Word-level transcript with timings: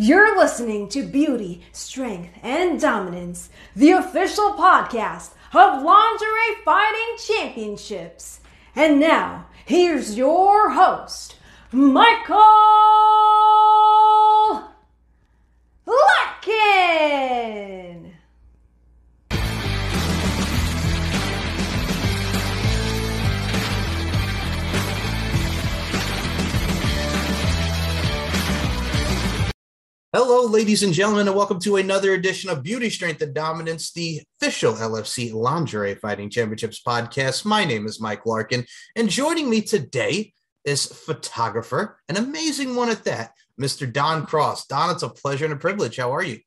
You're 0.00 0.38
listening 0.38 0.88
to 0.90 1.02
Beauty, 1.02 1.62
Strength, 1.72 2.38
and 2.44 2.80
Dominance, 2.80 3.50
the 3.74 3.90
official 3.90 4.52
podcast 4.52 5.32
of 5.52 5.82
Lingerie 5.82 6.62
Fighting 6.64 7.16
Championships. 7.18 8.38
And 8.76 9.00
now, 9.00 9.46
here's 9.66 10.16
your 10.16 10.70
host, 10.70 11.34
Michael 11.72 12.36
Larkin. 15.84 17.38
Hello, 30.20 30.46
ladies 30.46 30.82
and 30.82 30.92
gentlemen, 30.92 31.28
and 31.28 31.36
welcome 31.36 31.60
to 31.60 31.76
another 31.76 32.12
edition 32.12 32.50
of 32.50 32.64
Beauty, 32.64 32.90
Strength, 32.90 33.22
and 33.22 33.32
Dominance, 33.32 33.92
the 33.92 34.20
official 34.42 34.74
LFC 34.74 35.32
Lingerie 35.32 35.94
Fighting 35.94 36.28
Championships 36.28 36.82
podcast. 36.82 37.44
My 37.44 37.64
name 37.64 37.86
is 37.86 38.00
Mike 38.00 38.26
Larkin, 38.26 38.66
and 38.96 39.08
joining 39.08 39.48
me 39.48 39.60
today 39.60 40.32
is 40.64 40.86
photographer, 40.86 42.00
an 42.08 42.16
amazing 42.16 42.74
one 42.74 42.88
at 42.88 43.04
that, 43.04 43.30
Mr. 43.60 43.90
Don 43.90 44.26
Cross. 44.26 44.66
Don, 44.66 44.90
it's 44.90 45.04
a 45.04 45.08
pleasure 45.08 45.44
and 45.44 45.54
a 45.54 45.56
privilege. 45.56 45.98
How 45.98 46.12
are 46.12 46.24
you? 46.24 46.40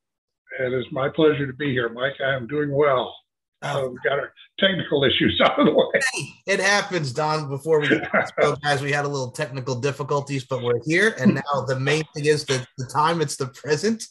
It 0.60 0.74
is 0.74 0.84
my 0.92 1.08
pleasure 1.08 1.46
to 1.46 1.54
be 1.54 1.72
here, 1.72 1.88
Mike. 1.88 2.20
I 2.22 2.34
am 2.34 2.46
doing 2.46 2.70
well. 2.70 3.16
Oh. 3.62 3.88
We 3.88 3.96
got 4.04 4.18
our 4.18 4.34
technical 4.58 5.04
issues 5.04 5.40
out 5.44 5.58
of 5.58 5.66
the 5.66 5.72
way. 5.72 6.00
It 6.46 6.60
happens, 6.60 7.12
Don. 7.12 7.48
Before 7.48 7.80
we 7.80 7.88
spoke, 8.26 8.60
guys, 8.62 8.82
we 8.82 8.92
had 8.92 9.04
a 9.04 9.08
little 9.08 9.30
technical 9.30 9.74
difficulties, 9.74 10.44
but 10.44 10.62
we're 10.62 10.80
here. 10.84 11.14
And 11.18 11.34
now 11.34 11.64
the 11.66 11.78
main 11.78 12.04
thing 12.14 12.26
is 12.26 12.44
the, 12.44 12.66
the 12.78 12.86
time, 12.86 13.20
it's 13.20 13.36
the 13.36 13.46
present. 13.46 14.04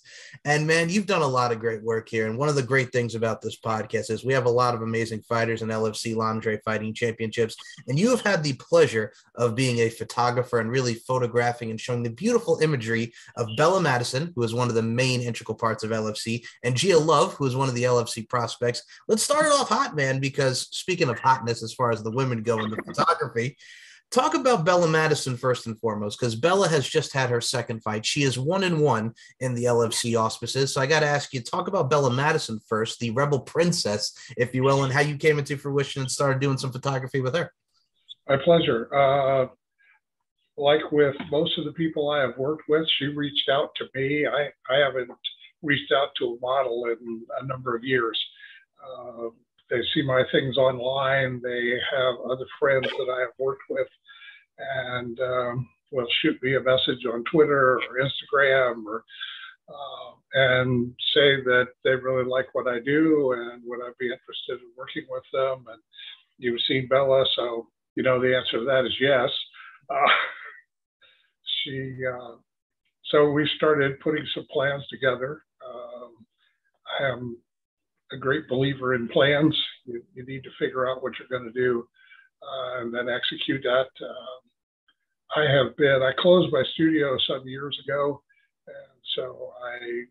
And 0.45 0.65
man, 0.65 0.89
you've 0.89 1.05
done 1.05 1.21
a 1.21 1.27
lot 1.27 1.51
of 1.51 1.59
great 1.59 1.83
work 1.83 2.09
here. 2.09 2.27
And 2.27 2.37
one 2.37 2.49
of 2.49 2.55
the 2.55 2.63
great 2.63 2.91
things 2.91 3.15
about 3.15 3.41
this 3.41 3.59
podcast 3.59 4.09
is 4.09 4.23
we 4.23 4.33
have 4.33 4.45
a 4.45 4.49
lot 4.49 4.75
of 4.75 4.81
amazing 4.81 5.21
fighters 5.21 5.61
in 5.61 5.69
LFC 5.69 6.15
Lingerie 6.15 6.61
Fighting 6.63 6.93
Championships. 6.93 7.55
And 7.87 7.99
you 7.99 8.09
have 8.09 8.21
had 8.21 8.43
the 8.43 8.53
pleasure 8.53 9.13
of 9.35 9.55
being 9.55 9.79
a 9.79 9.89
photographer 9.89 10.59
and 10.59 10.69
really 10.69 10.95
photographing 10.95 11.71
and 11.71 11.79
showing 11.79 12.03
the 12.03 12.09
beautiful 12.09 12.59
imagery 12.61 13.13
of 13.35 13.47
Bella 13.57 13.81
Madison, 13.81 14.31
who 14.35 14.43
is 14.43 14.53
one 14.53 14.69
of 14.69 14.75
the 14.75 14.81
main 14.81 15.21
integral 15.21 15.55
parts 15.55 15.83
of 15.83 15.91
LFC, 15.91 16.45
and 16.63 16.75
Gia 16.75 16.97
Love, 16.97 17.33
who 17.35 17.45
is 17.45 17.55
one 17.55 17.69
of 17.69 17.75
the 17.75 17.83
LFC 17.83 18.27
prospects. 18.27 18.83
Let's 19.07 19.23
start 19.23 19.45
it 19.45 19.51
off 19.51 19.69
hot, 19.69 19.95
man, 19.95 20.19
because 20.19 20.40
speaking 20.49 21.09
of 21.09 21.19
hotness, 21.19 21.63
as 21.63 21.73
far 21.73 21.91
as 21.91 22.03
the 22.03 22.11
women 22.11 22.43
go 22.43 22.59
in 22.59 22.69
the 22.69 22.77
photography, 22.85 23.57
talk 24.11 24.35
about 24.35 24.65
Bella 24.65 24.87
Madison 24.87 25.37
first 25.37 25.67
and 25.67 25.79
foremost, 25.79 26.19
because 26.19 26.35
Bella 26.35 26.67
has 26.67 26.87
just 26.87 27.13
had 27.13 27.29
her 27.29 27.41
second 27.41 27.81
fight. 27.81 28.05
She 28.05 28.23
is 28.23 28.37
one 28.37 28.63
and 28.63 28.81
one 28.81 29.13
in 29.39 29.55
the 29.55 29.65
LFC 29.65 30.19
auspices. 30.19 30.73
So 30.73 30.81
I 30.81 30.85
got 30.85 30.99
to 30.99 31.05
ask 31.05 31.33
you, 31.33 31.41
talk 31.41 31.67
about 31.67 31.89
Bella 31.89 32.11
Madison 32.11 32.59
first, 32.67 32.99
the 32.99 33.11
rebel 33.11 33.39
princess, 33.39 34.13
if 34.37 34.53
you 34.53 34.63
will, 34.63 34.83
and 34.83 34.93
how 34.93 35.01
you 35.01 35.17
came 35.17 35.39
into 35.39 35.57
fruition 35.57 36.01
and 36.01 36.11
started 36.11 36.41
doing 36.41 36.57
some 36.57 36.71
photography 36.71 37.21
with 37.21 37.35
her. 37.35 37.51
My 38.27 38.37
pleasure. 38.37 38.93
Uh, 38.93 39.47
like 40.57 40.91
with 40.91 41.15
most 41.31 41.57
of 41.57 41.65
the 41.65 41.71
people 41.71 42.09
I 42.09 42.19
have 42.21 42.37
worked 42.37 42.63
with, 42.67 42.85
she 42.99 43.07
reached 43.07 43.49
out 43.49 43.69
to 43.77 43.85
me. 43.95 44.27
I, 44.27 44.49
I 44.69 44.77
haven't 44.77 45.09
reached 45.61 45.91
out 45.91 46.09
to 46.19 46.25
a 46.25 46.39
model 46.39 46.85
in 46.85 47.21
a 47.41 47.45
number 47.45 47.75
of 47.75 47.83
years. 47.83 48.19
Uh, 48.83 49.29
they 49.71 49.81
see 49.93 50.03
my 50.03 50.23
things 50.31 50.57
online. 50.57 51.41
They 51.41 51.73
have 51.95 52.15
other 52.29 52.45
friends 52.59 52.85
that 52.85 53.13
I 53.17 53.21
have 53.21 53.33
worked 53.39 53.63
with, 53.69 53.87
and 54.59 55.19
um, 55.21 55.69
will 55.91 56.07
shoot 56.21 56.37
me 56.43 56.55
a 56.55 56.61
message 56.61 57.05
on 57.11 57.23
Twitter 57.31 57.79
or 57.79 57.99
Instagram 57.99 58.85
or 58.85 59.03
uh, 59.69 60.11
and 60.33 60.93
say 61.13 61.41
that 61.43 61.67
they 61.83 61.91
really 61.91 62.29
like 62.29 62.47
what 62.53 62.67
I 62.67 62.79
do 62.79 63.33
and 63.33 63.61
would 63.65 63.79
I 63.81 63.91
be 63.99 64.07
interested 64.07 64.59
in 64.61 64.71
working 64.77 65.05
with 65.09 65.23
them. 65.31 65.65
And 65.71 65.81
you've 66.37 66.61
seen 66.67 66.87
Bella, 66.87 67.25
so 67.35 67.67
you 67.95 68.03
know 68.03 68.19
the 68.19 68.35
answer 68.35 68.59
to 68.59 68.65
that 68.65 68.85
is 68.85 68.95
yes. 68.99 69.29
Uh, 69.89 69.95
she 71.63 71.95
uh, 72.05 72.35
so 73.05 73.29
we 73.31 73.49
started 73.55 73.99
putting 74.01 74.25
some 74.35 74.47
plans 74.51 74.85
together. 74.89 75.43
Um, 75.65 76.25
I 76.99 77.07
am 77.07 77.37
a 78.11 78.17
great 78.17 78.47
believer 78.47 78.93
in 78.95 79.07
plans. 79.09 79.57
You, 79.85 80.01
you 80.13 80.25
need 80.25 80.43
to 80.43 80.49
figure 80.59 80.89
out 80.89 81.01
what 81.01 81.13
you're 81.17 81.39
going 81.39 81.51
to 81.51 81.59
do 81.59 81.87
uh, 82.41 82.81
and 82.81 82.93
then 82.93 83.07
execute 83.09 83.63
that. 83.63 83.87
Um, 84.05 84.41
I 85.35 85.43
have 85.43 85.77
been, 85.77 86.01
I 86.01 86.11
closed 86.19 86.51
my 86.51 86.63
studio 86.73 87.17
some 87.27 87.47
years 87.47 87.77
ago, 87.85 88.21
and 88.67 89.01
so 89.15 89.53
I 89.63 90.03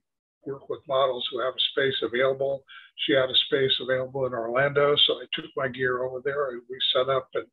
work 0.46 0.68
with 0.70 0.80
models 0.88 1.26
who 1.30 1.40
have 1.40 1.52
a 1.52 1.66
space 1.72 1.96
available. 2.02 2.64
She 3.06 3.12
had 3.12 3.28
a 3.28 3.44
space 3.46 3.72
available 3.82 4.26
in 4.26 4.32
Orlando, 4.32 4.96
so 5.06 5.14
I 5.14 5.26
took 5.34 5.50
my 5.56 5.68
gear 5.68 6.04
over 6.04 6.20
there 6.24 6.50
and 6.50 6.62
we 6.70 6.78
set 6.94 7.08
up 7.10 7.28
and, 7.34 7.46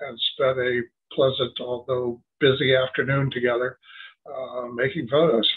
and 0.00 0.18
spent 0.34 0.58
a 0.58 0.82
pleasant, 1.12 1.58
although 1.60 2.20
busy 2.38 2.76
afternoon 2.76 3.30
together 3.32 3.78
uh, 4.26 4.68
making 4.68 5.08
photos 5.08 5.48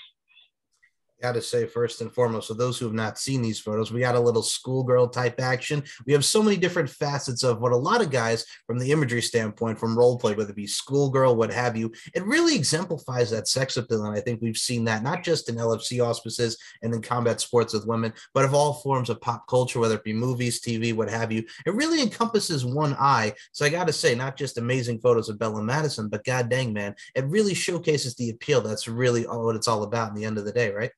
got 1.22 1.34
to 1.34 1.42
say 1.42 1.66
first 1.66 2.02
and 2.02 2.12
foremost, 2.14 2.48
for 2.48 2.54
those 2.56 2.78
who 2.78 2.86
have 2.86 2.94
not 2.94 3.20
seen 3.20 3.42
these 3.42 3.60
photos, 3.60 3.92
we 3.92 4.00
got 4.00 4.16
a 4.16 4.20
little 4.20 4.42
schoolgirl 4.42 5.10
type 5.10 5.40
action. 5.40 5.84
We 6.06 6.14
have 6.14 6.26
so 6.26 6.42
many 6.42 6.58
different 6.58 6.90
facets 6.90 7.44
of 7.44 7.62
what 7.62 7.72
a 7.72 7.78
lot 7.78 8.02
of 8.02 8.12
guys, 8.12 8.46
from 8.66 8.80
the 8.80 8.92
imagery 8.92 9.22
standpoint, 9.22 9.80
from 9.80 9.98
role 9.98 10.18
play, 10.18 10.34
whether 10.34 10.50
it 10.50 10.56
be 10.56 10.68
schoolgirl, 10.68 11.36
what 11.36 11.54
have 11.54 11.78
you, 11.78 11.92
it 12.14 12.26
really 12.26 12.56
exemplifies 12.56 13.30
that 13.32 13.48
sex 13.48 13.78
appeal. 13.78 14.06
And 14.06 14.18
I 14.18 14.22
think 14.22 14.42
we've 14.42 14.58
seen 14.58 14.84
that 14.86 15.04
not 15.04 15.24
just 15.24 15.50
in 15.50 15.56
LFC 15.56 16.04
auspices 16.06 16.58
and 16.82 16.94
in 16.94 17.02
combat 17.02 17.40
sports 17.42 17.74
with 17.74 17.86
women, 17.86 18.14
but 18.34 18.46
of 18.46 18.54
all 18.54 18.74
forms 18.74 19.10
of 19.10 19.22
pop 19.22 19.48
culture, 19.48 19.80
whether 19.80 19.96
it 19.96 20.04
be 20.04 20.14
movies, 20.14 20.62
TV, 20.62 20.94
what 20.94 21.10
have 21.10 21.32
you. 21.32 21.44
It 21.66 21.74
really 21.76 22.02
encompasses 22.02 22.66
one 22.66 22.96
eye. 23.00 23.34
So 23.52 23.66
I 23.66 23.70
got 23.70 23.88
to 23.88 23.94
say, 23.94 24.16
not 24.16 24.38
just 24.38 24.58
amazing 24.58 25.00
photos 25.00 25.30
of 25.30 25.40
Bella 25.40 25.62
Madison, 25.62 26.10
but 26.10 26.26
god 26.26 26.50
dang, 26.50 26.74
man, 26.74 26.96
it 27.16 27.26
really 27.26 27.54
showcases 27.54 28.16
the 28.16 28.30
appeal. 28.30 28.62
That's 28.62 28.88
really 28.88 29.24
what 29.24 29.56
it's 29.56 29.68
all 29.68 29.84
about 29.84 30.10
in 30.10 30.16
the 30.16 30.26
end 30.26 30.38
of 30.38 30.46
the 30.46 30.52
day, 30.52 30.72
right? 30.72 30.92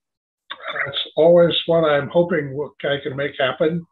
That's 0.73 0.97
always 1.15 1.53
what 1.67 1.83
I'm 1.83 2.09
hoping 2.09 2.57
I 2.83 2.97
can 3.01 3.15
make 3.15 3.33
happen. 3.39 3.85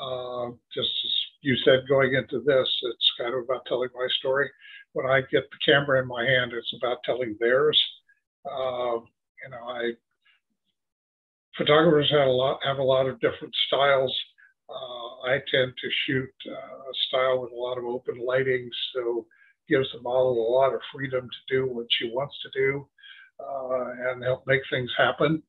Uh, 0.00 0.50
just 0.72 0.88
as 0.88 1.12
you 1.42 1.56
said, 1.64 1.88
going 1.88 2.14
into 2.14 2.40
this, 2.40 2.68
it's 2.82 3.12
kind 3.18 3.34
of 3.34 3.44
about 3.44 3.66
telling 3.66 3.88
my 3.94 4.06
story. 4.18 4.48
When 4.92 5.06
I 5.06 5.20
get 5.20 5.44
the 5.50 5.58
camera 5.64 6.00
in 6.00 6.08
my 6.08 6.24
hand, 6.24 6.52
it's 6.52 6.72
about 6.80 6.98
telling 7.04 7.36
theirs. 7.40 7.80
Uh, 8.46 9.00
you 9.42 9.50
know, 9.50 9.64
I 9.68 9.92
photographers 11.56 12.10
have 12.10 12.28
a 12.28 12.30
lot 12.30 12.60
have 12.64 12.78
a 12.78 12.82
lot 12.82 13.08
of 13.08 13.20
different 13.20 13.54
styles. 13.66 14.16
Uh, 14.70 15.28
I 15.30 15.38
tend 15.50 15.72
to 15.76 15.88
shoot 16.06 16.30
uh, 16.46 16.52
a 16.52 16.94
style 17.08 17.42
with 17.42 17.52
a 17.52 17.56
lot 17.56 17.78
of 17.78 17.84
open 17.84 18.24
lighting, 18.24 18.70
so 18.94 19.26
gives 19.68 19.88
the 19.92 20.00
model 20.00 20.32
a 20.32 20.52
lot 20.54 20.74
of 20.74 20.80
freedom 20.92 21.28
to 21.28 21.54
do 21.54 21.66
what 21.66 21.86
she 21.90 22.10
wants 22.10 22.34
to 22.42 22.48
do 22.58 22.88
uh, 23.40 24.10
and 24.10 24.22
help 24.22 24.46
make 24.46 24.62
things 24.70 24.90
happen. 24.96 25.42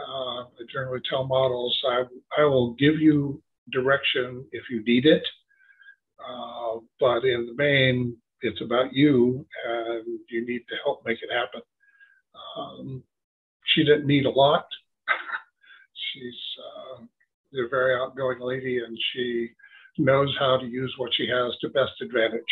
Uh, 0.00 0.42
I 0.42 0.62
generally 0.72 1.00
tell 1.08 1.24
models, 1.24 1.78
I, 1.88 2.02
I 2.38 2.44
will 2.44 2.74
give 2.74 3.00
you 3.00 3.42
direction 3.72 4.44
if 4.52 4.64
you 4.70 4.82
need 4.84 5.06
it. 5.06 5.22
Uh, 6.20 6.80
but 7.00 7.24
in 7.24 7.46
the 7.46 7.54
main, 7.56 8.16
it's 8.42 8.60
about 8.60 8.92
you 8.92 9.46
and 9.66 10.20
you 10.30 10.46
need 10.46 10.64
to 10.68 10.74
help 10.84 11.02
make 11.04 11.18
it 11.22 11.32
happen. 11.32 11.62
Um, 12.56 13.02
she 13.74 13.84
didn't 13.84 14.06
need 14.06 14.26
a 14.26 14.30
lot. 14.30 14.66
She's 16.12 16.34
uh, 16.58 17.02
a 17.64 17.68
very 17.68 17.96
outgoing 17.96 18.40
lady 18.40 18.78
and 18.78 18.96
she 19.12 19.50
knows 19.98 20.34
how 20.38 20.58
to 20.58 20.66
use 20.66 20.92
what 20.98 21.10
she 21.14 21.26
has 21.28 21.56
to 21.60 21.68
best 21.68 21.92
advantage. 22.02 22.42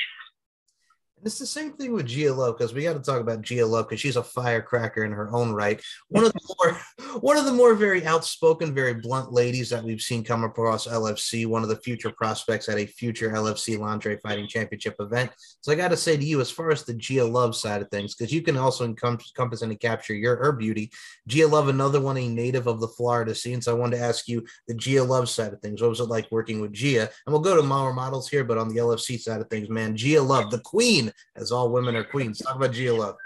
It's 1.25 1.39
the 1.39 1.47
same 1.47 1.73
thing 1.73 1.95
with 1.95 2.05
Gia 2.05 2.35
Love 2.35 2.59
because 2.59 2.75
we 2.75 2.83
got 2.83 2.93
to 2.93 3.01
talk 3.01 3.19
about 3.19 3.41
Gia 3.41 3.65
Love 3.65 3.89
because 3.89 3.99
she's 3.99 4.17
a 4.17 4.23
firecracker 4.23 5.05
in 5.05 5.13
her 5.13 5.35
own 5.35 5.53
right. 5.55 5.81
One 6.09 6.27
of 6.27 6.35
the 6.35 6.55
more, 6.59 6.79
one 7.21 7.39
of 7.39 7.47
the 7.47 7.53
more 7.53 7.75
very 7.75 8.05
outspoken, 8.05 8.75
very 8.75 8.93
blunt 8.93 9.33
ladies 9.33 9.71
that 9.71 9.83
we've 9.83 10.03
seen 10.03 10.23
come 10.23 10.45
across 10.45 10.87
LFC. 10.87 11.47
One 11.47 11.63
of 11.63 11.71
the 11.71 11.77
future 11.77 12.11
prospects 12.11 12.69
at 12.69 12.77
a 12.77 12.85
future 12.85 13.31
LFC 13.31 13.79
Lingerie 13.79 14.19
Fighting 14.19 14.47
Championship 14.47 14.97
event. 15.01 15.31
So 15.63 15.73
I 15.73 15.77
got 15.77 15.89
to 15.89 15.97
say 15.97 16.15
to 16.19 16.25
you, 16.25 16.43
as 16.43 16.51
far 16.51 16.71
as 16.71 16.85
the 16.85 16.93
Gia 16.93 17.25
Love 17.25 17.57
side 17.57 17.81
of 17.81 17.89
things, 17.89 18.15
because 18.15 18.31
you 18.31 18.43
can 18.43 18.59
also 18.59 18.85
encompass 18.85 19.63
and 19.63 19.81
capture 19.81 20.15
your 20.15 20.37
her 20.37 20.53
beauty. 20.53 20.93
Gia 21.27 21.49
Love, 21.49 21.69
another 21.69 22.03
one, 22.03 22.19
a 22.19 22.29
native 22.29 22.67
of 22.67 22.81
the 22.81 22.89
Florida 22.89 23.35
scene. 23.35 23.63
So 23.63 23.75
I 23.75 23.79
wanted 23.79 23.97
to 23.97 24.03
ask 24.03 24.29
you 24.29 24.45
the 24.69 24.75
Gia 24.75 25.03
Love 25.03 25.31
side 25.31 25.55
of 25.55 25.61
things. 25.63 25.81
What 25.81 25.89
was 25.89 26.01
it 26.01 26.05
like 26.05 26.31
working 26.31 26.61
with 26.61 26.75
Gia? 26.75 27.09
And 27.25 27.33
we'll 27.33 27.41
go 27.41 27.57
to 27.57 27.63
more 27.63 27.95
models 27.95 28.29
here, 28.29 28.45
but 28.45 28.59
on 28.59 28.69
the 28.69 28.77
LFC 28.77 29.19
side 29.19 29.41
of 29.41 29.49
things, 29.49 29.71
man, 29.71 29.97
Gia 29.97 30.21
Love, 30.21 30.51
the 30.51 30.59
queen 30.59 31.13
as 31.37 31.53
all 31.53 31.71
women 31.71 31.97
are 31.97 32.05
queens. 32.05 32.39
Talk 32.39 32.57
about 32.57 32.73
Gia 32.73 32.95
Love. 32.95 33.17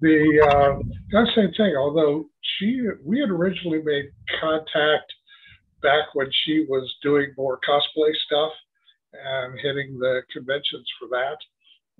The 0.00 0.80
uh, 1.12 1.24
same 1.34 1.52
thing. 1.56 1.74
Although 1.76 2.26
she, 2.58 2.80
we 3.04 3.20
had 3.20 3.30
originally 3.30 3.82
made 3.82 4.06
contact 4.40 5.12
back 5.82 6.14
when 6.14 6.28
she 6.44 6.66
was 6.68 6.92
doing 7.02 7.32
more 7.36 7.58
cosplay 7.68 8.12
stuff 8.26 8.52
and 9.12 9.58
hitting 9.60 9.98
the 9.98 10.22
conventions 10.32 10.86
for 10.98 11.08
that. 11.08 11.36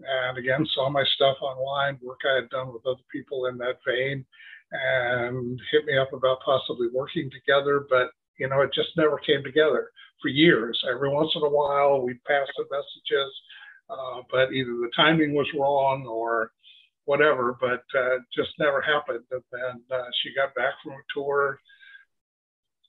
And 0.06 0.38
again, 0.38 0.66
saw 0.74 0.88
my 0.88 1.04
stuff 1.16 1.36
online, 1.40 1.98
work 2.02 2.20
I 2.30 2.36
had 2.36 2.50
done 2.50 2.72
with 2.72 2.86
other 2.86 3.02
people 3.10 3.46
in 3.46 3.58
that 3.58 3.78
vein, 3.86 4.24
and 4.70 5.60
hit 5.72 5.86
me 5.86 5.98
up 5.98 6.12
about 6.12 6.38
possibly 6.44 6.88
working 6.92 7.30
together, 7.30 7.86
but 7.88 8.10
you 8.38 8.48
know, 8.48 8.60
it 8.60 8.70
just 8.72 8.96
never 8.96 9.18
came 9.18 9.42
together 9.42 9.90
for 10.22 10.28
years. 10.28 10.80
Every 10.88 11.08
once 11.08 11.32
in 11.34 11.42
a 11.42 11.48
while, 11.48 12.02
we'd 12.02 12.22
pass 12.24 12.46
the 12.56 12.64
messages, 12.70 13.32
uh, 13.90 14.22
but 14.30 14.52
either 14.52 14.72
the 14.72 14.90
timing 14.96 15.34
was 15.34 15.46
wrong 15.58 16.06
or 16.06 16.52
whatever, 17.04 17.56
but 17.60 17.84
uh, 17.98 18.18
just 18.36 18.50
never 18.58 18.82
happened. 18.82 19.24
And 19.30 19.42
then 19.50 19.82
uh, 19.98 20.04
she 20.22 20.34
got 20.34 20.54
back 20.54 20.74
from 20.82 20.92
a 20.92 21.12
tour 21.14 21.58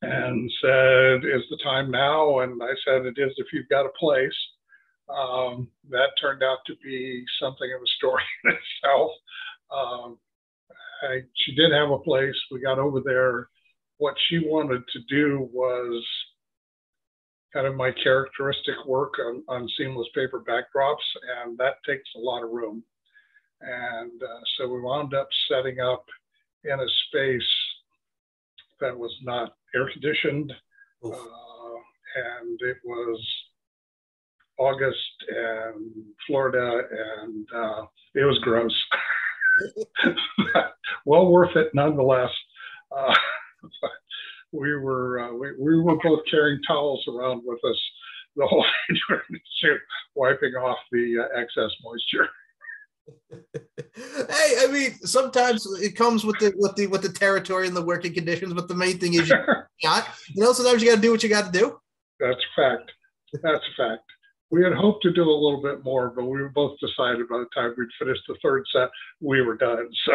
and 0.02 0.52
said, 0.62 1.26
Is 1.26 1.44
the 1.50 1.60
time 1.64 1.92
now? 1.92 2.40
And 2.40 2.62
I 2.62 2.74
said, 2.86 3.06
It 3.06 3.18
is 3.18 3.34
if 3.38 3.48
you've 3.54 3.70
got 3.70 3.86
a 3.86 4.00
place. 4.00 4.38
Um, 5.10 5.70
that 5.90 6.10
turned 6.22 6.44
out 6.44 6.60
to 6.68 6.76
be 6.84 7.24
something 7.42 7.72
of 7.76 7.82
a 7.82 7.88
story 7.98 8.24
in 8.46 8.52
itself. 8.52 9.12
Um, 9.76 10.20
I, 11.02 11.22
she 11.34 11.56
did 11.56 11.72
have 11.72 11.90
a 11.90 12.00
place. 12.00 12.36
We 12.52 12.62
got 12.62 12.78
over 12.78 13.02
there. 13.04 13.50
What 13.98 14.16
she 14.28 14.40
wanted 14.40 14.84
to 14.94 15.00
do 15.10 15.50
was 15.52 16.06
kind 17.54 17.66
of 17.68 17.76
my 17.76 17.92
characteristic 18.04 18.76
work 18.86 19.14
on, 19.20 19.44
on 19.48 19.70
seamless 19.78 20.08
paper 20.14 20.44
backdrops, 20.48 20.96
and 21.44 21.58
that 21.58 21.76
takes 21.86 22.10
a 22.16 22.20
lot 22.20 22.44
of 22.44 22.52
room. 22.52 22.84
And 23.62 24.22
uh, 24.22 24.42
so 24.58 24.68
we 24.68 24.82
wound 24.82 25.14
up 25.14 25.28
setting 25.50 25.80
up 25.80 26.06
in 26.64 26.80
a 26.80 26.88
space 27.08 27.42
that 28.80 28.98
was 28.98 29.14
not 29.24 29.56
air 29.76 29.90
conditioned, 29.92 30.54
uh, 31.04 31.10
and 31.10 32.60
it 32.62 32.78
was 32.86 33.20
August 34.58 34.98
and 35.28 35.92
Florida, 36.28 36.82
and 37.24 37.48
uh, 37.54 37.86
it 38.16 38.24
was 38.24 38.40
gross. 38.40 38.74
well 41.06 41.28
worth 41.28 41.56
it 41.56 41.72
nonetheless. 41.74 42.32
Uh, 42.96 43.14
we 44.52 44.76
were 44.76 45.20
uh, 45.20 45.34
we, 45.34 45.52
we 45.60 45.82
were 45.82 45.98
both 46.04 46.22
carrying 46.30 46.62
towels 46.68 47.04
around 47.08 47.42
with 47.46 47.64
us 47.64 47.80
the 48.36 48.46
whole 48.46 48.66
time, 49.10 49.80
wiping 50.16 50.54
off 50.54 50.78
the 50.92 51.20
uh, 51.20 51.40
excess 51.40 51.72
moisture. 51.84 52.30
hey, 53.96 54.56
I 54.60 54.68
mean, 54.72 54.94
sometimes 55.04 55.66
it 55.82 55.96
comes 55.96 56.24
with 56.24 56.40
the 56.40 56.54
with 56.58 56.76
the 56.76 56.88
with 56.88 57.02
the 57.02 57.10
territory 57.10 57.68
and 57.68 57.76
the 57.76 57.82
working 57.82 58.14
conditions, 58.14 58.54
but 58.54 58.68
the 58.68 58.76
main 58.76 58.98
thing 58.98 59.16
is 59.16 59.30
you 59.30 59.36
got 59.84 60.08
you 60.30 60.44
know, 60.44 60.54
sometimes 60.54 60.82
you 60.82 60.90
gotta 60.90 61.02
do 61.02 61.12
what 61.12 61.24
you 61.24 61.30
gotta 61.30 61.52
do. 61.52 61.80
That's 62.20 62.40
a 62.40 62.62
fact. 62.62 62.92
That's 63.34 63.64
a 63.64 63.82
fact. 63.82 64.04
We 64.52 64.64
had 64.64 64.74
hoped 64.74 65.04
to 65.04 65.14
do 65.14 65.24
a 65.24 65.26
little 65.30 65.62
bit 65.62 65.84
more, 65.84 66.10
but 66.10 66.26
we 66.26 66.42
were 66.42 66.50
both 66.50 66.78
decided 66.80 67.30
by 67.30 67.38
the 67.38 67.48
time 67.54 67.74
we'd 67.78 67.88
finished 68.00 68.24
the 68.28 68.36
third 68.42 68.64
set, 68.74 68.90
we 69.22 69.42
were 69.42 69.56
done. 69.56 69.88
So 70.06 70.14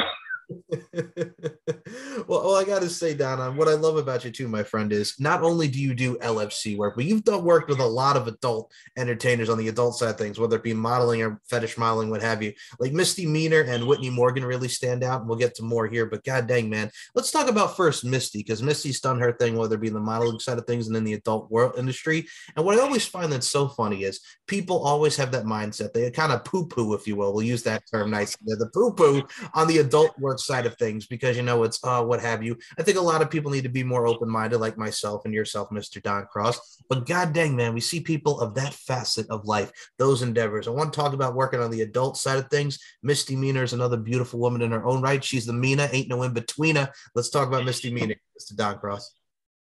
well, 2.29 2.55
I 2.55 2.64
got 2.64 2.82
to 2.82 2.88
say, 2.88 3.14
Donna, 3.14 3.52
what 3.52 3.69
I 3.69 3.75
love 3.75 3.96
about 3.96 4.25
you 4.25 4.31
too, 4.31 4.49
my 4.49 4.62
friend, 4.62 4.93
is 4.93 5.14
not 5.19 5.43
only 5.43 5.69
do 5.69 5.81
you 5.81 5.94
do 5.94 6.17
LFC 6.17 6.76
work, 6.76 6.96
but 6.96 7.05
you've 7.05 7.25
done 7.25 7.44
worked 7.44 7.69
with 7.69 7.81
a 7.81 7.87
lot 7.87 8.17
of 8.17 8.26
adult 8.26 8.73
entertainers 8.96 9.49
on 9.49 9.58
the 9.58 9.69
adult 9.69 9.96
side 9.96 10.19
things, 10.19 10.38
whether 10.38 10.56
it 10.56 10.62
be 10.62 10.75
modeling 10.75 11.23
or 11.23 11.41
fetish 11.49 11.79
modeling, 11.79 12.11
what 12.11 12.23
have 12.23 12.43
you. 12.43 12.52
Like 12.79 12.93
Misty 12.93 13.26
Meaner 13.26 13.62
and 13.62 13.87
Whitney 13.87 14.11
Morgan 14.11 14.44
really 14.44 14.69
stand 14.69 15.02
out, 15.02 15.20
and 15.20 15.29
we'll 15.29 15.38
get 15.38 15.55
to 15.56 15.62
more 15.62 15.87
here. 15.87 16.06
But 16.06 16.25
god 16.25 16.46
dang, 16.46 16.69
man, 16.69 16.91
let's 17.14 17.31
talk 17.31 17.49
about 17.49 17.76
first 17.76 18.05
Misty 18.05 18.41
because 18.41 18.62
Misty's 18.62 19.00
done 19.00 19.20
her 19.20 19.32
thing, 19.32 19.56
whether 19.56 19.76
it 19.76 19.81
be 19.81 19.88
in 19.88 19.94
the 19.94 20.00
modeling 20.00 20.41
side 20.41 20.58
of 20.58 20.67
things 20.67 20.87
and 20.87 20.96
in 20.96 21.05
the 21.05 21.14
adult 21.14 21.50
world 21.50 21.75
industry. 21.79 22.26
And 22.56 22.64
what 22.64 22.79
I 22.79 22.82
always 22.82 23.06
find 23.06 23.32
that's 23.32 23.49
so 23.49 23.69
funny 23.69 24.05
is 24.05 24.20
people 24.46 24.85
always 24.85 25.17
have 25.17 25.32
that 25.32 25.44
mindset. 25.44 25.93
They 25.93 26.11
kind 26.11 26.32
of 26.32 26.44
poo 26.44 26.67
poo, 26.67 26.94
if 26.94 27.06
you 27.06 27.17
will. 27.17 27.32
We'll 27.32 27.44
use 27.44 27.62
that 27.64 27.82
term 27.91 28.11
nicely. 28.11 28.55
The 28.58 28.70
poo 28.73 28.93
poo 28.93 29.23
on 29.55 29.67
the 29.67 29.79
adult 29.79 30.19
work 30.19 30.34
side 30.41 30.67
of 30.67 30.77
things 30.77 31.07
because 31.07 31.37
you 31.37 31.43
know 31.43 31.63
it's 31.63 31.79
uh 31.85 32.03
what 32.03 32.21
have 32.21 32.43
you. 32.43 32.57
I 32.79 32.83
think 32.83 32.99
a 32.99 33.03
lot 33.03 33.23
of 33.23 33.31
people 33.31 33.51
need 33.51 33.65
to 33.65 33.69
be 33.69 33.83
more 33.85 34.07
open 34.07 34.29
minded, 34.29 34.59
like 34.59 34.79
myself 34.79 35.25
and 35.25 35.35
yourself, 35.35 35.71
Mr. 35.71 36.03
Don 36.03 36.27
Cross. 36.27 36.83
But 36.89 37.07
god 37.07 37.33
dang, 37.33 37.57
man, 37.57 37.75
we 37.75 37.81
see 37.81 38.01
people 38.01 38.41
of 38.41 38.55
that 38.55 38.75
facet 38.75 39.29
of 39.31 39.45
life, 39.45 39.73
those 39.99 40.23
endeavors. 40.23 40.69
I 40.69 40.71
want 40.71 40.93
to 40.93 41.01
talk 41.01 41.13
about 41.13 41.35
working 41.35 41.61
on 41.61 41.71
the 41.71 41.83
adult 41.83 42.17
side 42.17 42.39
of 42.39 42.49
things. 42.49 42.79
Misty 43.03 43.37
Meaner 43.37 43.63
is 43.63 43.73
another 43.73 43.97
beautiful 43.97 44.41
woman 44.41 44.63
in 44.63 44.71
her 44.73 44.85
own 44.85 45.03
right. 45.03 45.23
She's 45.23 45.47
the 45.47 45.53
Mina, 45.53 45.89
ain't 45.93 46.09
no 46.09 46.23
in 46.23 46.35
betweener. 46.35 46.91
Let's 47.15 47.31
talk 47.31 47.49
about 47.49 47.65
Misty 47.65 47.93
Meaner, 47.93 48.17
Mr. 48.39 48.57
Don 48.57 48.79
Cross. 48.79 49.15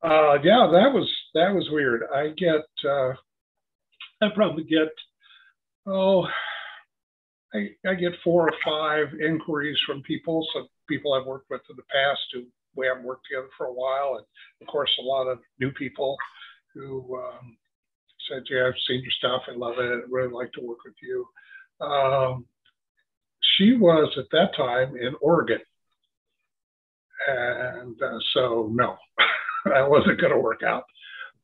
Uh, 0.04 0.34
yeah, 0.44 0.68
that 0.72 0.92
was 0.92 1.12
that 1.36 1.54
was 1.54 1.70
weird. 1.70 2.04
I 2.14 2.30
get 2.30 2.66
uh, 2.90 3.14
I 4.22 4.30
probably 4.34 4.64
get 4.64 4.90
oh 5.86 6.28
I, 7.54 7.70
I 7.88 7.94
get 7.96 8.14
four 8.24 8.50
or 8.50 8.54
five 8.64 9.08
inquiries 9.20 9.78
from 9.86 10.02
people, 10.04 10.48
some 10.54 10.68
people 10.88 11.14
I've 11.14 11.26
worked 11.26 11.50
with 11.50 11.62
in 11.70 11.76
the 11.76 11.84
past 11.84 12.22
who 12.34 12.44
we 12.76 12.88
haven't 12.88 13.04
worked 13.04 13.26
together 13.30 13.50
for 13.58 13.68
a 13.68 13.74
while, 13.74 14.16
and 14.16 14.26
of 14.62 14.68
course 14.72 14.90
a 15.00 15.04
lot 15.04 15.28
of 15.28 15.40
new 15.60 15.72
people 15.72 16.16
who 16.74 17.18
um, 17.18 17.58
said, 18.30 18.44
"Yeah, 18.50 18.68
I've 18.68 18.74
seen 18.88 19.02
your 19.02 19.12
stuff. 19.18 19.44
I 19.50 19.56
love 19.56 19.76
it. 19.80 19.92
I'd 19.92 20.12
really 20.12 20.32
like 20.32 20.52
to 20.54 20.62
work 20.62 20.80
with 20.86 20.96
you." 21.02 21.28
Um, 21.86 22.46
she 23.58 23.74
was 23.74 24.14
at 24.18 24.30
that 24.32 24.56
time 24.56 24.96
in 24.96 25.16
Oregon, 25.22 25.60
and 27.28 28.02
uh, 28.02 28.20
so 28.34 28.70
no, 28.72 28.96
that 29.66 29.90
wasn't 29.90 30.22
going 30.22 30.34
to 30.34 30.40
work 30.40 30.64
out. 30.64 30.86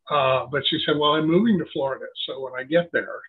Uh, 0.09 0.45
but 0.49 0.63
she 0.69 0.79
said, 0.85 0.97
"Well, 0.97 1.15
I'm 1.15 1.27
moving 1.27 1.57
to 1.59 1.65
Florida, 1.73 2.05
so 2.25 2.39
when 2.41 2.53
I 2.57 2.63
get 2.63 2.89
there, 2.93 3.19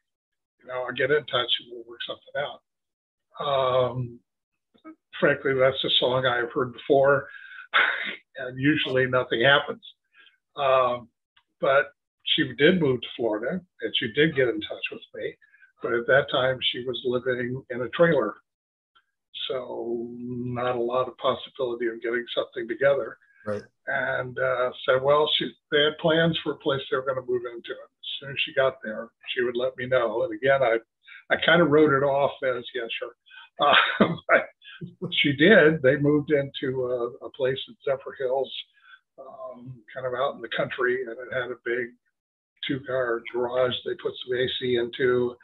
you 0.60 0.68
know, 0.68 0.84
I'll 0.86 0.94
get 0.94 1.10
in 1.10 1.24
touch 1.26 1.50
and 1.60 1.72
we'll 1.72 1.84
work 1.88 2.00
something 2.06 2.40
out." 2.40 2.60
Um, 3.44 4.18
frankly, 5.20 5.54
that's 5.54 5.82
a 5.84 5.90
song 6.00 6.26
I've 6.26 6.52
heard 6.52 6.72
before, 6.72 7.28
and 8.38 8.58
usually 8.58 9.06
nothing 9.06 9.42
happens. 9.42 9.82
Um, 10.56 11.08
but 11.60 11.92
she 12.24 12.52
did 12.58 12.80
move 12.80 13.00
to 13.00 13.08
Florida, 13.16 13.60
and 13.80 13.94
she 13.98 14.12
did 14.12 14.36
get 14.36 14.48
in 14.48 14.60
touch 14.60 14.84
with 14.92 15.02
me. 15.14 15.34
But 15.82 15.94
at 15.94 16.06
that 16.06 16.26
time, 16.30 16.58
she 16.72 16.84
was 16.84 17.00
living 17.04 17.62
in 17.70 17.82
a 17.82 17.88
trailer, 17.90 18.34
so 19.48 20.08
not 20.18 20.76
a 20.76 20.80
lot 20.80 21.08
of 21.08 21.16
possibility 21.18 21.86
of 21.86 22.02
getting 22.02 22.24
something 22.34 22.66
together. 22.66 23.16
Right. 23.46 23.62
And 23.86 24.36
uh, 24.38 24.70
said, 24.84 25.02
well, 25.02 25.30
she 25.38 25.50
they 25.70 25.78
had 25.84 25.98
plans 26.00 26.36
for 26.42 26.52
a 26.52 26.56
place 26.56 26.80
they 26.90 26.96
were 26.96 27.04
going 27.04 27.16
to 27.16 27.32
move 27.32 27.42
into. 27.46 27.70
And 27.70 27.92
as 27.94 28.10
soon 28.20 28.30
as 28.30 28.36
she 28.44 28.52
got 28.54 28.74
there, 28.82 29.08
she 29.34 29.42
would 29.44 29.56
let 29.56 29.76
me 29.76 29.86
know. 29.86 30.24
And 30.24 30.34
again, 30.34 30.62
I 30.62 30.78
I 31.30 31.36
kind 31.44 31.62
of 31.62 31.70
wrote 31.70 31.92
it 31.92 32.04
off 32.04 32.32
as, 32.42 32.64
yeah, 32.74 32.88
sure. 32.98 33.12
Uh, 33.60 33.74
she 35.12 35.32
did. 35.32 35.82
They 35.82 35.96
moved 35.96 36.30
into 36.30 36.84
a, 36.84 37.26
a 37.26 37.30
place 37.30 37.58
in 37.68 37.76
Zephyrhills, 37.86 38.48
um, 39.18 39.74
kind 39.92 40.06
of 40.06 40.14
out 40.14 40.34
in 40.34 40.40
the 40.40 40.56
country, 40.56 41.02
and 41.02 41.12
it 41.12 41.34
had 41.34 41.50
a 41.50 41.64
big 41.64 41.88
two-car 42.66 43.22
garage 43.32 43.74
they 43.84 43.94
put 44.02 44.12
some 44.24 44.38
AC 44.38 44.76
into, 44.76 45.34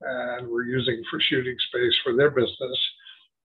and 0.00 0.48
were 0.48 0.64
using 0.64 1.02
for 1.10 1.20
shooting 1.20 1.56
space 1.68 1.94
for 2.02 2.16
their 2.16 2.30
business. 2.30 2.78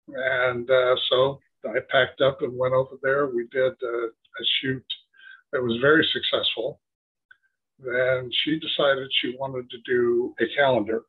And 0.07 0.69
uh, 0.69 0.95
so 1.09 1.39
I 1.65 1.79
packed 1.89 2.21
up 2.21 2.41
and 2.41 2.57
went 2.57 2.73
over 2.73 2.95
there. 3.01 3.27
We 3.27 3.47
did 3.51 3.73
a, 3.81 4.07
a 4.07 4.45
shoot 4.61 4.85
that 5.51 5.61
was 5.61 5.77
very 5.81 6.07
successful. 6.13 6.79
Then 7.79 8.29
she 8.43 8.59
decided 8.59 9.09
she 9.21 9.35
wanted 9.37 9.69
to 9.69 9.77
do 9.85 10.33
a 10.39 10.45
calendar. 10.55 11.01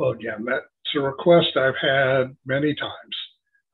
Well, 0.00 0.12
again, 0.12 0.46
that's 0.46 0.64
a 0.96 1.00
request 1.00 1.58
I've 1.58 1.76
had 1.78 2.34
many 2.46 2.74
times. 2.74 3.16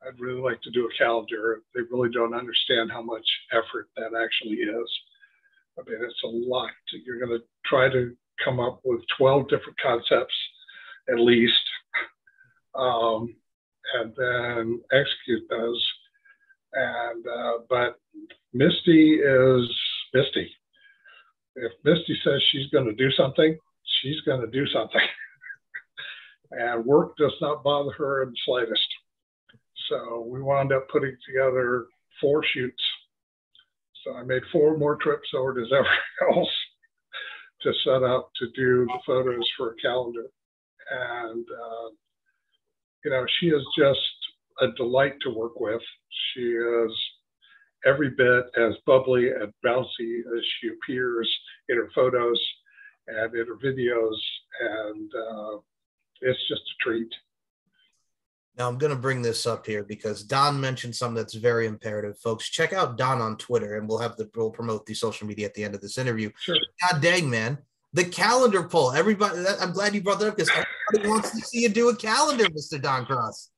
I'd 0.04 0.18
really 0.18 0.40
like 0.40 0.61
to 0.62 0.73
do 0.73 0.88
a 0.88 0.99
calendar. 0.99 1.62
They 1.73 1.83
really 1.88 2.11
don't 2.11 2.35
understand 2.35 2.90
how 2.90 3.00
much 3.00 3.25
effort 3.52 3.87
that 3.97 4.11
actually 4.21 4.56
is. 4.56 4.90
I 5.78 5.88
mean, 5.88 6.00
it's 6.02 6.23
a 6.25 6.26
lot. 6.26 6.71
You're 7.04 7.25
going 7.25 7.38
to 7.38 7.45
try 7.64 7.88
to 7.90 8.12
come 8.45 8.59
up 8.59 8.80
with 8.85 9.02
12 9.16 9.45
different 9.49 9.78
concepts 9.80 10.35
at 11.09 11.21
least, 11.21 11.54
um, 12.75 13.33
and 13.95 14.12
then 14.16 14.80
execute 14.90 15.49
those. 15.49 15.88
And 16.73 17.25
uh, 17.25 17.52
but 17.71 18.00
Misty 18.52 19.21
is 19.21 19.76
Misty. 20.12 20.50
If 21.54 21.71
Misty 21.85 22.18
says 22.25 22.42
she's 22.50 22.68
going 22.71 22.87
to 22.87 22.95
do 22.95 23.12
something, 23.12 23.56
she's 24.02 24.21
going 24.23 24.40
to 24.40 24.49
do 24.49 24.66
something. 24.73 25.00
and 26.56 26.84
work 26.84 27.16
does 27.16 27.34
not 27.40 27.62
bother 27.62 27.92
her 27.92 28.22
in 28.22 28.30
the 28.30 28.36
slightest. 28.44 28.88
So 29.88 30.26
we 30.28 30.42
wound 30.42 30.72
up 30.72 30.88
putting 30.88 31.16
together 31.26 31.86
four 32.20 32.42
shoots. 32.54 32.82
So 34.04 34.14
I 34.14 34.22
made 34.22 34.42
four 34.52 34.78
more 34.78 34.96
trips 34.96 35.28
over 35.34 35.54
to 35.54 35.60
Zephyrhills 35.60 36.46
to 37.62 37.72
set 37.84 38.02
up 38.02 38.30
to 38.36 38.46
do 38.54 38.86
the 38.86 38.98
photos 39.06 39.48
for 39.56 39.72
a 39.72 39.76
calendar. 39.76 40.26
And, 40.90 41.44
uh, 41.44 41.88
you 43.04 43.10
know, 43.10 43.26
she 43.38 43.48
is 43.48 43.62
just 43.76 43.98
a 44.60 44.68
delight 44.76 45.14
to 45.22 45.30
work 45.30 45.60
with. 45.60 45.82
She 46.32 46.40
is 46.40 46.92
every 47.84 48.10
bit 48.10 48.44
as 48.56 48.75
bubbly 48.86 49.30
and 49.30 49.52
bouncy 49.64 50.20
as 50.20 50.44
she 50.60 50.68
appears 50.68 51.30
in 51.68 51.76
her 51.76 51.90
photos 51.94 52.40
and 53.08 53.34
in 53.34 53.46
her 53.46 53.56
videos. 53.56 54.16
And 54.60 55.10
uh, 55.14 55.58
it's 56.20 56.49
just 56.49 56.62
a 56.62 56.82
treat. 56.82 57.12
Now 58.58 58.68
I'm 58.68 58.78
going 58.78 58.94
to 58.94 58.99
bring 58.99 59.20
this 59.20 59.46
up 59.46 59.66
here 59.66 59.85
because 59.85 60.23
Don 60.23 60.58
mentioned 60.58 60.96
something 60.96 61.16
that's 61.16 61.35
very 61.35 61.66
imperative, 61.66 62.18
folks. 62.18 62.49
Check 62.49 62.73
out 62.73 62.96
Don 62.96 63.20
on 63.20 63.37
Twitter, 63.37 63.76
and 63.76 63.87
we'll 63.88 63.99
have 63.99 64.16
the 64.16 64.30
we'll 64.35 64.50
promote 64.50 64.87
the 64.87 64.94
social 64.94 65.26
media 65.26 65.46
at 65.46 65.54
the 65.54 65.62
end 65.62 65.75
of 65.75 65.80
this 65.80 65.99
interview. 65.99 66.30
Sure. 66.40 66.56
God 66.82 67.02
dang, 67.02 67.28
man, 67.28 67.58
the 67.92 68.04
calendar 68.04 68.62
poll. 68.62 68.92
Everybody, 68.92 69.44
I'm 69.61 69.73
glad 69.73 69.94
you 69.94 70.00
brought 70.00 70.20
that 70.20 70.28
up 70.28 70.37
because 70.37 70.50
everybody 70.92 71.11
wants 71.11 71.30
to 71.32 71.38
see 71.38 71.61
you 71.62 71.68
do 71.68 71.90
a 71.90 71.96
calendar, 71.96 72.46
Mister 72.52 72.78
Don 72.78 73.04
Cross. 73.04 73.50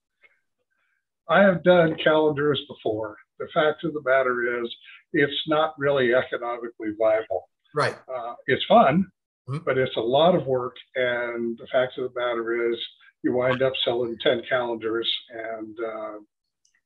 I 1.28 1.42
have 1.42 1.62
done 1.62 1.96
calendars 2.02 2.60
before. 2.66 3.16
The 3.38 3.46
fact 3.54 3.84
of 3.84 3.92
the 3.92 4.02
matter 4.02 4.64
is, 4.64 4.74
it's 5.12 5.42
not 5.46 5.74
really 5.78 6.12
economically 6.12 6.88
viable. 6.98 7.48
Right. 7.72 7.94
Uh, 8.12 8.34
it's 8.48 8.64
fun, 8.64 9.06
Mhm. 9.48 9.64
but 9.64 9.78
it's 9.78 9.96
a 9.96 10.00
lot 10.00 10.34
of 10.34 10.46
work. 10.46 10.76
And 10.96 11.56
the 11.58 11.66
fact 11.68 11.98
of 11.98 12.12
the 12.12 12.20
matter 12.20 12.70
is, 12.72 12.78
you 13.22 13.32
wind 13.32 13.62
up 13.62 13.72
selling 13.84 14.16
10 14.20 14.42
calendars 14.48 15.10
and, 15.30 15.78
uh, 15.80 16.18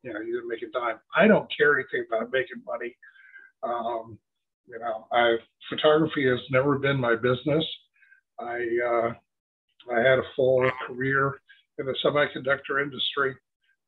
you 0.03 0.13
know, 0.13 0.21
you 0.21 0.35
didn't 0.35 0.49
make 0.49 0.63
a 0.63 0.69
dime. 0.71 1.01
I 1.17 1.27
don't 1.29 1.51
care 1.57 1.79
anything 1.79 2.07
about 2.09 2.33
making 2.33 2.63
money. 2.67 2.97
Um, 3.63 4.19
you 4.67 4.79
know, 4.79 5.07
I 5.13 5.39
photography 5.69 6.27
has 6.29 6.41
never 6.51 6.79
been 6.79 6.99
my 6.99 7.17
business. 7.17 7.65
I, 8.39 8.67
uh, 8.87 9.15
I 9.95 10.01
had 10.01 10.19
a 10.19 10.33
full 10.37 10.71
career 10.87 11.41
in 11.79 11.87
the 11.87 11.95
semiconductor 12.05 12.83
industry. 12.83 13.37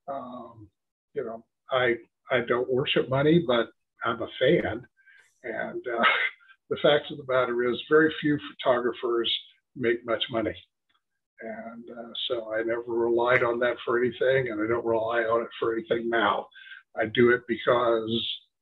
Um, 0.08 0.68
you 1.14 1.24
know, 1.24 1.44
I, 1.70 1.96
I 2.30 2.40
don't 2.42 2.70
worship 2.70 3.08
money, 3.08 3.44
but 3.46 3.68
I'm 4.04 4.22
a 4.22 4.28
fan. 4.38 4.86
And, 5.44 5.86
uh, 5.88 6.04
the 6.70 6.76
fact 6.82 7.10
of 7.10 7.18
the 7.18 7.32
matter 7.32 7.70
is, 7.70 7.80
very 7.90 8.12
few 8.20 8.38
photographers 8.50 9.30
make 9.76 10.04
much 10.06 10.22
money. 10.30 10.54
And 11.40 11.84
uh, 11.90 12.12
so 12.28 12.54
I 12.54 12.62
never 12.62 12.84
relied 12.86 13.42
on 13.42 13.58
that 13.60 13.76
for 13.84 13.98
anything, 13.98 14.50
and 14.50 14.62
I 14.62 14.66
don't 14.66 14.84
rely 14.84 15.22
on 15.22 15.42
it 15.42 15.48
for 15.58 15.74
anything 15.74 16.08
now. 16.08 16.46
I 16.96 17.06
do 17.06 17.30
it 17.30 17.42
because 17.48 18.10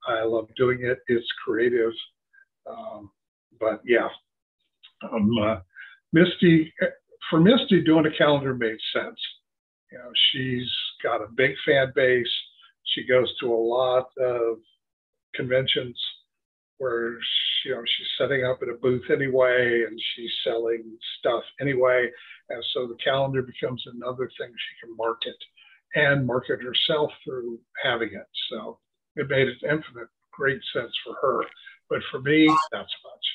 I 0.09 0.25
love 0.25 0.49
doing 0.57 0.81
it. 0.83 0.99
It's 1.07 1.27
creative. 1.45 1.93
Um, 2.69 3.11
but 3.61 3.81
yeah, 3.85 4.09
um, 5.13 5.31
uh, 5.39 5.57
Misty, 6.13 6.73
for 7.31 7.41
Misty, 7.41 7.83
doing 7.85 8.07
a 8.07 8.17
calendar 8.17 8.55
made 8.55 8.79
sense. 8.93 9.19
You 9.93 9.99
know, 9.99 10.11
she's 10.33 10.71
got 11.03 11.23
a 11.23 11.29
big 11.37 11.53
fan 11.67 11.93
base. 11.95 12.27
She 12.95 13.07
goes 13.07 13.33
to 13.41 13.53
a 13.53 13.55
lot 13.55 14.07
of 14.19 14.57
conventions 15.35 15.99
where 16.83 17.17
she, 17.63 17.69
you 17.69 17.75
know 17.77 17.83
she's 17.85 18.09
setting 18.19 18.45
up 18.45 18.59
at 18.61 18.69
a 18.69 18.75
booth 18.75 19.05
anyway 19.09 19.85
and 19.87 19.99
she's 20.15 20.33
selling 20.45 20.83
stuff 21.21 21.45
anyway. 21.61 22.11
And 22.49 22.63
so 22.75 22.89
the 22.89 22.97
calendar 23.03 23.41
becomes 23.43 23.83
another 23.87 24.29
thing 24.37 24.49
she 24.51 24.87
can 24.87 24.97
market 24.97 25.37
and 25.95 26.27
market 26.27 26.59
herself 26.61 27.13
through 27.25 27.61
having 27.85 28.09
it. 28.09 28.27
So 28.51 28.79
it 29.15 29.29
made 29.29 29.47
it 29.47 29.59
infinite 29.63 30.09
great 30.33 30.61
sense 30.75 30.93
for 31.05 31.15
her. 31.23 31.45
But 31.89 32.01
for 32.11 32.21
me 32.21 32.47
not 32.47 32.59
so 32.73 33.09
much. 33.09 33.27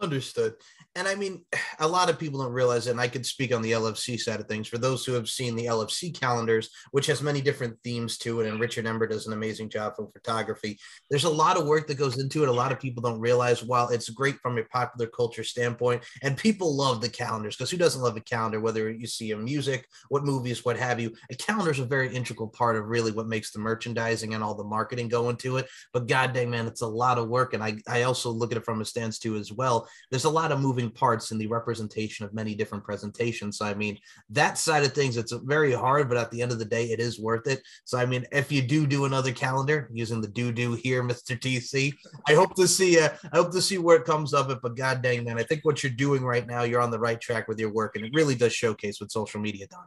Understood. 0.00 0.54
And 0.94 1.08
I 1.08 1.14
mean, 1.14 1.44
a 1.78 1.88
lot 1.88 2.10
of 2.10 2.18
people 2.18 2.40
don't 2.40 2.52
realize. 2.52 2.86
And 2.86 3.00
I 3.00 3.08
could 3.08 3.26
speak 3.26 3.54
on 3.54 3.62
the 3.62 3.72
LFC 3.72 4.18
side 4.18 4.40
of 4.40 4.46
things. 4.46 4.68
For 4.68 4.78
those 4.78 5.04
who 5.04 5.12
have 5.12 5.28
seen 5.28 5.56
the 5.56 5.66
LFC 5.66 6.18
calendars, 6.18 6.70
which 6.90 7.06
has 7.06 7.22
many 7.22 7.40
different 7.40 7.76
themes 7.82 8.18
to 8.18 8.40
it, 8.40 8.48
and 8.48 8.60
Richard 8.60 8.86
Ember 8.86 9.06
does 9.06 9.26
an 9.26 9.32
amazing 9.32 9.68
job 9.70 9.94
for 9.96 10.10
photography, 10.12 10.78
there's 11.10 11.24
a 11.24 11.30
lot 11.30 11.56
of 11.56 11.66
work 11.66 11.86
that 11.88 11.98
goes 11.98 12.18
into 12.20 12.42
it. 12.42 12.48
A 12.48 12.52
lot 12.52 12.72
of 12.72 12.80
people 12.80 13.02
don't 13.02 13.20
realize 13.20 13.62
while 13.62 13.88
it's 13.88 14.08
great 14.08 14.36
from 14.40 14.58
a 14.58 14.64
popular 14.64 15.10
culture 15.10 15.44
standpoint, 15.44 16.02
and 16.22 16.36
people 16.36 16.76
love 16.76 17.00
the 17.00 17.08
calendars 17.08 17.56
because 17.56 17.70
who 17.70 17.76
doesn't 17.76 18.02
love 18.02 18.16
a 18.16 18.20
calendar, 18.20 18.60
whether 18.60 18.90
you 18.90 19.06
see 19.06 19.32
a 19.32 19.36
music, 19.36 19.86
what 20.08 20.24
movies, 20.24 20.64
what 20.64 20.76
have 20.76 21.00
you, 21.00 21.12
a 21.30 21.34
calendar 21.34 21.70
is 21.70 21.78
a 21.78 21.84
very 21.84 22.14
integral 22.14 22.48
part 22.48 22.76
of 22.76 22.86
really 22.86 23.12
what 23.12 23.26
makes 23.26 23.50
the 23.50 23.58
merchandising 23.58 24.34
and 24.34 24.42
all 24.42 24.54
the 24.54 24.64
marketing 24.64 25.08
go 25.08 25.28
into 25.30 25.56
it. 25.56 25.66
But 25.92 26.06
god 26.06 26.32
dang, 26.32 26.50
man, 26.50 26.66
it's 26.66 26.82
a 26.82 26.86
lot 26.86 27.18
of 27.18 27.28
work. 27.28 27.54
And 27.54 27.62
I, 27.62 27.76
I 27.88 28.02
also 28.02 28.30
look 28.30 28.52
at 28.52 28.58
it 28.58 28.64
from 28.64 28.80
a 28.80 28.84
stance 28.84 29.18
too 29.18 29.36
as 29.36 29.52
well 29.52 29.88
there's 30.10 30.24
a 30.24 30.30
lot 30.30 30.52
of 30.52 30.60
moving 30.60 30.81
parts 30.90 31.30
in 31.30 31.38
the 31.38 31.46
representation 31.46 32.24
of 32.24 32.34
many 32.34 32.54
different 32.54 32.84
presentations. 32.84 33.58
So 33.58 33.66
I 33.66 33.74
mean, 33.74 33.98
that 34.30 34.58
side 34.58 34.84
of 34.84 34.92
things, 34.92 35.16
it's 35.16 35.32
very 35.32 35.72
hard, 35.72 36.08
but 36.08 36.18
at 36.18 36.30
the 36.30 36.42
end 36.42 36.52
of 36.52 36.58
the 36.58 36.64
day, 36.64 36.86
it 36.86 37.00
is 37.00 37.20
worth 37.20 37.46
it. 37.46 37.62
So 37.84 37.98
I 37.98 38.06
mean, 38.06 38.26
if 38.32 38.50
you 38.52 38.62
do 38.62 38.86
do 38.86 39.04
another 39.04 39.32
calendar 39.32 39.88
using 39.92 40.20
the 40.20 40.28
do 40.28 40.52
do 40.52 40.74
here, 40.74 41.02
Mr. 41.12 41.38
TC, 41.38 41.92
I 42.26 42.34
hope 42.34 42.54
to 42.56 42.68
see 42.68 42.98
uh, 42.98 43.10
I 43.32 43.36
hope 43.36 43.52
to 43.52 43.62
see 43.62 43.78
where 43.78 43.96
it 43.96 44.04
comes 44.04 44.34
of 44.34 44.50
it. 44.50 44.58
But 44.62 44.76
god 44.76 45.02
dang, 45.02 45.24
man, 45.24 45.38
I 45.38 45.42
think 45.42 45.64
what 45.64 45.82
you're 45.82 45.92
doing 45.92 46.24
right 46.24 46.46
now, 46.46 46.62
you're 46.62 46.80
on 46.80 46.90
the 46.90 46.98
right 46.98 47.20
track 47.20 47.48
with 47.48 47.58
your 47.58 47.72
work, 47.72 47.96
and 47.96 48.04
it 48.04 48.12
really 48.14 48.34
does 48.34 48.52
showcase 48.52 49.00
what 49.00 49.12
social 49.12 49.40
media, 49.40 49.66
Don. 49.70 49.84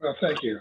well 0.00 0.16
thank 0.20 0.42
you 0.42 0.60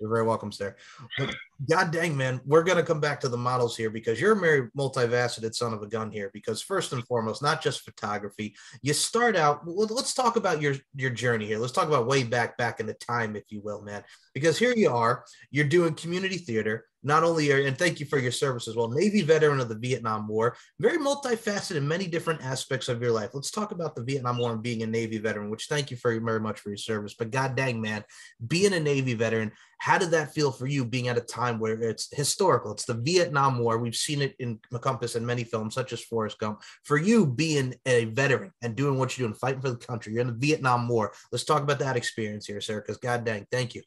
You're 0.00 0.08
very 0.08 0.24
welcome, 0.24 0.50
sir. 0.50 0.74
But 1.18 1.34
God 1.68 1.90
dang, 1.90 2.16
man, 2.16 2.40
we're 2.46 2.62
going 2.62 2.78
to 2.78 2.82
come 2.82 3.00
back 3.00 3.20
to 3.20 3.28
the 3.28 3.36
models 3.36 3.76
here 3.76 3.90
because 3.90 4.18
you're 4.18 4.32
a 4.32 4.40
very 4.40 4.68
multifaceted 4.70 5.54
son 5.54 5.74
of 5.74 5.82
a 5.82 5.86
gun 5.86 6.10
here. 6.10 6.30
Because 6.32 6.62
first 6.62 6.94
and 6.94 7.06
foremost, 7.06 7.42
not 7.42 7.62
just 7.62 7.82
photography, 7.82 8.56
you 8.80 8.94
start 8.94 9.36
out. 9.36 9.60
Let's 9.66 10.14
talk 10.14 10.36
about 10.36 10.62
your 10.62 10.76
your 10.94 11.10
journey 11.10 11.46
here. 11.46 11.58
Let's 11.58 11.72
talk 11.72 11.88
about 11.88 12.06
way 12.06 12.22
back, 12.24 12.56
back 12.56 12.80
in 12.80 12.86
the 12.86 12.94
time, 12.94 13.36
if 13.36 13.44
you 13.50 13.60
will, 13.60 13.82
man. 13.82 14.02
Because 14.32 14.58
here 14.58 14.72
you 14.74 14.88
are, 14.88 15.24
you're 15.50 15.66
doing 15.66 15.94
community 15.94 16.38
theater. 16.38 16.86
Not 17.02 17.24
only 17.24 17.50
are, 17.50 17.60
and 17.60 17.78
thank 17.78 17.98
you 17.98 18.06
for 18.06 18.18
your 18.18 18.32
service 18.32 18.68
as 18.68 18.76
well, 18.76 18.90
Navy 18.90 19.22
veteran 19.22 19.60
of 19.60 19.68
the 19.68 19.78
Vietnam 19.78 20.28
War, 20.28 20.56
very 20.78 20.98
multifaceted 20.98 21.76
in 21.76 21.88
many 21.88 22.06
different 22.06 22.44
aspects 22.44 22.88
of 22.88 23.00
your 23.00 23.12
life. 23.12 23.30
Let's 23.32 23.50
talk 23.50 23.72
about 23.72 23.94
the 23.94 24.04
Vietnam 24.04 24.38
War 24.38 24.52
and 24.52 24.62
being 24.62 24.82
a 24.82 24.86
Navy 24.86 25.18
veteran, 25.18 25.50
which 25.50 25.66
thank 25.66 25.90
you 25.90 25.96
very, 25.96 26.18
very 26.18 26.40
much 26.40 26.60
for 26.60 26.68
your 26.68 26.76
service. 26.76 27.14
But 27.14 27.30
god 27.30 27.56
dang, 27.56 27.80
man, 27.80 28.04
being 28.46 28.74
a 28.74 28.80
Navy 28.80 29.14
veteran, 29.14 29.52
how 29.78 29.96
did 29.96 30.10
that 30.10 30.34
feel 30.34 30.52
for 30.52 30.66
you 30.66 30.84
being 30.84 31.08
at 31.08 31.16
a 31.16 31.22
time 31.22 31.58
where 31.58 31.80
it's 31.80 32.14
historical? 32.14 32.72
It's 32.72 32.84
the 32.84 32.94
Vietnam 32.94 33.58
War. 33.58 33.78
We've 33.78 33.96
seen 33.96 34.20
it 34.20 34.34
in 34.38 34.60
Compass 34.82 35.16
in 35.16 35.24
many 35.24 35.42
films, 35.42 35.74
such 35.74 35.94
as 35.94 36.02
Forrest 36.02 36.38
Gump. 36.38 36.60
For 36.84 36.98
you 36.98 37.26
being 37.26 37.74
a 37.86 38.04
veteran 38.06 38.52
and 38.60 38.76
doing 38.76 38.98
what 38.98 39.16
you're 39.16 39.26
doing, 39.26 39.38
fighting 39.38 39.62
for 39.62 39.70
the 39.70 39.76
country, 39.76 40.12
you're 40.12 40.20
in 40.20 40.26
the 40.26 40.34
Vietnam 40.34 40.86
War. 40.86 41.12
Let's 41.32 41.44
talk 41.44 41.62
about 41.62 41.78
that 41.78 41.96
experience 41.96 42.46
here, 42.46 42.60
sir, 42.60 42.82
because 42.82 42.98
god 42.98 43.24
dang, 43.24 43.46
thank 43.50 43.74
you. 43.74 43.82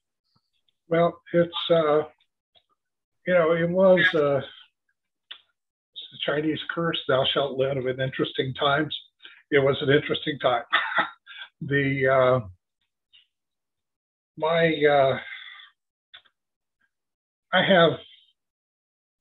Well, 0.87 1.21
it's 1.31 1.53
uh, 1.69 2.03
you 3.25 3.33
know, 3.33 3.53
it 3.53 3.69
was 3.69 3.99
uh, 4.13 4.41
the 6.11 6.19
Chinese 6.25 6.59
curse: 6.73 6.99
"Thou 7.07 7.23
shalt 7.33 7.57
live 7.57 7.85
in 7.85 8.01
interesting 8.01 8.53
times." 8.55 8.95
It 9.51 9.59
was 9.59 9.77
an 9.81 9.89
interesting 9.89 10.37
time. 10.39 10.63
the 11.61 12.07
uh, 12.07 12.47
my 14.37 14.73
uh, 14.89 15.17
I 17.53 17.63
have 17.63 17.99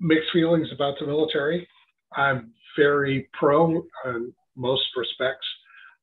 mixed 0.01 0.33
feelings 0.33 0.69
about 0.75 0.99
the 0.99 1.07
military. 1.07 1.69
I'm 2.17 2.53
very 2.77 3.29
pro 3.33 3.83
in 4.07 4.33
most 4.57 4.85
respects. 4.97 5.47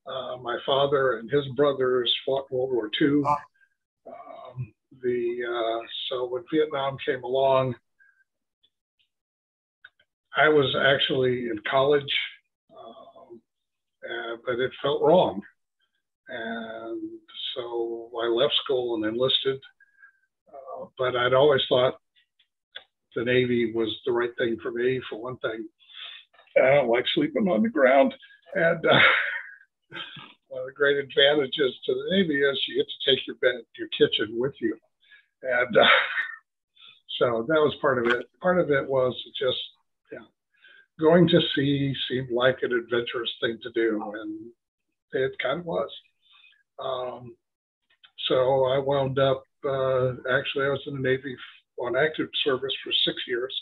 Uh, 0.06 0.36
my 0.38 0.56
father 0.64 1.18
and 1.18 1.30
his 1.30 1.46
brothers 1.56 2.12
fought 2.24 2.50
World 2.50 2.72
War 2.72 2.90
II. 3.00 3.22
Um, 4.06 4.72
the 5.02 5.36
uh, 5.46 5.86
so 6.08 6.28
when 6.28 6.42
Vietnam 6.52 6.96
came 7.04 7.22
along, 7.22 7.74
I 10.36 10.48
was 10.48 10.74
actually 10.76 11.48
in 11.48 11.58
college, 11.68 12.12
uh, 12.70 14.36
but 14.46 14.58
it 14.58 14.70
felt 14.82 15.02
wrong, 15.02 15.40
and 16.28 17.02
so 17.54 18.10
I 18.22 18.28
left 18.28 18.54
school 18.64 18.94
and 18.94 19.04
enlisted. 19.04 19.60
Uh, 20.48 20.86
but 20.98 21.16
I'd 21.16 21.34
always 21.34 21.62
thought 21.68 21.98
the 23.16 23.24
Navy 23.24 23.72
was 23.72 23.94
the 24.06 24.12
right 24.12 24.30
thing 24.38 24.56
for 24.62 24.70
me. 24.70 25.00
For 25.08 25.20
one 25.20 25.36
thing, 25.38 25.66
I 26.56 26.74
don't 26.74 26.88
like 26.88 27.04
sleeping 27.14 27.48
on 27.48 27.62
the 27.62 27.68
ground, 27.68 28.14
and 28.54 28.84
uh, 28.86 29.00
one 30.48 30.62
of 30.62 30.66
the 30.66 30.72
great 30.72 30.96
advantages 30.96 31.74
to 31.86 31.94
the 31.94 32.16
Navy 32.16 32.40
is 32.40 32.64
you 32.68 32.76
get 32.76 32.86
to 32.86 33.10
take 33.10 33.26
your 33.26 33.36
bed, 33.36 33.64
your 33.78 33.88
kitchen 33.88 34.38
with 34.38 34.54
you. 34.60 34.76
And 35.42 35.76
uh, 35.76 35.84
so 37.18 37.44
that 37.48 37.54
was 37.54 37.74
part 37.80 37.98
of 37.98 38.12
it. 38.12 38.26
Part 38.40 38.58
of 38.60 38.70
it 38.70 38.88
was 38.88 39.14
just, 39.38 39.58
going 41.00 41.28
to 41.28 41.40
sea 41.54 41.94
seemed 42.08 42.30
like 42.30 42.58
an 42.62 42.72
adventurous 42.72 43.30
thing 43.40 43.58
to 43.62 43.70
do, 43.72 44.12
and 44.20 44.50
it 45.12 45.32
kind 45.42 45.60
of 45.60 45.66
was. 45.66 45.90
Um, 46.78 47.34
so 48.28 48.64
I 48.66 48.78
wound 48.78 49.18
up, 49.18 49.44
uh, 49.64 50.12
actually, 50.30 50.66
I 50.66 50.70
was 50.70 50.82
in 50.86 50.94
the 50.94 51.08
Navy 51.08 51.36
on 51.78 51.96
active 51.96 52.28
service 52.44 52.74
for 52.84 52.92
six 53.04 53.16
years. 53.26 53.54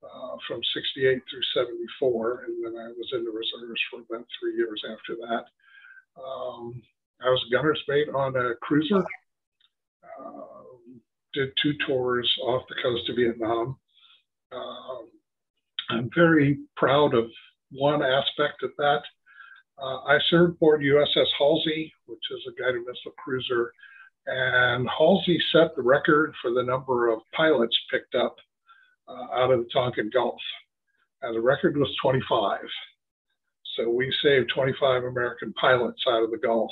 Uh, 0.00 0.36
from 0.46 0.60
68 0.74 1.20
through 1.28 1.64
74, 1.64 2.44
and 2.46 2.64
then 2.64 2.80
I 2.80 2.86
was 2.86 3.10
in 3.12 3.24
the 3.24 3.32
reserves 3.32 3.80
for 3.90 3.98
about 3.98 4.24
three 4.38 4.54
years 4.54 4.80
after 4.88 5.16
that. 5.16 5.44
Um, 6.22 6.80
I 7.20 7.28
was 7.28 7.44
a 7.48 7.50
gunner's 7.50 7.82
mate 7.88 8.08
on 8.14 8.36
a 8.36 8.54
cruiser. 8.62 9.04
Uh, 10.20 10.58
did 11.34 11.50
two 11.60 11.74
tours 11.84 12.32
off 12.44 12.62
the 12.68 12.80
coast 12.80 13.08
of 13.10 13.16
Vietnam. 13.16 13.76
Um, 14.52 15.08
I'm 15.90 16.10
very 16.14 16.58
proud 16.76 17.14
of 17.14 17.30
one 17.70 18.02
aspect 18.02 18.62
of 18.62 18.70
that. 18.78 19.02
Uh, 19.80 19.98
I 20.04 20.18
served 20.28 20.54
aboard 20.54 20.82
USS 20.82 21.26
Halsey, 21.38 21.92
which 22.06 22.22
is 22.30 22.40
a 22.48 22.60
guided 22.60 22.80
missile 22.80 23.12
cruiser, 23.16 23.72
And 24.26 24.88
Halsey 24.88 25.38
set 25.52 25.74
the 25.76 25.82
record 25.82 26.34
for 26.42 26.50
the 26.52 26.62
number 26.62 27.08
of 27.08 27.20
pilots 27.34 27.76
picked 27.90 28.14
up 28.14 28.36
uh, 29.08 29.34
out 29.34 29.52
of 29.52 29.60
the 29.60 29.70
Tonkin 29.72 30.10
Gulf. 30.12 30.40
And 31.22 31.34
the 31.34 31.40
record 31.40 31.76
was 31.76 31.94
25. 32.02 32.60
So 33.76 33.88
we 33.88 34.12
saved 34.22 34.50
25 34.54 35.04
American 35.04 35.52
pilots 35.54 36.02
out 36.08 36.24
of 36.24 36.30
the 36.30 36.38
Gulf. 36.38 36.70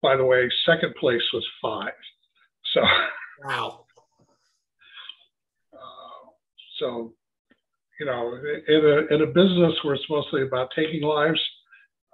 By 0.00 0.16
the 0.16 0.24
way, 0.24 0.48
second 0.64 0.94
place 0.94 1.22
was 1.32 1.46
five. 1.60 1.92
So, 2.72 2.80
wow. 3.44 3.84
Uh, 5.72 6.30
so, 6.78 7.12
you 7.98 8.06
know, 8.06 8.38
in 8.68 8.84
a, 8.84 9.14
in 9.14 9.22
a 9.22 9.26
business 9.26 9.74
where 9.82 9.94
it's 9.94 10.04
mostly 10.08 10.42
about 10.42 10.70
taking 10.74 11.02
lives, 11.02 11.40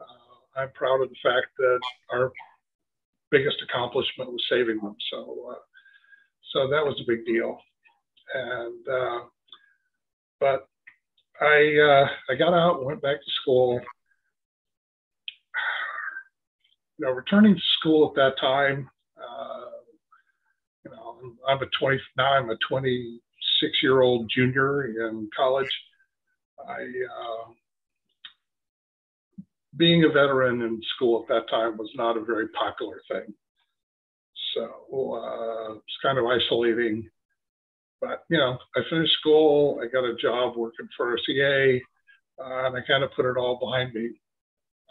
uh, 0.00 0.60
I'm 0.60 0.70
proud 0.72 1.02
of 1.02 1.10
the 1.10 1.16
fact 1.22 1.48
that 1.58 1.80
our 2.12 2.32
biggest 3.30 3.56
accomplishment 3.68 4.30
was 4.30 4.42
saving 4.50 4.78
them. 4.78 4.96
So, 5.10 5.50
uh, 5.50 5.60
so 6.52 6.68
that 6.68 6.84
was 6.84 6.98
a 7.00 7.10
big 7.10 7.26
deal. 7.26 7.58
And, 8.34 8.88
uh, 8.88 9.18
but 10.40 10.68
I, 11.40 11.76
uh, 11.78 12.32
I 12.32 12.36
got 12.36 12.54
out 12.54 12.78
and 12.78 12.86
went 12.86 13.02
back 13.02 13.16
to 13.16 13.30
school. 13.42 13.80
You 16.96 17.06
know, 17.06 17.10
returning 17.10 17.56
to 17.56 17.60
school 17.80 18.06
at 18.06 18.14
that 18.14 18.40
time, 18.40 18.88
uh, 19.18 19.64
you 20.84 20.92
know, 20.92 21.16
I'm 21.48 21.60
a 21.60 21.66
20, 21.80 22.00
now 22.16 22.34
I'm 22.34 22.50
a 22.50 22.56
26 23.64 23.82
year 23.82 24.02
old 24.02 24.30
junior 24.34 24.84
in 24.84 25.28
college. 25.36 25.70
I, 26.66 26.82
uh, 26.82 27.50
being 29.76 30.04
a 30.04 30.08
veteran 30.08 30.62
in 30.62 30.80
school 30.94 31.22
at 31.22 31.28
that 31.28 31.50
time 31.50 31.76
was 31.76 31.90
not 31.96 32.16
a 32.16 32.24
very 32.24 32.48
popular 32.48 33.00
thing. 33.10 33.34
So 34.54 35.14
uh, 35.14 35.74
it's 35.74 35.98
kind 36.02 36.18
of 36.18 36.26
isolating. 36.26 37.08
But, 38.00 38.22
you 38.28 38.38
know, 38.38 38.58
I 38.76 38.80
finished 38.90 39.14
school, 39.18 39.80
I 39.82 39.86
got 39.86 40.04
a 40.04 40.14
job 40.14 40.56
working 40.56 40.88
for 40.96 41.16
RCA, 41.16 41.80
uh, 42.38 42.66
and 42.66 42.76
I 42.76 42.80
kind 42.86 43.02
of 43.02 43.10
put 43.16 43.24
it 43.24 43.36
all 43.36 43.58
behind 43.58 43.94
me. 43.94 44.10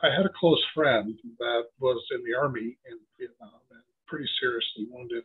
I 0.02 0.08
had 0.08 0.26
a 0.26 0.34
close 0.38 0.62
friend 0.74 1.18
that 1.40 1.64
was 1.80 2.04
in 2.12 2.24
the 2.26 2.38
Army 2.38 2.78
in 2.90 2.98
Vietnam 3.18 3.62
and 3.72 3.82
pretty 4.08 4.28
seriously 4.42 4.88
wounded. 4.90 5.24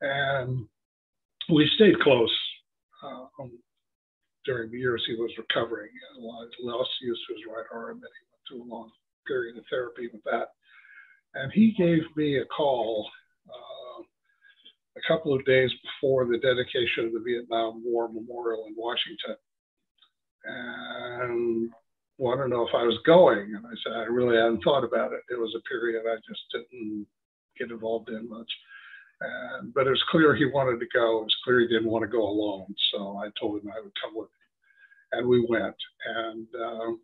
And 0.00 0.68
we 1.48 1.70
stayed 1.74 1.98
close 2.00 2.34
um, 3.02 3.50
during 4.44 4.70
the 4.70 4.78
years 4.78 5.02
he 5.06 5.14
was 5.14 5.30
recovering. 5.38 5.88
Lost 6.20 6.90
use 7.00 7.20
of 7.30 7.36
his 7.36 7.44
right 7.46 7.66
arm, 7.72 7.96
and 7.96 8.02
he 8.02 8.24
went 8.30 8.42
through 8.48 8.62
a 8.62 8.74
long 8.74 8.90
period 9.26 9.56
of 9.56 9.64
therapy 9.70 10.08
with 10.12 10.22
that. 10.24 10.48
And 11.34 11.52
he 11.52 11.74
gave 11.76 12.02
me 12.16 12.38
a 12.38 12.44
call 12.46 13.08
uh, 13.48 14.02
a 14.96 15.00
couple 15.06 15.34
of 15.34 15.44
days 15.44 15.70
before 15.82 16.24
the 16.26 16.38
dedication 16.38 17.06
of 17.06 17.12
the 17.12 17.22
Vietnam 17.24 17.82
War 17.84 18.08
Memorial 18.08 18.64
in 18.66 18.74
Washington 18.76 19.36
and 20.44 21.70
wanted 22.16 22.44
to 22.44 22.48
know 22.48 22.66
if 22.66 22.74
I 22.74 22.82
was 22.82 22.98
going. 23.06 23.54
And 23.54 23.66
I 23.66 23.74
said, 23.84 23.92
I 23.92 24.04
really 24.04 24.36
hadn't 24.36 24.64
thought 24.64 24.84
about 24.84 25.12
it. 25.12 25.20
It 25.30 25.38
was 25.38 25.54
a 25.56 25.68
period 25.68 26.02
I 26.06 26.16
just 26.26 26.40
didn't 26.52 27.06
get 27.58 27.70
involved 27.70 28.08
in 28.08 28.28
much. 28.28 28.50
And, 29.20 29.74
but 29.74 29.86
it 29.86 29.90
was 29.90 30.04
clear 30.10 30.34
he 30.34 30.46
wanted 30.46 30.78
to 30.80 30.86
go. 30.92 31.20
It 31.20 31.24
was 31.24 31.36
clear 31.44 31.60
he 31.60 31.68
didn't 31.68 31.90
want 31.90 32.02
to 32.02 32.08
go 32.08 32.22
alone. 32.22 32.74
So 32.92 33.16
I 33.18 33.28
told 33.40 33.60
him 33.60 33.70
I 33.70 33.80
would 33.80 33.92
come 34.02 34.14
with 34.14 34.28
him. 34.28 35.20
And 35.20 35.28
we 35.28 35.44
went. 35.48 35.76
And 36.06 36.46
um, 36.62 37.00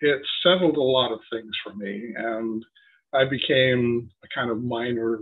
it 0.00 0.20
settled 0.42 0.76
a 0.76 0.82
lot 0.82 1.12
of 1.12 1.20
things 1.32 1.52
for 1.64 1.74
me. 1.74 2.12
And 2.16 2.64
I 3.12 3.24
became 3.24 4.10
a 4.22 4.28
kind 4.34 4.50
of 4.50 4.62
minor 4.62 5.20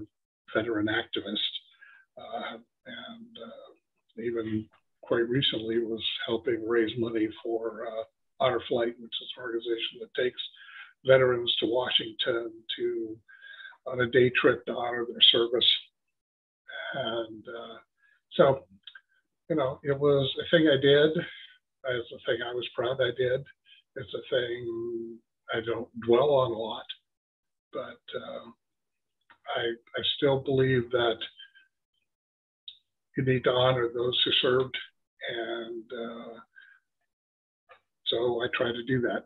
veteran 0.55 0.89
activist. 0.89 1.37
Uh, 2.19 2.59
and 2.87 3.39
uh, 3.45 4.23
even 4.23 4.67
quite 5.03 5.29
recently 5.29 5.79
was 5.79 6.05
helping 6.27 6.69
raise 6.69 6.93
money 6.99 7.29
for 7.43 7.87
uh, 7.87 8.05
Honor 8.41 8.61
Flight, 8.69 8.95
which 9.01 9.13
is 9.23 9.29
an 9.37 9.43
organization 9.43 10.01
that 10.01 10.23
takes 10.23 10.41
veterans 11.07 11.55
to 11.61 11.67
Washington 11.67 12.53
to 12.77 13.17
on 13.87 14.01
a 14.01 14.07
day 14.07 14.31
trip 14.41 14.65
to 14.67 14.73
honor 14.73 15.07
their 15.09 15.21
service. 15.33 15.67
And 16.95 17.45
uh, 17.49 17.79
so, 18.33 18.65
you 19.51 19.57
know, 19.57 19.81
it 19.83 19.99
was 19.99 20.31
a 20.41 20.57
thing 20.57 20.69
I 20.69 20.81
did. 20.81 21.11
It's 21.91 22.13
a 22.13 22.19
thing 22.27 22.43
I 22.43 22.53
was 22.55 22.69
proud 22.75 23.01
I 23.01 23.11
did 23.17 23.45
it's 23.99 24.15
a 24.15 24.23
thing 24.31 25.19
I 25.53 25.61
don't 25.65 25.89
dwell 26.01 26.31
on 26.31 26.53
a 26.53 26.57
lot, 26.57 26.85
but 27.73 28.01
uh, 28.17 28.51
I, 29.57 29.63
I 29.63 30.03
still 30.17 30.41
believe 30.41 30.91
that 30.91 31.19
you 33.17 33.25
need 33.25 33.45
to 33.45 33.51
honor 33.51 33.89
those 33.93 34.21
who 34.25 34.31
served, 34.43 34.77
and 35.31 35.85
uh, 35.93 36.35
so 38.07 38.43
I 38.43 38.47
try 38.57 38.73
to 38.73 38.85
do 38.85 39.01
that. 39.03 39.25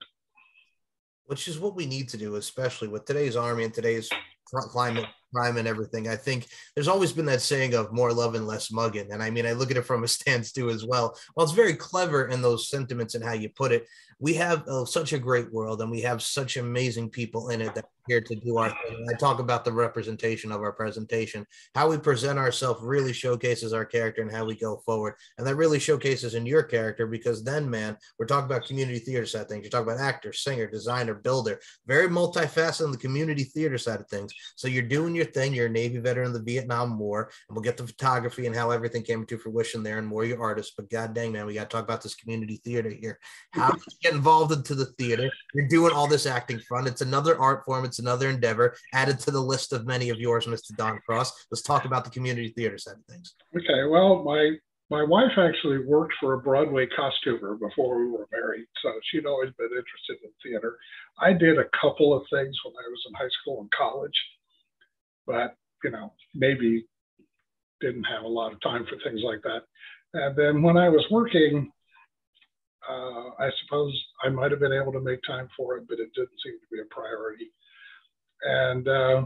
Which 1.26 1.48
is 1.48 1.58
what 1.58 1.76
we 1.76 1.86
need 1.86 2.08
to 2.10 2.16
do, 2.16 2.36
especially 2.36 2.88
with 2.88 3.04
today's 3.04 3.36
army 3.36 3.64
and 3.64 3.74
today's 3.74 4.08
climate 4.46 5.06
crime 5.32 5.56
and 5.56 5.68
everything. 5.68 6.08
I 6.08 6.16
think 6.16 6.46
there's 6.74 6.88
always 6.88 7.12
been 7.12 7.26
that 7.26 7.42
saying 7.42 7.74
of 7.74 7.92
more 7.92 8.12
love 8.12 8.34
and 8.34 8.46
less 8.46 8.70
mugging. 8.70 9.12
And 9.12 9.22
I 9.22 9.30
mean, 9.30 9.46
I 9.46 9.52
look 9.52 9.70
at 9.70 9.76
it 9.76 9.86
from 9.86 10.04
a 10.04 10.08
stance 10.16 10.52
too 10.52 10.70
as 10.70 10.84
well. 10.84 11.16
Well, 11.34 11.44
it's 11.44 11.54
very 11.54 11.74
clever 11.74 12.28
in 12.28 12.42
those 12.42 12.68
sentiments 12.68 13.14
and 13.14 13.24
how 13.24 13.32
you 13.32 13.48
put 13.48 13.72
it. 13.72 13.86
We 14.18 14.34
have 14.34 14.66
uh, 14.68 14.84
such 14.84 15.12
a 15.12 15.18
great 15.18 15.52
world 15.52 15.80
and 15.82 15.90
we 15.90 16.02
have 16.02 16.22
such 16.22 16.56
amazing 16.56 17.10
people 17.10 17.50
in 17.50 17.60
it 17.60 17.74
that 17.74 17.86
here 18.06 18.20
to 18.20 18.34
do 18.34 18.56
our 18.58 18.70
thing. 18.70 19.06
I 19.08 19.14
talk 19.14 19.38
about 19.38 19.64
the 19.64 19.72
representation 19.72 20.52
of 20.52 20.60
our 20.60 20.72
presentation. 20.72 21.46
How 21.74 21.88
we 21.88 21.98
present 21.98 22.38
ourselves 22.38 22.82
really 22.82 23.12
showcases 23.12 23.72
our 23.72 23.84
character 23.84 24.22
and 24.22 24.30
how 24.30 24.44
we 24.44 24.56
go 24.56 24.82
forward. 24.84 25.14
And 25.38 25.46
that 25.46 25.56
really 25.56 25.78
showcases 25.78 26.34
in 26.34 26.46
your 26.46 26.62
character 26.62 27.06
because 27.06 27.44
then, 27.44 27.68
man, 27.68 27.96
we're 28.18 28.26
talking 28.26 28.46
about 28.46 28.66
community 28.66 28.98
theater 28.98 29.26
side 29.26 29.48
things. 29.48 29.62
You're 29.62 29.70
talking 29.70 29.92
about 29.92 30.04
actor, 30.04 30.32
singer, 30.32 30.66
designer, 30.66 31.14
builder, 31.14 31.60
very 31.86 32.08
multifaceted 32.08 32.84
on 32.84 32.92
the 32.92 32.98
community 32.98 33.44
theater 33.44 33.78
side 33.78 34.00
of 34.00 34.08
things. 34.08 34.32
So 34.56 34.68
you're 34.68 34.82
doing 34.82 35.14
your 35.14 35.26
thing. 35.26 35.54
You're 35.54 35.66
a 35.66 35.70
Navy 35.70 35.98
veteran 35.98 36.28
of 36.28 36.32
the 36.34 36.42
Vietnam 36.42 36.98
War, 36.98 37.30
and 37.48 37.56
we'll 37.56 37.62
get 37.62 37.76
the 37.76 37.86
photography 37.86 38.46
and 38.46 38.56
how 38.56 38.70
everything 38.70 39.02
came 39.02 39.24
to 39.26 39.38
fruition 39.38 39.82
there 39.82 39.98
and 39.98 40.06
more 40.06 40.24
your 40.24 40.42
artists. 40.42 40.74
But 40.76 40.90
god 40.90 41.14
dang, 41.14 41.32
man, 41.32 41.46
we 41.46 41.54
got 41.54 41.70
to 41.70 41.76
talk 41.76 41.84
about 41.84 42.02
this 42.02 42.14
community 42.14 42.60
theater 42.64 42.90
here. 42.90 43.18
How 43.52 43.72
you 43.72 43.82
get 44.02 44.14
involved 44.14 44.52
into 44.52 44.74
the 44.74 44.86
theater? 44.86 45.30
You're 45.54 45.68
doing 45.68 45.92
all 45.92 46.06
this 46.06 46.26
acting 46.26 46.58
front. 46.60 46.88
It's 46.88 47.00
another 47.00 47.38
art 47.38 47.64
form. 47.64 47.84
It's 47.84 47.91
another 47.98 48.28
endeavor 48.28 48.76
added 48.92 49.18
to 49.20 49.30
the 49.30 49.40
list 49.40 49.72
of 49.72 49.86
many 49.86 50.10
of 50.10 50.18
yours, 50.18 50.46
Mr. 50.46 50.74
Don 50.76 50.98
Cross. 51.06 51.46
Let's 51.50 51.62
talk 51.62 51.84
about 51.84 52.04
the 52.04 52.10
community 52.10 52.48
theater 52.48 52.78
side 52.78 52.96
of 52.96 53.04
things. 53.06 53.34
Okay. 53.56 53.84
Well, 53.88 54.22
my 54.22 54.56
my 54.90 55.02
wife 55.02 55.38
actually 55.38 55.78
worked 55.86 56.12
for 56.20 56.34
a 56.34 56.38
Broadway 56.38 56.86
costumer 56.86 57.54
before 57.54 57.98
we 57.98 58.10
were 58.10 58.28
married, 58.30 58.66
so 58.82 58.92
she'd 59.10 59.24
always 59.24 59.50
been 59.56 59.70
interested 59.70 60.18
in 60.22 60.30
theater. 60.42 60.76
I 61.18 61.32
did 61.32 61.58
a 61.58 61.64
couple 61.80 62.12
of 62.12 62.24
things 62.30 62.54
when 62.62 62.74
I 62.74 62.88
was 62.90 63.02
in 63.08 63.14
high 63.14 63.30
school 63.40 63.62
and 63.62 63.70
college, 63.70 64.12
but 65.26 65.56
you 65.82 65.90
know, 65.90 66.12
maybe 66.34 66.86
didn't 67.80 68.04
have 68.04 68.24
a 68.24 68.28
lot 68.28 68.52
of 68.52 68.60
time 68.60 68.86
for 68.86 68.96
things 69.02 69.22
like 69.24 69.42
that. 69.42 69.62
And 70.14 70.36
then 70.36 70.62
when 70.62 70.76
I 70.76 70.88
was 70.88 71.04
working, 71.10 71.70
uh, 72.88 73.30
I 73.38 73.50
suppose 73.62 73.92
I 74.24 74.28
might 74.28 74.50
have 74.50 74.60
been 74.60 74.72
able 74.72 74.92
to 74.92 75.00
make 75.00 75.20
time 75.26 75.48
for 75.56 75.76
it, 75.76 75.84
but 75.88 75.98
it 75.98 76.12
didn't 76.14 76.40
seem 76.44 76.54
to 76.54 76.66
be 76.70 76.80
a 76.80 76.94
priority. 76.94 77.50
And 78.42 78.88
uh, 78.88 79.22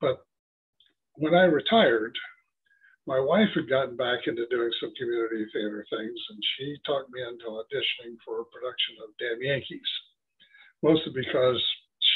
but 0.00 0.24
when 1.16 1.34
I 1.34 1.44
retired, 1.44 2.16
my 3.06 3.20
wife 3.20 3.48
had 3.54 3.68
gotten 3.68 3.96
back 3.96 4.26
into 4.26 4.46
doing 4.48 4.70
some 4.80 4.92
community 4.96 5.44
theater 5.52 5.84
things, 5.90 6.20
and 6.30 6.40
she 6.56 6.76
talked 6.86 7.12
me 7.12 7.20
into 7.20 7.52
auditioning 7.52 8.16
for 8.24 8.40
a 8.40 8.48
production 8.48 8.96
of 9.04 9.12
Damn 9.20 9.42
Yankees, 9.42 9.90
mostly 10.82 11.12
because 11.12 11.60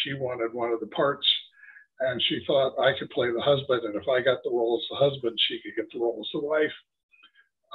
she 0.02 0.14
wanted 0.14 0.54
one 0.54 0.72
of 0.72 0.80
the 0.80 0.86
parts, 0.88 1.26
and 2.00 2.22
she 2.28 2.40
thought 2.46 2.80
I 2.80 2.98
could 2.98 3.10
play 3.10 3.30
the 3.30 3.40
husband, 3.40 3.84
and 3.84 3.96
if 3.96 4.08
I 4.08 4.22
got 4.22 4.38
the 4.42 4.50
role 4.50 4.80
as 4.80 4.88
the 4.88 4.96
husband, 4.96 5.36
she 5.46 5.60
could 5.60 5.76
get 5.76 5.92
the 5.92 6.00
role 6.00 6.24
as 6.24 6.30
the 6.32 6.40
wife. 6.40 6.76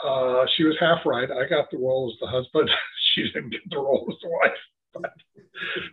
Uh, 0.04 0.46
she 0.58 0.64
was 0.64 0.76
half 0.80 1.06
right. 1.06 1.30
I 1.30 1.48
got 1.48 1.70
the 1.70 1.78
role 1.78 2.12
as 2.12 2.20
the 2.20 2.28
husband. 2.28 2.70
she 3.14 3.30
didn't 3.32 3.52
get 3.52 3.62
the 3.70 3.78
role 3.78 4.08
as 4.10 4.18
the 4.24 4.30
wife, 4.30 4.62
but 4.94 5.14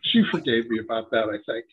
she 0.05 0.24
forgave 0.31 0.70
me 0.70 0.81
about 0.81 1.11
that, 1.11 1.29
I 1.29 1.37
think. 1.44 1.66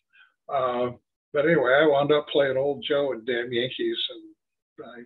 Uh, 0.53 0.91
but 1.33 1.45
anyway, 1.45 1.73
I 1.81 1.87
wound 1.87 2.11
up 2.11 2.27
playing 2.29 2.57
Old 2.57 2.83
Joe 2.87 3.11
and 3.11 3.25
Damn 3.25 3.51
Yankees, 3.51 3.97
and 4.09 4.87
I 4.87 5.01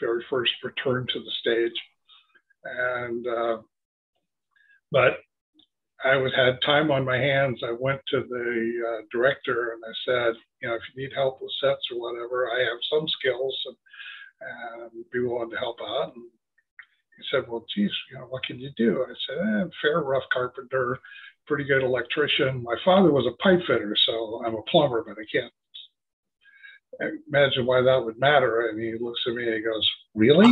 very 0.00 0.24
first 0.28 0.52
return 0.62 1.06
to 1.12 1.18
the 1.20 1.30
stage. 1.40 1.78
And 2.64 3.26
uh, 3.26 3.58
but 4.92 5.18
I 6.04 6.16
was 6.16 6.32
had 6.36 6.58
time 6.64 6.90
on 6.90 7.04
my 7.04 7.16
hands. 7.16 7.60
I 7.64 7.74
went 7.78 8.00
to 8.10 8.20
the 8.28 8.82
uh, 8.88 9.02
director 9.10 9.72
and 9.74 9.82
I 9.84 9.94
said, 10.04 10.40
you 10.60 10.68
know, 10.68 10.74
if 10.74 10.82
you 10.94 11.02
need 11.02 11.14
help 11.14 11.40
with 11.40 11.50
sets 11.60 11.82
or 11.90 12.00
whatever, 12.00 12.50
I 12.50 12.60
have 12.60 12.78
some 12.90 13.06
skills 13.08 13.58
and, 13.66 13.76
and 14.92 15.04
be 15.12 15.20
willing 15.20 15.50
to 15.50 15.56
help 15.56 15.78
out. 15.80 16.12
And 16.14 16.24
he 17.16 17.24
said, 17.30 17.48
well, 17.48 17.64
geez, 17.74 17.90
you 18.10 18.18
know, 18.18 18.26
what 18.26 18.44
can 18.44 18.58
you 18.58 18.70
do? 18.76 19.04
I 19.08 19.14
said, 19.26 19.38
eh, 19.38 19.64
fair 19.80 20.00
rough 20.00 20.24
carpenter, 20.32 20.98
pretty 21.46 21.64
good 21.64 21.82
electrician. 21.82 22.62
My 22.62 22.76
father 22.84 23.10
was 23.10 23.26
a 23.26 23.42
pipe 23.42 23.60
fitter, 23.66 23.96
so 24.06 24.42
I'm 24.44 24.54
a 24.54 24.62
plumber, 24.70 25.04
but 25.06 25.16
I 25.18 25.24
can't 25.30 25.52
imagine 27.28 27.66
why 27.66 27.82
that 27.82 28.04
would 28.04 28.18
matter. 28.18 28.68
And 28.68 28.80
he 28.80 28.94
looks 29.02 29.20
at 29.26 29.34
me 29.34 29.44
and 29.44 29.54
he 29.54 29.60
goes, 29.60 29.90
Really? 30.14 30.50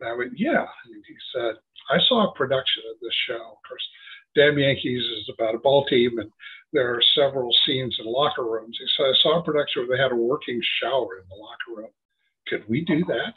And 0.00 0.08
I 0.08 0.12
went, 0.16 0.32
Yeah. 0.36 0.64
And 0.64 1.04
he 1.06 1.14
said, 1.34 1.54
I 1.90 1.98
saw 2.08 2.30
a 2.30 2.34
production 2.34 2.82
of 2.90 3.00
this 3.00 3.14
show. 3.26 3.34
Of 3.34 3.62
course, 3.68 3.86
Damn 4.34 4.58
Yankees 4.58 5.02
is 5.02 5.30
about 5.32 5.54
a 5.54 5.58
ball 5.58 5.86
team, 5.86 6.18
and 6.18 6.30
there 6.72 6.94
are 6.94 7.02
several 7.14 7.50
scenes 7.64 7.96
in 7.98 8.06
locker 8.06 8.44
rooms. 8.44 8.76
He 8.78 8.86
said, 8.96 9.06
I 9.06 9.14
saw 9.22 9.40
a 9.40 9.44
production 9.44 9.86
where 9.86 9.96
they 9.96 10.02
had 10.02 10.12
a 10.12 10.16
working 10.16 10.60
shower 10.80 11.18
in 11.22 11.28
the 11.28 11.36
locker 11.36 11.80
room. 11.80 11.90
Could 12.48 12.68
we 12.68 12.84
do 12.84 13.04
that? 13.06 13.34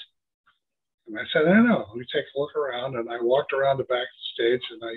And 1.09 1.17
I 1.17 1.23
said, 1.33 1.47
I 1.49 1.59
know. 1.61 1.85
Let 1.89 1.97
me 1.97 2.05
take 2.13 2.25
a 2.29 2.39
look 2.39 2.55
around. 2.55 2.95
And 2.95 3.09
I 3.09 3.17
walked 3.21 3.51
around 3.51 3.77
the 3.77 3.89
back 3.89 4.05
of 4.05 4.19
the 4.21 4.33
stage 4.33 4.61
and 4.71 4.81
I 4.85 4.93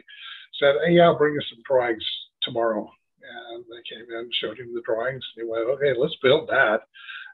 said, 0.60 0.74
Hey, 0.84 0.92
yeah, 1.00 1.08
I'll 1.08 1.18
bring 1.18 1.34
you 1.34 1.40
some 1.48 1.62
drawings 1.66 2.04
tomorrow. 2.42 2.88
And 3.22 3.64
they 3.64 3.82
came 3.88 4.04
in, 4.04 4.28
showed 4.40 4.58
him 4.58 4.74
the 4.74 4.82
drawings, 4.84 5.24
and 5.34 5.44
he 5.44 5.50
went, 5.50 5.68
Okay, 5.70 5.98
let's 5.98 6.16
build 6.22 6.48
that. 6.48 6.84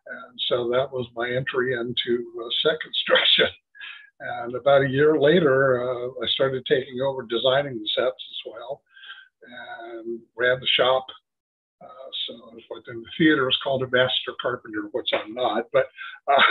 And 0.07 0.41
so 0.49 0.71
that 0.71 0.93
was 0.93 1.07
my 1.17 1.29
entry 1.29 1.75
into 1.75 2.33
uh, 2.39 2.49
set 2.63 2.81
construction. 2.81 3.47
And 4.21 4.57
about 4.57 4.83
a 4.83 4.89
year 4.89 5.17
later, 5.17 5.79
uh, 5.79 6.09
I 6.09 6.27
started 6.35 6.67
taking 6.67 7.01
over 7.01 7.23
designing 7.23 7.79
the 7.79 7.89
sets 7.95 8.19
as 8.19 8.51
well 8.51 8.83
and 9.95 10.19
ran 10.37 10.59
the 10.59 10.67
shop. 10.77 11.07
Uh, 11.81 12.11
so 12.27 12.35
within 12.69 13.01
the 13.01 13.11
theater 13.17 13.45
was 13.45 13.57
called 13.63 13.85
a 13.85 13.91
master 13.93 14.35
carpenter, 14.43 14.89
which 14.91 15.11
I'm 15.13 15.35
not, 15.35 15.67
but 15.73 15.87
uh, 16.27 16.43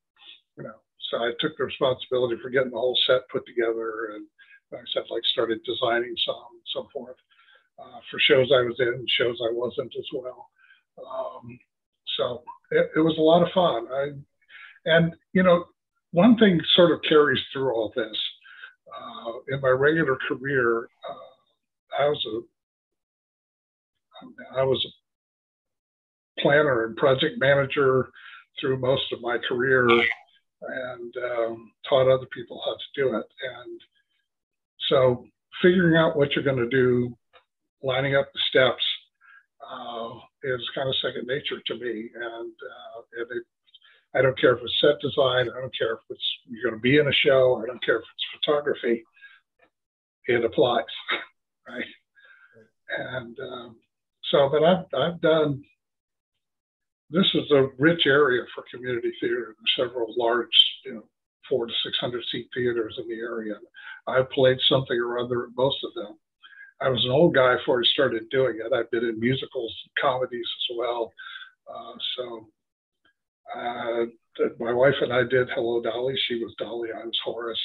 you 0.56 0.62
know, 0.62 0.76
so 1.10 1.18
I 1.18 1.30
took 1.40 1.56
the 1.56 1.64
responsibility 1.64 2.36
for 2.42 2.50
getting 2.50 2.70
the 2.70 2.78
whole 2.78 2.98
set 3.06 3.28
put 3.30 3.46
together, 3.46 4.12
and 4.14 4.26
like 4.72 4.82
I 4.82 4.84
said, 4.92 5.04
like 5.10 5.22
started 5.32 5.60
designing 5.64 6.14
some, 6.24 6.52
and 6.52 6.66
so 6.72 6.88
forth, 6.92 7.16
uh, 7.78 8.00
for 8.10 8.18
shows 8.20 8.50
I 8.52 8.62
was 8.62 8.76
in, 8.78 9.04
shows 9.18 9.38
I 9.42 9.52
wasn't 9.52 9.92
as 9.96 10.06
well. 10.12 10.50
Um, 10.98 11.58
so 12.16 12.42
it, 12.70 12.90
it, 12.96 13.00
was 13.00 13.16
a 13.18 13.22
lot 13.22 13.42
of 13.42 13.52
fun. 13.52 13.86
I, 13.92 14.90
and 14.90 15.14
you 15.32 15.42
know, 15.42 15.66
one 16.12 16.36
thing 16.38 16.60
sort 16.74 16.92
of 16.92 17.00
carries 17.08 17.42
through 17.52 17.72
all 17.72 17.92
this. 17.94 18.18
Uh, 18.86 19.32
in 19.54 19.60
my 19.60 19.68
regular 19.68 20.16
career, 20.28 20.88
uh, 21.08 22.02
I 22.02 22.08
was 22.08 22.24
a 22.32 22.40
I 24.58 24.64
was 24.64 24.84
a 24.86 26.40
planner 26.40 26.86
and 26.86 26.96
project 26.96 27.38
manager 27.38 28.08
through 28.60 28.78
most 28.78 29.12
of 29.12 29.20
my 29.20 29.38
career 29.48 29.86
and 30.62 31.14
um, 31.16 31.72
taught 31.88 32.12
other 32.12 32.26
people 32.34 32.60
how 32.64 32.72
to 32.72 33.02
do 33.02 33.16
it. 33.16 33.26
And 33.64 33.80
so 34.88 35.26
figuring 35.62 35.96
out 35.96 36.16
what 36.16 36.32
you're 36.32 36.44
going 36.44 36.56
to 36.56 36.68
do, 36.68 37.16
lining 37.82 38.16
up 38.16 38.28
the 38.32 38.40
steps, 38.48 38.82
uh, 39.60 40.10
is 40.44 40.60
kind 40.74 40.88
of 40.88 40.94
second 41.02 41.26
nature 41.26 41.60
to 41.66 41.74
me. 41.74 42.10
And, 42.14 42.52
uh, 42.52 43.00
and 43.18 43.30
it, 43.30 43.44
I 44.14 44.22
don't 44.22 44.38
care 44.40 44.54
if 44.56 44.62
it's 44.62 44.80
set 44.80 45.00
design, 45.00 45.48
I 45.50 45.60
don't 45.60 45.76
care 45.76 45.94
if 45.94 46.00
it's 46.10 46.24
you're 46.48 46.70
going 46.70 46.80
to 46.80 46.82
be 46.82 46.98
in 46.98 47.08
a 47.08 47.12
show, 47.12 47.60
I 47.62 47.66
don't 47.66 47.84
care 47.84 47.96
if 47.96 48.02
it's 48.02 48.44
photography. 48.44 49.04
It 50.26 50.44
applies, 50.44 50.84
right? 51.68 51.84
And 52.98 53.36
um, 53.40 53.76
so, 54.30 54.48
but 54.50 54.64
I've 54.64 54.86
I've 54.94 55.20
done 55.20 55.62
this 57.10 57.26
is 57.34 57.50
a 57.52 57.68
rich 57.78 58.02
area 58.06 58.42
for 58.54 58.64
community 58.70 59.12
theater. 59.20 59.54
There's 59.56 59.88
several 59.88 60.14
large, 60.16 60.48
you 60.84 60.94
know, 60.94 61.04
four 61.48 61.66
to 61.66 61.72
600 61.84 62.22
seat 62.32 62.48
theaters 62.54 62.98
in 62.98 63.08
the 63.08 63.20
area. 63.20 63.54
I 64.06 64.22
played 64.32 64.58
something 64.68 64.96
or 64.96 65.18
other 65.18 65.44
at 65.44 65.50
most 65.56 65.78
of 65.84 65.94
them. 65.94 66.18
I 66.80 66.88
was 66.88 67.04
an 67.04 67.10
old 67.10 67.34
guy 67.34 67.56
before 67.56 67.80
I 67.80 67.86
started 67.92 68.28
doing 68.30 68.58
it. 68.60 68.72
I've 68.72 68.90
been 68.90 69.04
in 69.04 69.18
musicals, 69.20 69.74
comedies 70.00 70.46
as 70.70 70.76
well. 70.76 71.12
Uh, 71.68 71.94
so 72.16 72.48
uh, 73.56 74.04
my 74.58 74.72
wife 74.72 74.94
and 75.00 75.12
I 75.12 75.22
did 75.22 75.48
Hello 75.54 75.80
Dolly. 75.80 76.14
She 76.28 76.42
was 76.42 76.54
Dolly. 76.58 76.90
I 76.92 77.04
was 77.04 77.18
Horace. 77.24 77.58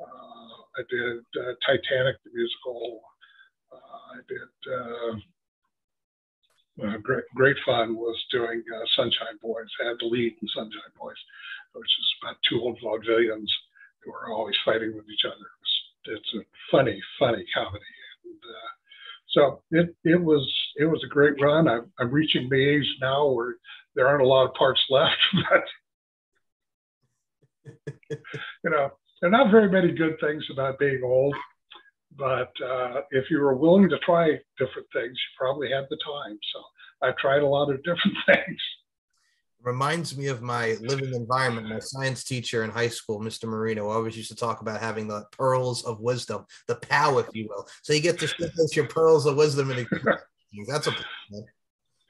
Uh, 0.00 0.80
I 0.80 0.82
did 0.88 1.18
uh, 1.40 1.52
Titanic 1.66 2.16
the 2.24 2.30
musical. 2.32 3.00
Uh, 3.72 3.76
I 3.76 4.20
did 4.28 5.26
uh, 6.82 6.96
great, 7.02 7.24
great 7.34 7.56
fun 7.64 7.96
was 7.96 8.16
doing 8.30 8.62
uh, 8.74 8.84
Sunshine 8.96 9.38
Boys. 9.40 9.68
I 9.82 9.88
had 9.88 9.96
the 10.00 10.06
lead 10.06 10.36
in 10.40 10.48
Sunshine 10.48 10.94
Boys, 10.98 11.16
which 11.72 11.88
is 11.88 12.14
about 12.22 12.36
two 12.48 12.60
old 12.60 12.78
vaudevillians 12.84 13.48
who 14.04 14.12
are 14.12 14.32
always 14.32 14.56
fighting 14.64 14.94
with 14.94 15.08
each 15.08 15.24
other. 15.24 15.46
It's, 15.62 16.20
it's 16.20 16.34
a 16.34 16.42
funny, 16.70 17.00
funny 17.18 17.44
comedy. 17.54 17.84
And, 18.24 18.40
uh, 18.44 18.72
so 19.28 19.62
it, 19.70 19.94
it 20.04 20.22
was 20.22 20.46
it 20.76 20.84
was 20.84 21.02
a 21.04 21.12
great 21.12 21.34
run. 21.40 21.68
I'm, 21.68 21.90
I'm 21.98 22.10
reaching 22.10 22.48
the 22.48 22.56
age 22.56 22.86
now 23.00 23.28
where 23.28 23.56
there 23.94 24.06
aren't 24.06 24.22
a 24.22 24.26
lot 24.26 24.46
of 24.46 24.54
parts 24.54 24.80
left, 24.88 25.16
but 25.50 25.64
you 28.64 28.70
know, 28.70 28.90
there 29.20 29.28
are 29.28 29.30
not 29.30 29.50
very 29.50 29.70
many 29.70 29.92
good 29.92 30.16
things 30.20 30.44
about 30.52 30.78
being 30.78 31.00
old. 31.02 31.34
But 32.18 32.52
uh, 32.64 33.02
if 33.10 33.30
you 33.30 33.40
were 33.40 33.54
willing 33.54 33.88
to 33.90 33.98
try 33.98 34.38
different 34.58 34.88
things, 34.92 35.12
you 35.12 35.38
probably 35.38 35.70
had 35.70 35.84
the 35.90 35.98
time. 36.04 36.38
So 36.52 37.06
I've 37.06 37.16
tried 37.16 37.42
a 37.42 37.46
lot 37.46 37.70
of 37.70 37.76
different 37.84 38.16
things. 38.26 38.60
Reminds 39.62 40.16
me 40.16 40.28
of 40.28 40.42
my 40.42 40.76
living 40.80 41.12
environment. 41.12 41.68
My 41.68 41.80
science 41.80 42.22
teacher 42.22 42.62
in 42.62 42.70
high 42.70 42.88
school, 42.88 43.20
Mr. 43.20 43.46
Marino, 43.46 43.88
always 43.88 44.16
used 44.16 44.30
to 44.30 44.36
talk 44.36 44.60
about 44.60 44.80
having 44.80 45.08
the 45.08 45.24
pearls 45.32 45.84
of 45.84 46.00
wisdom, 46.00 46.46
the 46.68 46.76
POW, 46.76 47.18
if 47.18 47.26
you 47.34 47.48
will. 47.48 47.66
So 47.82 47.92
you 47.92 48.00
get 48.00 48.18
to 48.20 48.28
showcase 48.28 48.76
your 48.76 48.86
pearls 48.86 49.26
of 49.26 49.36
wisdom 49.36 49.70
and 49.70 49.86
that's 50.68 50.86
a 50.86 50.94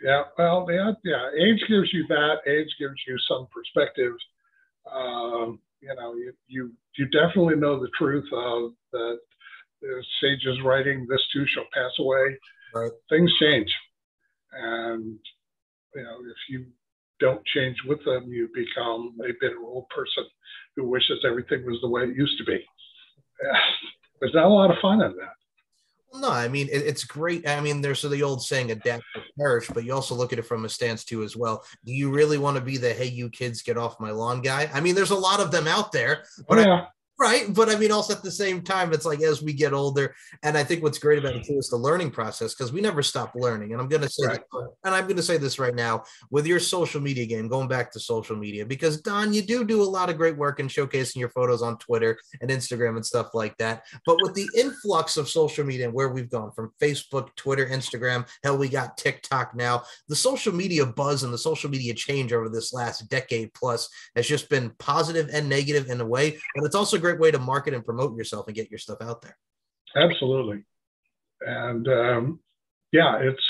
yeah. 0.02 0.24
Well, 0.36 0.66
yeah, 0.70 0.92
yeah. 1.04 1.30
Age 1.38 1.64
gives 1.68 1.92
you 1.92 2.06
that. 2.08 2.40
Age 2.46 2.68
gives 2.78 2.94
you 3.06 3.16
some 3.26 3.46
perspective. 3.52 4.12
Um, 4.92 5.58
you 5.80 5.94
know, 5.94 6.14
you, 6.14 6.32
you 6.46 6.72
you 6.96 7.06
definitely 7.06 7.56
know 7.56 7.80
the 7.80 7.90
truth 7.98 8.28
of 8.32 8.72
that 8.92 9.18
the 9.80 10.04
sages 10.20 10.60
writing 10.62 11.06
this 11.08 11.22
too 11.32 11.46
shall 11.46 11.66
pass 11.72 11.92
away. 11.98 12.38
Right. 12.74 12.92
Things 13.08 13.32
change. 13.38 13.72
And, 14.52 15.18
you 15.94 16.02
know, 16.02 16.18
if 16.20 16.36
you 16.48 16.66
don't 17.20 17.44
change 17.46 17.76
with 17.86 18.04
them, 18.04 18.28
you 18.28 18.48
become 18.54 19.16
a 19.22 19.32
bitter 19.40 19.62
old 19.64 19.88
person 19.88 20.24
who 20.76 20.88
wishes 20.88 21.24
everything 21.24 21.64
was 21.64 21.78
the 21.80 21.88
way 21.88 22.02
it 22.02 22.16
used 22.16 22.38
to 22.38 22.44
be. 22.44 22.64
There's 24.20 24.34
not 24.34 24.46
a 24.46 24.48
lot 24.48 24.70
of 24.70 24.78
fun 24.80 25.02
in 25.02 25.14
that. 25.16 25.32
No, 26.14 26.30
I 26.30 26.48
mean 26.48 26.68
it, 26.68 26.78
it's 26.78 27.04
great. 27.04 27.46
I 27.46 27.60
mean, 27.60 27.82
there's 27.82 28.00
the 28.00 28.22
old 28.22 28.42
saying 28.42 28.70
"adapt 28.70 29.04
or 29.14 29.22
perish," 29.36 29.68
but 29.68 29.84
you 29.84 29.92
also 29.92 30.14
look 30.14 30.32
at 30.32 30.38
it 30.38 30.46
from 30.46 30.64
a 30.64 30.68
stance 30.68 31.04
too 31.04 31.22
as 31.22 31.36
well. 31.36 31.64
Do 31.84 31.92
you 31.92 32.10
really 32.10 32.38
want 32.38 32.56
to 32.56 32.62
be 32.62 32.78
the 32.78 32.94
"Hey, 32.94 33.06
you 33.06 33.28
kids, 33.28 33.62
get 33.62 33.76
off 33.76 34.00
my 34.00 34.10
lawn" 34.12 34.40
guy? 34.40 34.70
I 34.72 34.80
mean, 34.80 34.94
there's 34.94 35.10
a 35.10 35.16
lot 35.16 35.40
of 35.40 35.50
them 35.50 35.66
out 35.66 35.92
there, 35.92 36.24
but 36.48 36.58
yeah. 36.58 36.86
Right. 37.18 37.52
But 37.52 37.70
I 37.70 37.76
mean, 37.76 37.92
also 37.92 38.12
at 38.12 38.22
the 38.22 38.30
same 38.30 38.60
time, 38.60 38.92
it's 38.92 39.06
like 39.06 39.22
as 39.22 39.42
we 39.42 39.54
get 39.54 39.72
older, 39.72 40.14
and 40.42 40.56
I 40.56 40.62
think 40.62 40.82
what's 40.82 40.98
great 40.98 41.18
about 41.18 41.34
it 41.34 41.44
too 41.44 41.56
is 41.56 41.70
the 41.70 41.76
learning 41.76 42.10
process 42.10 42.54
because 42.54 42.74
we 42.74 42.82
never 42.82 43.02
stop 43.02 43.32
learning. 43.34 43.72
And 43.72 43.80
I'm 43.80 43.88
going 43.88 44.02
to 44.02 44.08
say, 44.08 44.26
right. 44.26 44.38
this, 44.40 44.68
and 44.84 44.94
I'm 44.94 45.04
going 45.04 45.16
to 45.16 45.22
say 45.22 45.38
this 45.38 45.58
right 45.58 45.74
now 45.74 46.04
with 46.30 46.46
your 46.46 46.60
social 46.60 47.00
media 47.00 47.24
game, 47.24 47.48
going 47.48 47.68
back 47.68 47.90
to 47.92 48.00
social 48.00 48.36
media, 48.36 48.66
because 48.66 49.00
Don, 49.00 49.32
you 49.32 49.40
do 49.40 49.64
do 49.64 49.82
a 49.82 49.84
lot 49.84 50.10
of 50.10 50.18
great 50.18 50.36
work 50.36 50.60
in 50.60 50.68
showcasing 50.68 51.16
your 51.16 51.30
photos 51.30 51.62
on 51.62 51.78
Twitter 51.78 52.18
and 52.42 52.50
Instagram 52.50 52.96
and 52.96 53.06
stuff 53.06 53.30
like 53.32 53.56
that. 53.56 53.84
But 54.04 54.18
with 54.20 54.34
the 54.34 54.48
influx 54.54 55.16
of 55.16 55.26
social 55.26 55.64
media 55.64 55.86
and 55.86 55.94
where 55.94 56.10
we've 56.10 56.30
gone 56.30 56.52
from 56.52 56.72
Facebook, 56.82 57.34
Twitter, 57.34 57.64
Instagram, 57.64 58.28
hell, 58.44 58.58
we 58.58 58.68
got 58.68 58.98
TikTok 58.98 59.54
now, 59.54 59.84
the 60.08 60.16
social 60.16 60.54
media 60.54 60.84
buzz 60.84 61.22
and 61.22 61.32
the 61.32 61.38
social 61.38 61.70
media 61.70 61.94
change 61.94 62.34
over 62.34 62.50
this 62.50 62.74
last 62.74 63.08
decade 63.08 63.54
plus 63.54 63.88
has 64.14 64.26
just 64.26 64.50
been 64.50 64.70
positive 64.78 65.30
and 65.32 65.48
negative 65.48 65.88
in 65.88 66.02
a 66.02 66.06
way. 66.06 66.36
But 66.54 66.66
it's 66.66 66.74
also 66.74 67.05
great 67.06 67.20
way 67.20 67.30
to 67.30 67.38
market 67.38 67.74
and 67.74 67.84
promote 67.84 68.16
yourself 68.16 68.46
and 68.46 68.56
get 68.56 68.70
your 68.70 68.78
stuff 68.78 68.98
out 69.00 69.22
there. 69.22 69.36
Absolutely. 69.94 70.64
And 71.40 71.86
um, 71.86 72.40
yeah, 72.92 73.18
it's, 73.20 73.44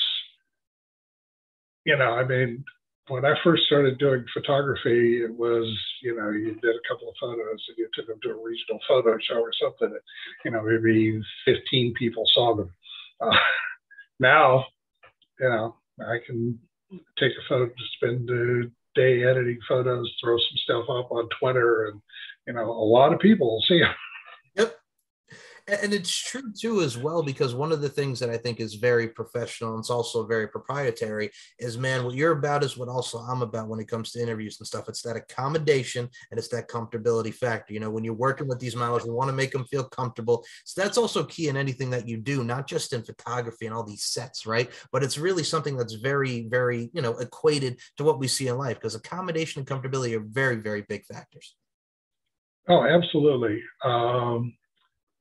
you 1.85 1.97
know, 1.97 2.13
I 2.13 2.25
mean, 2.25 2.65
when 3.09 3.25
I 3.25 3.35
first 3.45 3.65
started 3.67 3.99
doing 3.99 4.25
photography, 4.35 5.23
it 5.23 5.33
was, 5.33 5.67
you 6.03 6.17
know, 6.17 6.31
you 6.31 6.55
did 6.61 6.75
a 6.75 6.89
couple 6.89 7.09
of 7.09 7.15
photos 7.21 7.65
and 7.69 7.79
you 7.79 7.89
took 7.95 8.09
them 8.09 8.19
to 8.23 8.31
a 8.31 8.43
regional 8.43 8.81
photo 8.89 9.17
show 9.21 9.41
or 9.41 9.53
something. 9.61 9.91
That, 9.91 10.03
you 10.45 10.51
know, 10.51 10.63
maybe 10.63 11.23
15 11.45 11.95
people 11.99 12.25
saw 12.35 12.57
them. 12.57 12.71
Uh, 13.21 13.37
now, 14.21 14.67
you 15.41 15.49
know, 15.49 15.77
I 16.01 16.19
can 16.27 16.59
take 17.19 17.33
a 17.33 17.49
photo, 17.49 17.71
spend 17.97 18.29
a 18.29 18.65
day 18.95 19.25
editing 19.25 19.59
photos, 19.69 20.13
throw 20.23 20.37
some 20.37 20.59
stuff 20.65 20.85
up 20.91 21.13
on 21.13 21.29
Twitter, 21.39 21.87
and 21.87 22.01
you 22.47 22.53
know, 22.53 22.71
a 22.71 22.89
lot 22.89 23.13
of 23.13 23.19
people 23.19 23.49
will 23.49 23.63
see 23.63 23.77
it. 23.77 23.89
Yep. 25.69 25.83
And 25.83 25.93
it's 25.93 26.17
true 26.17 26.53
too, 26.59 26.81
as 26.81 26.97
well, 26.97 27.23
because 27.23 27.53
one 27.53 27.73
of 27.73 27.81
the 27.81 27.89
things 27.89 28.21
that 28.21 28.31
I 28.31 28.37
think 28.37 28.61
is 28.61 28.75
very 28.75 29.09
professional 29.09 29.73
and 29.73 29.81
it's 29.81 29.91
also 29.91 30.25
very 30.25 30.47
proprietary 30.47 31.31
is 31.59 31.77
man, 31.77 32.05
what 32.05 32.15
you're 32.15 32.39
about 32.39 32.63
is 32.63 32.77
what 32.77 32.89
also 32.89 33.19
I'm 33.19 33.43
about 33.43 33.69
when 33.69 33.81
it 33.81 33.89
comes 33.89 34.13
to 34.13 34.23
interviews 34.23 34.59
and 34.61 34.67
stuff. 34.67 34.89
It's 34.89 35.03
that 35.03 35.17
accommodation 35.17 36.09
and 36.31 36.39
it's 36.39 36.49
that 36.49 36.69
comfortability 36.69 37.35
factor. 37.35 37.75
You 37.75 37.81
know, 37.81 37.91
when 37.91 38.05
you're 38.05 38.15
working 38.15 38.47
with 38.47 38.61
these 38.61 38.77
models, 38.77 39.05
you 39.05 39.13
want 39.13 39.29
to 39.29 39.37
make 39.37 39.51
them 39.51 39.65
feel 39.65 39.85
comfortable. 39.85 40.45
So 40.65 40.81
that's 40.81 40.99
also 40.99 41.25
key 41.25 41.49
in 41.49 41.57
anything 41.57 41.91
that 41.91 42.07
you 42.07 42.17
do, 42.17 42.45
not 42.45 42.69
just 42.69 42.93
in 42.93 43.03
photography 43.03 43.67
and 43.67 43.75
all 43.75 43.85
these 43.85 44.05
sets, 44.05 44.47
right? 44.47 44.71
But 44.93 45.03
it's 45.03 45.19
really 45.19 45.43
something 45.43 45.77
that's 45.77 45.95
very, 45.95 46.47
very, 46.49 46.91
you 46.95 47.03
know, 47.03 47.19
equated 47.19 47.81
to 47.97 48.05
what 48.05 48.21
we 48.21 48.29
see 48.29 48.47
in 48.47 48.57
life 48.57 48.77
because 48.77 48.95
accommodation 48.95 49.61
and 49.61 49.69
comfortability 49.69 50.17
are 50.17 50.25
very, 50.25 50.57
very 50.57 50.83
big 50.83 51.05
factors. 51.05 51.57
Oh, 52.69 52.85
absolutely. 52.85 53.63
Um, 53.85 54.55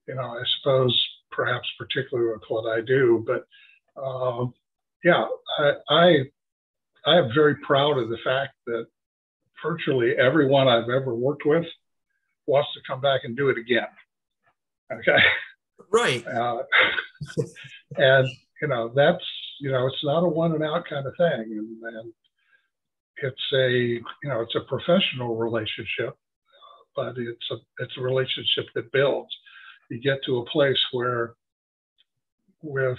you 0.07 0.15
know, 0.15 0.21
I 0.21 0.43
suppose 0.59 1.07
perhaps 1.31 1.67
particularly 1.77 2.31
with 2.31 2.43
what 2.47 2.69
I 2.71 2.81
do, 2.81 3.25
but 3.25 3.45
um, 4.01 4.53
yeah, 5.03 5.25
I, 5.59 5.73
I 5.89 6.17
I 7.05 7.17
am 7.17 7.31
very 7.33 7.55
proud 7.57 7.97
of 7.97 8.09
the 8.09 8.17
fact 8.23 8.53
that 8.65 8.87
virtually 9.63 10.15
everyone 10.17 10.67
I've 10.67 10.89
ever 10.89 11.13
worked 11.13 11.45
with 11.45 11.65
wants 12.47 12.69
to 12.73 12.81
come 12.87 13.01
back 13.01 13.21
and 13.23 13.37
do 13.37 13.49
it 13.49 13.57
again. 13.57 13.87
Okay. 14.91 15.17
Right. 15.91 16.25
Uh, 16.25 16.63
and 17.97 18.27
you 18.61 18.67
know 18.67 18.91
that's 18.95 19.23
you 19.59 19.71
know 19.71 19.87
it's 19.87 20.03
not 20.03 20.23
a 20.23 20.27
one 20.27 20.53
and 20.53 20.63
out 20.63 20.85
kind 20.89 21.05
of 21.05 21.13
thing, 21.17 21.41
and, 21.51 21.95
and 21.95 22.13
it's 23.17 23.53
a 23.53 23.69
you 23.69 24.29
know 24.29 24.41
it's 24.41 24.55
a 24.55 24.61
professional 24.61 25.35
relationship 25.35 26.17
but 26.95 27.17
it's 27.17 27.51
a 27.51 27.55
it's 27.79 27.97
a 27.97 28.01
relationship 28.01 28.65
that 28.75 28.91
builds. 28.91 29.29
You 29.89 30.01
get 30.01 30.19
to 30.25 30.39
a 30.39 30.49
place 30.49 30.79
where, 30.91 31.35
with 32.61 32.97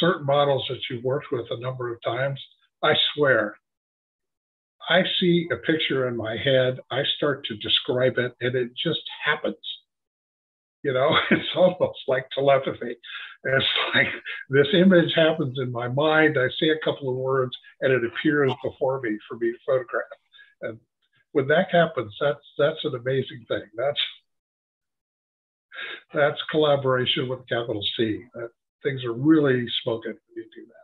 certain 0.00 0.26
models 0.26 0.64
that 0.68 0.78
you've 0.90 1.04
worked 1.04 1.26
with 1.32 1.46
a 1.50 1.60
number 1.60 1.92
of 1.92 2.02
times, 2.02 2.40
I 2.82 2.92
swear, 3.14 3.56
I 4.88 5.02
see 5.18 5.48
a 5.52 5.56
picture 5.56 6.08
in 6.08 6.16
my 6.16 6.36
head, 6.36 6.78
I 6.90 7.02
start 7.16 7.44
to 7.46 7.56
describe 7.56 8.18
it, 8.18 8.34
and 8.40 8.54
it 8.54 8.70
just 8.76 9.00
happens. 9.24 9.56
You 10.82 10.92
know, 10.92 11.16
it's 11.30 11.48
almost 11.56 12.00
like 12.06 12.28
telepathy. 12.34 12.96
It's 13.44 13.66
like 13.94 14.06
this 14.50 14.68
image 14.74 15.12
happens 15.14 15.58
in 15.58 15.72
my 15.72 15.88
mind. 15.88 16.36
I 16.38 16.48
say 16.60 16.68
a 16.68 16.84
couple 16.84 17.10
of 17.10 17.16
words, 17.16 17.56
and 17.80 17.92
it 17.92 18.02
appears 18.04 18.52
before 18.62 19.00
me 19.00 19.18
for 19.28 19.36
me 19.36 19.52
to 19.52 19.58
photograph. 19.66 20.04
And 20.62 20.78
when 21.34 21.48
that 21.48 21.66
happens, 21.72 22.14
that's 22.20 22.46
that's 22.56 22.84
an 22.84 22.94
amazing 22.94 23.44
thing. 23.48 23.64
That's 23.76 24.00
that's 26.14 26.40
collaboration 26.50 27.28
with 27.28 27.40
capital 27.48 27.82
C. 27.96 28.24
That, 28.34 28.50
things 28.84 29.04
are 29.04 29.12
really 29.12 29.66
smoking 29.82 30.12
when 30.12 30.36
you 30.36 30.44
do 30.54 30.64
that. 30.66 30.83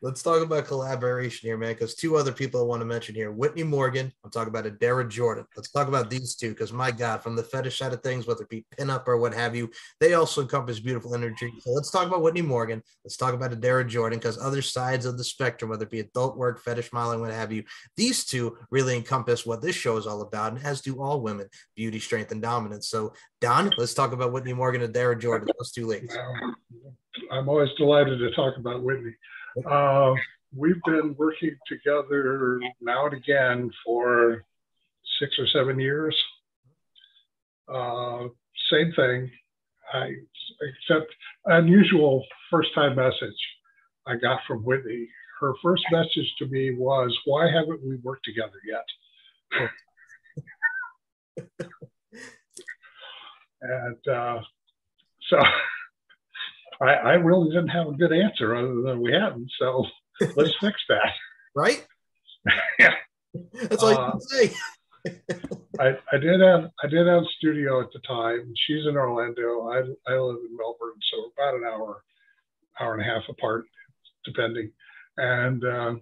Let's 0.00 0.22
talk 0.22 0.42
about 0.42 0.66
collaboration 0.66 1.48
here, 1.48 1.56
man, 1.56 1.72
because 1.72 1.94
two 1.94 2.16
other 2.16 2.32
people 2.32 2.60
I 2.60 2.64
want 2.64 2.80
to 2.80 2.86
mention 2.86 3.14
here 3.14 3.32
Whitney 3.32 3.62
Morgan. 3.62 4.12
I'm 4.24 4.30
talking 4.30 4.48
about 4.48 4.64
Adara 4.64 5.08
Jordan. 5.08 5.46
Let's 5.56 5.70
talk 5.70 5.88
about 5.88 6.10
these 6.10 6.34
two 6.34 6.50
because, 6.50 6.72
my 6.72 6.90
God, 6.90 7.22
from 7.22 7.36
the 7.36 7.42
fetish 7.42 7.78
side 7.78 7.92
of 7.92 8.02
things, 8.02 8.26
whether 8.26 8.42
it 8.42 8.48
be 8.48 8.64
pinup 8.78 9.06
or 9.06 9.16
what 9.18 9.34
have 9.34 9.54
you, 9.54 9.70
they 10.00 10.14
also 10.14 10.42
encompass 10.42 10.80
beautiful 10.80 11.14
energy. 11.14 11.52
So 11.60 11.72
let's 11.72 11.90
talk 11.90 12.06
about 12.06 12.22
Whitney 12.22 12.42
Morgan. 12.42 12.82
Let's 13.04 13.16
talk 13.16 13.34
about 13.34 13.52
Adara 13.52 13.86
Jordan 13.86 14.18
because 14.18 14.38
other 14.38 14.62
sides 14.62 15.06
of 15.06 15.18
the 15.18 15.24
spectrum, 15.24 15.70
whether 15.70 15.84
it 15.84 15.90
be 15.90 16.00
adult 16.00 16.36
work, 16.36 16.62
fetish 16.62 16.92
modeling, 16.92 17.20
what 17.20 17.32
have 17.32 17.52
you, 17.52 17.64
these 17.96 18.24
two 18.24 18.56
really 18.70 18.96
encompass 18.96 19.44
what 19.46 19.62
this 19.62 19.76
show 19.76 19.96
is 19.96 20.06
all 20.06 20.22
about, 20.22 20.52
and 20.52 20.64
as 20.64 20.80
do 20.80 21.02
all 21.02 21.20
women 21.20 21.48
beauty, 21.76 21.98
strength, 21.98 22.32
and 22.32 22.42
dominance. 22.42 22.88
So, 22.88 23.12
Don, 23.40 23.70
let's 23.76 23.94
talk 23.94 24.12
about 24.12 24.32
Whitney 24.32 24.52
Morgan 24.52 24.82
and 24.82 24.94
Adara 24.94 25.20
Jordan, 25.20 25.48
those 25.58 25.72
two 25.72 25.86
ladies. 25.86 26.16
I'm 27.30 27.48
always 27.48 27.70
delighted 27.76 28.18
to 28.18 28.30
talk 28.32 28.56
about 28.56 28.82
Whitney. 28.82 29.14
Uh, 29.62 30.14
we've 30.56 30.82
been 30.84 31.14
working 31.16 31.56
together 31.68 32.60
now 32.80 33.06
and 33.06 33.14
again 33.14 33.70
for 33.84 34.44
six 35.20 35.38
or 35.38 35.46
seven 35.46 35.78
years. 35.78 36.16
Uh, 37.72 38.24
same 38.70 38.92
thing. 38.96 39.30
I 39.92 40.10
except 40.60 41.12
unusual 41.46 42.24
first 42.50 42.74
time 42.74 42.96
message 42.96 43.36
I 44.06 44.16
got 44.16 44.40
from 44.46 44.64
Whitney. 44.64 45.08
Her 45.40 45.52
first 45.62 45.84
message 45.92 46.34
to 46.38 46.46
me 46.46 46.74
was, 46.74 47.16
"Why 47.24 47.46
haven't 47.50 47.80
we 47.86 47.96
worked 47.96 48.24
together 48.24 48.60
yet?" 48.66 48.84
and 53.62 54.08
uh, 54.08 54.40
so 55.28 55.38
I, 56.80 56.92
I 56.94 57.12
really 57.14 57.50
didn't 57.50 57.68
have 57.68 57.88
a 57.88 57.92
good 57.92 58.12
answer 58.12 58.54
other 58.54 58.82
than 58.82 59.00
we 59.00 59.12
hadn't. 59.12 59.50
So 59.58 59.84
let's 60.36 60.54
fix 60.60 60.80
that. 60.88 61.12
Right? 61.54 61.86
yeah. 62.78 62.94
That's 63.54 63.82
all 63.82 63.88
uh, 63.88 64.06
you 64.06 64.10
can 64.12 64.20
say. 64.20 64.54
I, 65.80 65.96
I 66.12 66.18
did 66.18 66.40
have 66.40 66.70
I 66.82 66.86
did 66.86 67.06
have 67.06 67.22
a 67.22 67.36
studio 67.38 67.80
at 67.80 67.88
the 67.92 68.00
time. 68.06 68.52
She's 68.66 68.86
in 68.86 68.96
Orlando. 68.96 69.68
I 69.68 69.78
I 70.10 70.16
live 70.16 70.38
in 70.48 70.56
Melbourne, 70.56 70.98
so 71.10 71.30
about 71.36 71.54
an 71.54 71.64
hour, 71.66 72.02
hour 72.80 72.94
and 72.94 73.02
a 73.02 73.04
half 73.04 73.22
apart, 73.28 73.66
depending. 74.24 74.70
And 75.16 75.64
uh, 75.64 75.94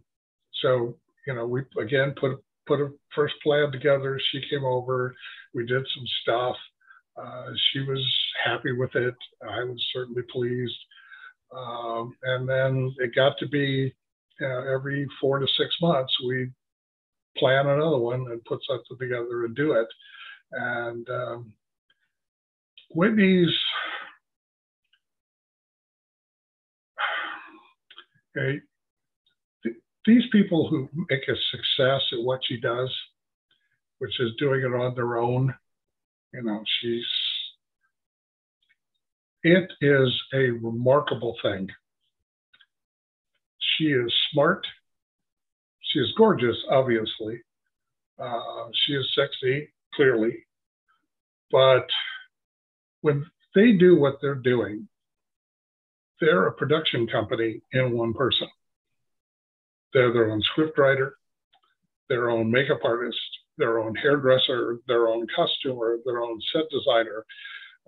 so 0.63 0.97
you 1.27 1.35
know, 1.35 1.47
we 1.47 1.63
again 1.81 2.15
put 2.21 2.43
put 2.67 2.81
a 2.81 2.91
first 3.15 3.35
plan 3.43 3.73
together. 3.73 4.21
She 4.31 4.43
came 4.51 4.65
over. 4.65 5.15
We 5.55 5.67
did 5.67 5.85
some 5.95 6.05
stuff. 6.23 6.57
Uh, 7.17 7.47
she 7.73 7.81
was 7.81 8.03
happy 8.45 8.73
with 8.73 8.95
it. 8.95 9.15
I 9.43 9.65
was 9.65 9.85
certainly 9.93 10.23
pleased. 10.31 10.79
Um, 11.55 12.17
and 12.23 12.49
then 12.49 12.95
it 12.99 13.15
got 13.15 13.37
to 13.39 13.49
be 13.49 13.95
every 14.41 15.07
four 15.21 15.39
to 15.39 15.47
six 15.57 15.75
months, 15.81 16.13
we 16.27 16.51
plan 17.37 17.67
another 17.67 17.99
one 17.99 18.27
and 18.31 18.45
put 18.45 18.61
something 18.67 18.99
together 18.99 19.45
and 19.45 19.55
do 19.55 19.73
it. 19.73 19.87
And 20.53 21.09
um, 21.09 21.53
Whitney's 22.95 23.57
okay, 28.37 28.61
th- 29.63 29.77
these 30.07 30.25
people 30.31 30.69
who 30.69 30.89
make 31.09 31.23
a 31.29 31.35
success 31.51 32.03
at 32.13 32.23
what 32.23 32.41
she 32.47 32.61
does, 32.61 32.91
which 33.99 34.19
is 34.21 34.33
doing 34.39 34.61
it 34.61 34.75
on 34.75 34.95
their 34.95 35.19
own, 35.19 35.55
you 36.33 36.43
know, 36.43 36.63
she's, 36.81 37.05
it 39.43 39.71
is 39.81 40.23
a 40.35 40.51
remarkable 40.51 41.37
thing. 41.43 41.69
She 43.77 43.85
is 43.85 44.13
smart. 44.33 44.67
She 45.81 45.99
is 45.99 46.13
gorgeous, 46.17 46.57
obviously. 46.71 47.41
Uh, 48.19 48.69
she 48.73 48.93
is 48.93 49.07
sexy, 49.15 49.73
clearly. 49.95 50.45
But 51.51 51.87
when 53.03 53.27
they 53.55 53.73
do 53.73 53.97
what 53.97 54.19
they're 54.23 54.35
doing, 54.35 54.89
they're 56.21 56.47
a 56.47 56.53
production 56.53 57.07
company 57.09 57.61
in 57.73 57.97
one 57.97 58.15
person. 58.15 58.49
They're 59.93 60.13
their 60.13 60.31
own 60.31 60.43
scriptwriter, 60.57 61.11
their 62.09 62.31
own 62.31 62.51
makeup 62.51 62.81
artist, 62.85 63.19
their 63.59 63.79
own 63.79 63.95
hairdresser, 63.95 64.79
their 64.87 65.09
own 65.09 65.27
costumer, 65.35 65.99
their 66.05 66.21
own 66.23 66.41
set 66.53 66.65
designer, 66.71 67.25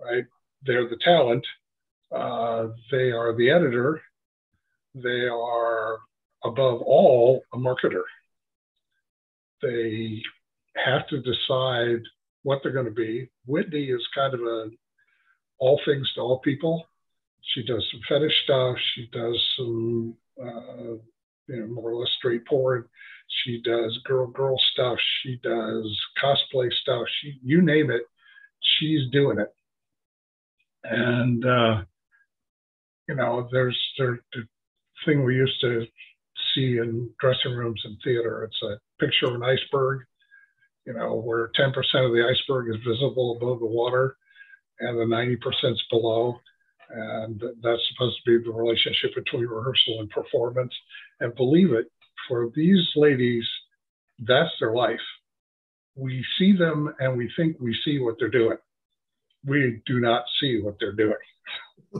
right? 0.03 0.25
They're 0.65 0.89
the 0.89 0.99
talent. 1.03 1.45
Uh, 2.11 2.67
they 2.91 3.11
are 3.11 3.35
the 3.35 3.49
editor. 3.49 4.01
They 4.93 5.27
are, 5.27 5.97
above 6.43 6.81
all, 6.81 7.41
a 7.53 7.57
marketer. 7.57 8.03
They 9.61 10.21
have 10.75 11.07
to 11.09 11.21
decide 11.21 12.01
what 12.43 12.59
they're 12.61 12.71
going 12.71 12.85
to 12.85 12.91
be. 12.91 13.29
Whitney 13.45 13.85
is 13.85 14.07
kind 14.13 14.33
of 14.33 14.41
a 14.41 14.69
all 15.57 15.79
things 15.85 16.11
to 16.13 16.21
all 16.21 16.39
people. 16.39 16.85
She 17.53 17.63
does 17.63 17.85
some 17.91 18.01
fetish 18.09 18.33
stuff. 18.43 18.75
She 18.93 19.09
does 19.11 19.41
some, 19.57 20.15
uh, 20.41 20.97
you 21.47 21.59
know, 21.59 21.67
more 21.67 21.91
or 21.91 21.95
less 21.95 22.09
straight. 22.17 22.43
She 23.27 23.61
does 23.63 23.97
girl 24.05 24.27
girl 24.27 24.57
stuff. 24.73 24.97
She 25.21 25.39
does 25.43 25.99
cosplay 26.23 26.71
stuff. 26.81 27.05
She 27.21 27.39
you 27.43 27.61
name 27.61 27.91
it, 27.91 28.03
she's 28.61 29.09
doing 29.11 29.39
it. 29.39 29.53
And 30.83 31.45
uh, 31.45 31.83
you 33.07 33.15
know, 33.15 33.47
there's 33.51 33.79
there, 33.97 34.19
the 34.33 34.43
thing 35.05 35.23
we 35.23 35.35
used 35.35 35.59
to 35.61 35.85
see 36.53 36.77
in 36.77 37.09
dressing 37.19 37.53
rooms 37.53 37.81
and 37.85 37.97
theater. 38.03 38.43
It's 38.43 38.61
a 38.63 38.79
picture 38.99 39.27
of 39.27 39.35
an 39.35 39.43
iceberg, 39.43 40.01
you 40.85 40.93
know, 40.93 41.15
where 41.15 41.51
10% 41.59 41.69
of 41.69 42.11
the 42.11 42.27
iceberg 42.29 42.69
is 42.69 42.81
visible 42.87 43.37
above 43.37 43.59
the 43.59 43.65
water 43.65 44.17
and 44.79 44.97
the 44.97 45.15
90% 45.15 45.37
is 45.71 45.83
below. 45.89 46.39
And 46.89 47.41
that's 47.63 47.81
supposed 47.91 48.17
to 48.23 48.37
be 48.37 48.43
the 48.43 48.53
relationship 48.53 49.15
between 49.15 49.47
rehearsal 49.47 50.01
and 50.01 50.09
performance. 50.09 50.73
And 51.19 51.35
believe 51.35 51.73
it, 51.73 51.91
for 52.27 52.51
these 52.55 52.87
ladies, 52.95 53.45
that's 54.19 54.51
their 54.59 54.73
life. 54.73 54.99
We 55.95 56.25
see 56.37 56.55
them 56.55 56.93
and 56.99 57.17
we 57.17 57.31
think 57.37 57.57
we 57.59 57.75
see 57.85 57.99
what 57.99 58.15
they're 58.19 58.29
doing. 58.29 58.57
we 59.45 59.81
do 59.85 59.99
not 59.99 60.25
see 60.39 60.61
what 60.61 60.75
they're 60.79 60.93
doing. 60.93 61.13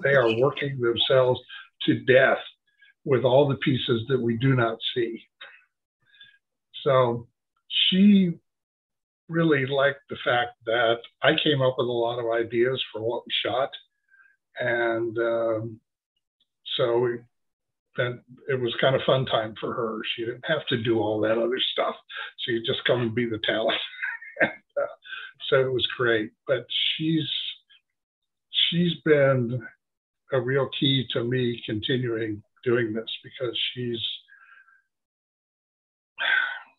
They 0.04 0.16
are 0.16 0.36
working 0.38 0.80
themselves 0.80 1.40
to 1.84 2.00
death 2.02 2.40
with 3.06 3.24
all 3.24 3.48
the 3.48 3.56
pieces 3.58 4.02
that 4.10 4.20
we 4.20 4.38
do 4.38 4.56
not 4.56 4.78
see. 4.96 5.22
So 6.84 7.28
she 7.68 8.34
really 9.30 9.66
liked 9.66 10.02
the 10.10 10.18
fact 10.24 10.52
that 10.66 10.98
I 11.22 11.32
came 11.44 11.62
up 11.62 11.76
with 11.78 11.88
a 11.88 11.92
lot 11.92 12.20
of 12.20 12.32
ideas 12.32 12.84
for 12.92 13.02
what 13.02 13.24
we 13.26 13.34
shot. 13.44 13.70
And 14.60 15.18
um, 15.18 15.80
so 16.78 17.18
then 17.98 18.22
it 18.48 18.60
was 18.60 18.76
kind 18.82 18.96
of 18.96 19.02
fun 19.06 19.26
time 19.26 19.56
for 19.60 19.74
her. 19.74 20.00
She 20.16 20.26
didn't 20.26 20.46
have 20.48 20.66
to 20.68 20.84
do 20.84 21.00
all 21.00 21.20
that 21.22 21.38
other 21.38 21.60
stuff. 21.74 21.96
She 22.40 22.54
could 22.54 22.66
just 22.66 22.86
come 22.86 23.02
and 23.02 23.16
be 23.16 23.26
the 23.26 23.40
talent. 23.46 23.80
and, 24.42 24.52
uh, 24.52 24.88
so 25.50 25.62
it 25.62 25.72
was 25.72 25.88
great. 25.98 26.32
But 26.48 26.66
she's 26.98 27.30
she's 28.70 28.94
been 29.04 29.62
a 30.34 30.40
real 30.42 30.70
key 30.80 31.06
to 31.14 31.24
me 31.24 31.62
continuing 31.66 32.42
doing 32.64 32.94
this 32.94 33.10
because 33.24 33.58
she's 33.74 34.00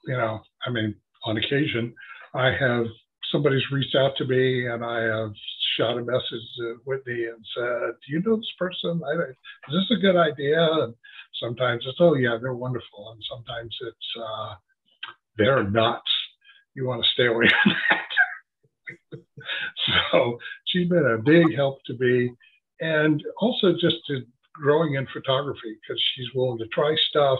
you 0.06 0.16
know, 0.16 0.40
I 0.64 0.70
mean, 0.70 0.94
on 1.24 1.36
occasion, 1.36 1.94
I 2.34 2.52
have 2.58 2.86
somebody's 3.32 3.70
reached 3.72 3.96
out 3.96 4.12
to 4.18 4.24
me 4.24 4.68
and 4.68 4.84
I 4.84 5.02
have 5.02 5.32
shot 5.76 5.98
a 5.98 6.02
message 6.02 6.46
to 6.58 6.80
Whitney 6.84 7.26
and 7.26 7.44
said, 7.54 7.94
"Do 8.06 8.12
you 8.12 8.22
know 8.22 8.36
this 8.36 8.52
person? 8.58 9.00
I, 9.04 9.12
is 9.12 9.34
this 9.72 9.98
a 9.98 10.00
good 10.00 10.16
idea?" 10.16 10.60
And 10.60 10.94
sometimes 11.40 11.84
it's, 11.86 11.98
"Oh 12.00 12.14
yeah, 12.14 12.38
they're 12.40 12.54
wonderful," 12.54 13.12
and 13.12 13.22
sometimes 13.28 13.76
it's, 13.82 14.16
uh, 14.20 14.54
"They're 15.36 15.64
nuts. 15.64 16.10
You 16.74 16.86
want 16.86 17.02
to 17.02 17.10
stay 17.10 17.26
away 17.26 17.48
from 17.62 17.74
that." 17.90 19.18
so 20.12 20.38
she's 20.66 20.88
been 20.88 21.06
a 21.06 21.22
big 21.22 21.54
help 21.54 21.78
to 21.86 21.94
me, 21.98 22.32
and 22.80 23.22
also 23.38 23.72
just 23.72 23.96
to 24.08 24.22
growing 24.54 24.94
in 24.94 25.06
photography 25.12 25.76
because 25.82 26.02
she's 26.14 26.34
willing 26.34 26.58
to 26.58 26.66
try 26.68 26.94
stuff. 27.10 27.38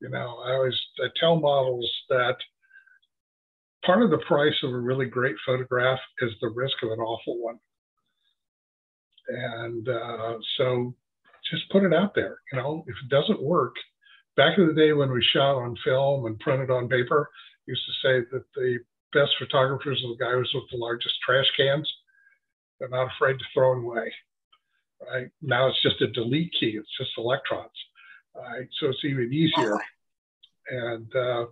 You 0.00 0.10
know, 0.10 0.38
I 0.44 0.52
always 0.52 0.78
I 1.00 1.08
tell 1.18 1.36
models 1.36 1.90
that 2.10 2.36
part 3.86 4.02
of 4.02 4.10
the 4.10 4.18
price 4.26 4.54
of 4.62 4.72
a 4.72 4.78
really 4.78 5.06
great 5.06 5.36
photograph 5.46 6.00
is 6.20 6.32
the 6.40 6.50
risk 6.50 6.76
of 6.82 6.90
an 6.90 6.98
awful 6.98 7.40
one. 7.40 7.58
And 9.28 9.88
uh, 9.88 10.34
so 10.58 10.94
just 11.50 11.70
put 11.70 11.84
it 11.84 11.94
out 11.94 12.14
there. 12.14 12.38
You 12.52 12.58
know, 12.58 12.84
if 12.86 12.94
it 13.02 13.08
doesn't 13.08 13.42
work, 13.42 13.74
back 14.36 14.58
in 14.58 14.66
the 14.66 14.74
day 14.74 14.92
when 14.92 15.10
we 15.10 15.24
shot 15.32 15.56
on 15.56 15.76
film 15.84 16.26
and 16.26 16.38
printed 16.40 16.70
on 16.70 16.88
paper, 16.88 17.30
used 17.66 17.82
to 17.86 18.08
say 18.08 18.26
that 18.32 18.44
the 18.54 18.78
best 19.12 19.32
photographers 19.38 20.02
are 20.04 20.08
the 20.08 20.24
guys 20.24 20.52
with 20.54 20.64
the 20.70 20.76
largest 20.76 21.14
trash 21.24 21.46
cans. 21.56 21.90
They're 22.78 22.88
not 22.88 23.10
afraid 23.16 23.38
to 23.38 23.44
throw 23.54 23.74
them 23.74 23.84
away. 23.84 24.12
Right 25.12 25.30
now, 25.42 25.68
it's 25.68 25.82
just 25.82 26.00
a 26.02 26.08
delete 26.08 26.52
key. 26.58 26.76
It's 26.78 26.96
just 26.98 27.10
electrons. 27.18 27.70
Right, 28.34 28.68
so 28.78 28.88
it's 28.88 29.04
even 29.04 29.32
easier. 29.32 29.78
And 30.68 31.14
uh, 31.16 31.46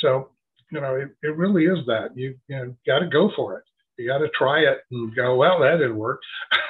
so 0.00 0.30
you 0.74 0.80
know, 0.80 0.96
it, 0.96 1.08
it 1.22 1.36
really 1.36 1.66
is 1.66 1.78
that 1.86 2.10
you, 2.16 2.34
you 2.48 2.56
know, 2.56 2.74
got 2.86 2.98
to 2.98 3.06
go 3.06 3.30
for 3.36 3.58
it. 3.58 3.64
You 3.96 4.08
got 4.08 4.18
to 4.18 4.28
try 4.36 4.60
it 4.60 4.78
and 4.90 5.14
go, 5.14 5.36
well, 5.36 5.60
that 5.60 5.76
didn't 5.76 5.96
work. 5.96 6.20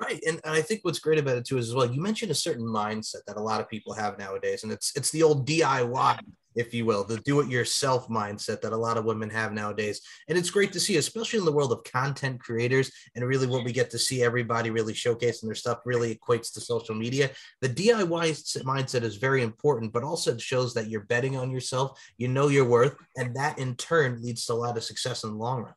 Right, 0.00 0.22
and, 0.26 0.40
and 0.44 0.54
I 0.54 0.60
think 0.60 0.80
what's 0.82 0.98
great 0.98 1.18
about 1.18 1.38
it 1.38 1.46
too 1.46 1.58
is 1.58 1.68
as 1.68 1.74
well. 1.74 1.90
You 1.90 2.02
mentioned 2.02 2.30
a 2.30 2.34
certain 2.34 2.66
mindset 2.66 3.24
that 3.26 3.38
a 3.38 3.42
lot 3.42 3.60
of 3.60 3.68
people 3.68 3.94
have 3.94 4.18
nowadays, 4.18 4.62
and 4.62 4.70
it's 4.70 4.92
it's 4.94 5.10
the 5.10 5.22
old 5.22 5.48
DIY 5.48 6.18
if 6.56 6.72
you 6.72 6.86
will, 6.86 7.04
the 7.04 7.18
do 7.18 7.40
it 7.40 7.48
yourself 7.48 8.08
mindset 8.08 8.62
that 8.62 8.72
a 8.72 8.76
lot 8.76 8.96
of 8.96 9.04
women 9.04 9.30
have 9.30 9.52
nowadays. 9.52 10.00
And 10.28 10.36
it's 10.36 10.50
great 10.50 10.72
to 10.72 10.80
see, 10.80 10.96
especially 10.96 11.38
in 11.38 11.44
the 11.44 11.52
world 11.52 11.70
of 11.70 11.84
content 11.84 12.40
creators 12.40 12.90
and 13.14 13.24
really 13.24 13.46
what 13.46 13.64
we 13.64 13.72
get 13.72 13.90
to 13.90 13.98
see 13.98 14.22
everybody 14.22 14.70
really 14.70 14.94
showcasing 14.94 15.42
their 15.42 15.54
stuff 15.54 15.80
really 15.84 16.16
equates 16.16 16.52
to 16.54 16.60
social 16.60 16.94
media. 16.94 17.30
The 17.60 17.68
DIY 17.68 18.62
mindset 18.64 19.02
is 19.02 19.16
very 19.16 19.42
important, 19.42 19.92
but 19.92 20.02
also 20.02 20.32
it 20.32 20.40
shows 20.40 20.72
that 20.74 20.88
you're 20.88 21.04
betting 21.04 21.36
on 21.36 21.50
yourself, 21.50 22.00
you 22.16 22.28
know 22.28 22.48
your 22.48 22.64
worth, 22.64 22.96
and 23.16 23.36
that 23.36 23.58
in 23.58 23.76
turn 23.76 24.22
leads 24.22 24.46
to 24.46 24.54
a 24.54 24.54
lot 24.54 24.76
of 24.76 24.84
success 24.84 25.24
in 25.24 25.30
the 25.30 25.36
long 25.36 25.62
run. 25.62 25.74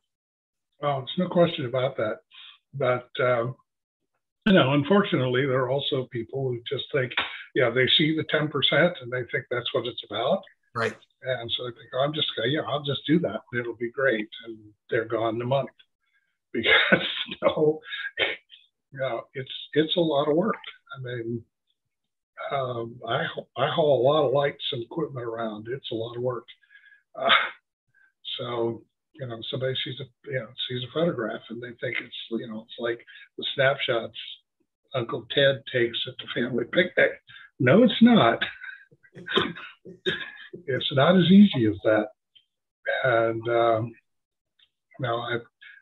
Well, 0.80 1.00
there's 1.00 1.18
no 1.18 1.28
question 1.28 1.66
about 1.66 1.98
that. 1.98 2.20
But, 2.72 3.08
um, 3.22 3.54
you 4.50 4.56
know, 4.56 4.72
unfortunately, 4.72 5.46
there 5.46 5.60
are 5.60 5.70
also 5.70 6.08
people 6.10 6.48
who 6.48 6.60
just 6.68 6.84
think, 6.92 7.12
yeah, 7.54 7.70
they 7.70 7.86
see 7.96 8.16
the 8.16 8.24
10% 8.24 8.50
and 9.00 9.12
they 9.12 9.22
think 9.30 9.44
that's 9.48 9.72
what 9.72 9.86
it's 9.86 10.02
about. 10.10 10.42
Right. 10.74 10.96
And 11.22 11.50
so 11.56 11.64
they 11.64 11.70
think, 11.70 11.90
oh, 11.94 12.00
I'm 12.00 12.12
just, 12.12 12.26
yeah, 12.46 12.62
I'll 12.66 12.82
just 12.82 13.06
do 13.06 13.20
that. 13.20 13.42
It'll 13.56 13.76
be 13.76 13.92
great. 13.92 14.28
And 14.46 14.58
they're 14.90 15.04
gone 15.04 15.38
the 15.38 15.44
money 15.44 15.68
because 16.52 17.06
no, 17.42 17.78
you 18.92 18.98
know, 18.98 19.22
it's, 19.34 19.52
it's 19.74 19.96
a 19.96 20.00
lot 20.00 20.28
of 20.28 20.36
work. 20.36 20.56
I 20.98 21.00
mean, 21.00 21.44
um, 22.50 22.96
I, 23.06 23.22
I 23.56 23.70
haul 23.70 24.02
a 24.02 24.06
lot 24.08 24.26
of 24.26 24.32
lights 24.32 24.64
and 24.72 24.82
equipment 24.82 25.26
around. 25.26 25.68
It's 25.70 25.92
a 25.92 25.94
lot 25.94 26.16
of 26.16 26.22
work. 26.24 26.46
Uh, 27.14 27.28
so, 28.38 28.82
you 29.12 29.28
know, 29.28 29.38
somebody 29.48 29.74
sees 29.84 30.00
a, 30.00 30.28
you 30.28 30.40
know, 30.40 30.48
sees 30.68 30.82
a 30.82 30.92
photograph 30.92 31.42
and 31.50 31.62
they 31.62 31.68
think 31.80 31.98
it's, 32.04 32.16
you 32.32 32.48
know, 32.48 32.62
it's 32.62 32.80
like 32.80 32.98
the 33.38 33.44
snapshots 33.54 34.16
Uncle 34.94 35.26
Ted 35.34 35.62
takes 35.72 35.98
at 36.08 36.14
the 36.18 36.40
family 36.40 36.64
picnic. 36.64 37.12
No, 37.58 37.82
it's 37.82 38.02
not. 38.02 38.42
it's 40.66 40.92
not 40.92 41.16
as 41.16 41.30
easy 41.30 41.66
as 41.66 41.76
that. 41.84 42.06
And 43.04 43.48
um, 43.48 43.92
know, 45.00 45.16
I, 45.16 45.38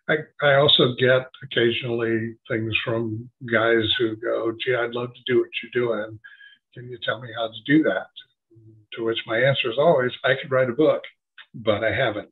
I, 0.09 0.17
I 0.43 0.55
also 0.55 0.95
get 0.99 1.29
occasionally 1.43 2.37
things 2.49 2.73
from 2.85 3.29
guys 3.51 3.85
who 3.99 4.17
go, 4.17 4.53
"Gee, 4.65 4.75
I'd 4.75 4.93
love 4.93 5.11
to 5.15 5.33
do 5.33 5.41
what 5.41 5.51
you're 5.63 5.87
doing. 5.87 6.19
Can 6.75 6.89
you 6.89 6.99
tell 7.03 7.21
me 7.21 7.29
how 7.37 7.49
to 7.49 7.63
do 7.67 7.83
that?" 7.85 8.07
To 8.95 9.05
which 9.05 9.19
my 9.27 9.39
answer 9.39 9.71
is 9.71 9.79
always, 9.79 10.13
"I 10.25 10.35
could 10.41 10.51
write 10.51 10.71
a 10.71 10.75
book, 10.75 11.03
but 11.55 11.85
I 11.85 11.95
haven't." 11.95 12.31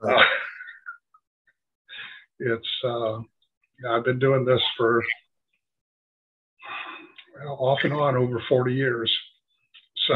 Right. 0.00 0.16
Uh, 0.16 0.24
it's 2.40 2.84
uh, 2.84 3.18
I've 3.88 4.04
been 4.04 4.18
doing 4.18 4.44
this 4.44 4.62
for 4.76 5.02
off 7.48 7.80
and 7.84 7.92
on 7.92 8.16
over 8.16 8.42
40 8.48 8.74
years. 8.74 9.12
So 10.06 10.14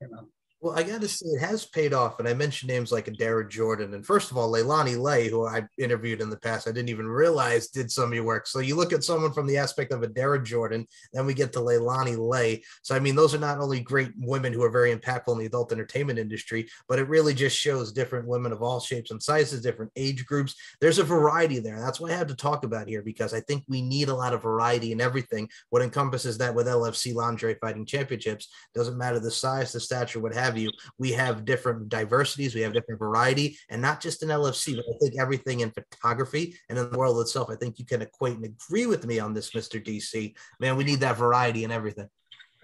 you 0.00 0.08
know. 0.08 0.33
Well, 0.64 0.78
I 0.78 0.82
got 0.82 1.02
to 1.02 1.08
say, 1.08 1.26
it 1.26 1.40
has 1.40 1.66
paid 1.66 1.92
off. 1.92 2.18
And 2.18 2.26
I 2.26 2.32
mentioned 2.32 2.70
names 2.70 2.90
like 2.90 3.04
Adara 3.04 3.46
Jordan. 3.46 3.92
And 3.92 4.04
first 4.04 4.30
of 4.30 4.38
all, 4.38 4.50
Leilani 4.50 4.98
Lay, 4.98 5.28
who 5.28 5.46
I 5.46 5.68
interviewed 5.76 6.22
in 6.22 6.30
the 6.30 6.38
past, 6.38 6.66
I 6.66 6.72
didn't 6.72 6.88
even 6.88 7.06
realize 7.06 7.68
did 7.68 7.92
some 7.92 8.04
of 8.04 8.14
your 8.14 8.24
work. 8.24 8.46
So 8.46 8.60
you 8.60 8.74
look 8.74 8.90
at 8.94 9.04
someone 9.04 9.34
from 9.34 9.46
the 9.46 9.58
aspect 9.58 9.92
of 9.92 10.00
Adara 10.00 10.42
Jordan, 10.42 10.86
then 11.12 11.26
we 11.26 11.34
get 11.34 11.52
to 11.52 11.58
Leilani 11.58 12.16
Lay. 12.16 12.62
So, 12.80 12.96
I 12.96 12.98
mean, 12.98 13.14
those 13.14 13.34
are 13.34 13.38
not 13.38 13.58
only 13.58 13.80
great 13.80 14.12
women 14.16 14.54
who 14.54 14.62
are 14.62 14.70
very 14.70 14.96
impactful 14.96 15.34
in 15.34 15.38
the 15.38 15.44
adult 15.44 15.70
entertainment 15.70 16.18
industry, 16.18 16.66
but 16.88 16.98
it 16.98 17.10
really 17.10 17.34
just 17.34 17.58
shows 17.58 17.92
different 17.92 18.26
women 18.26 18.50
of 18.50 18.62
all 18.62 18.80
shapes 18.80 19.10
and 19.10 19.22
sizes, 19.22 19.60
different 19.60 19.92
age 19.96 20.24
groups. 20.24 20.54
There's 20.80 20.98
a 20.98 21.04
variety 21.04 21.58
there. 21.58 21.78
That's 21.78 22.00
why 22.00 22.08
I 22.08 22.16
had 22.16 22.28
to 22.28 22.34
talk 22.34 22.64
about 22.64 22.88
here 22.88 23.02
because 23.02 23.34
I 23.34 23.40
think 23.40 23.64
we 23.68 23.82
need 23.82 24.08
a 24.08 24.14
lot 24.14 24.32
of 24.32 24.40
variety 24.40 24.92
in 24.92 25.02
everything. 25.02 25.50
What 25.68 25.82
encompasses 25.82 26.38
that 26.38 26.54
with 26.54 26.68
LFC 26.68 27.14
Lingerie 27.14 27.58
Fighting 27.60 27.84
Championships 27.84 28.48
doesn't 28.74 28.96
matter 28.96 29.20
the 29.20 29.30
size, 29.30 29.70
the 29.70 29.80
stature, 29.80 30.20
what 30.20 30.32
have 30.32 30.53
you. 30.56 30.70
We 30.98 31.12
have 31.12 31.44
different 31.44 31.88
diversities, 31.88 32.54
we 32.54 32.60
have 32.62 32.72
different 32.72 32.98
variety, 32.98 33.58
and 33.70 33.80
not 33.80 34.00
just 34.00 34.22
in 34.22 34.28
LFC, 34.28 34.76
but 34.76 34.84
I 34.88 34.98
think 35.00 35.20
everything 35.20 35.60
in 35.60 35.70
photography 35.70 36.56
and 36.68 36.78
in 36.78 36.90
the 36.90 36.98
world 36.98 37.20
itself. 37.20 37.50
I 37.50 37.56
think 37.56 37.78
you 37.78 37.84
can 37.84 38.02
equate 38.02 38.36
and 38.36 38.44
agree 38.44 38.86
with 38.86 39.06
me 39.06 39.18
on 39.18 39.34
this, 39.34 39.50
Mr. 39.50 39.84
DC. 39.84 40.34
Man, 40.60 40.76
we 40.76 40.84
need 40.84 41.00
that 41.00 41.16
variety 41.16 41.64
in 41.64 41.70
everything. 41.70 42.08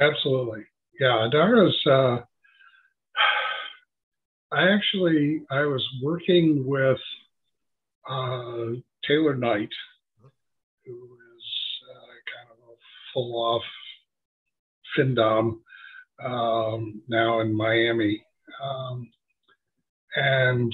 Absolutely. 0.01 0.65
Yeah, 0.99 1.29
Adara's. 1.29 1.79
Uh, 1.87 2.21
I 4.53 4.69
actually 4.69 5.43
I 5.51 5.61
was 5.61 5.87
working 6.03 6.67
with 6.67 6.99
uh, 8.09 8.75
Taylor 9.07 9.37
Knight, 9.37 9.71
who 10.85 10.93
is 10.93 11.45
uh, 11.89 12.15
kind 12.35 12.51
of 12.51 12.69
a 12.69 12.77
full 13.13 13.37
off 13.37 13.63
FinDom 14.99 15.59
um, 16.25 17.03
now 17.09 17.41
in 17.41 17.55
Miami. 17.55 18.25
Um, 18.63 19.11
and 20.17 20.73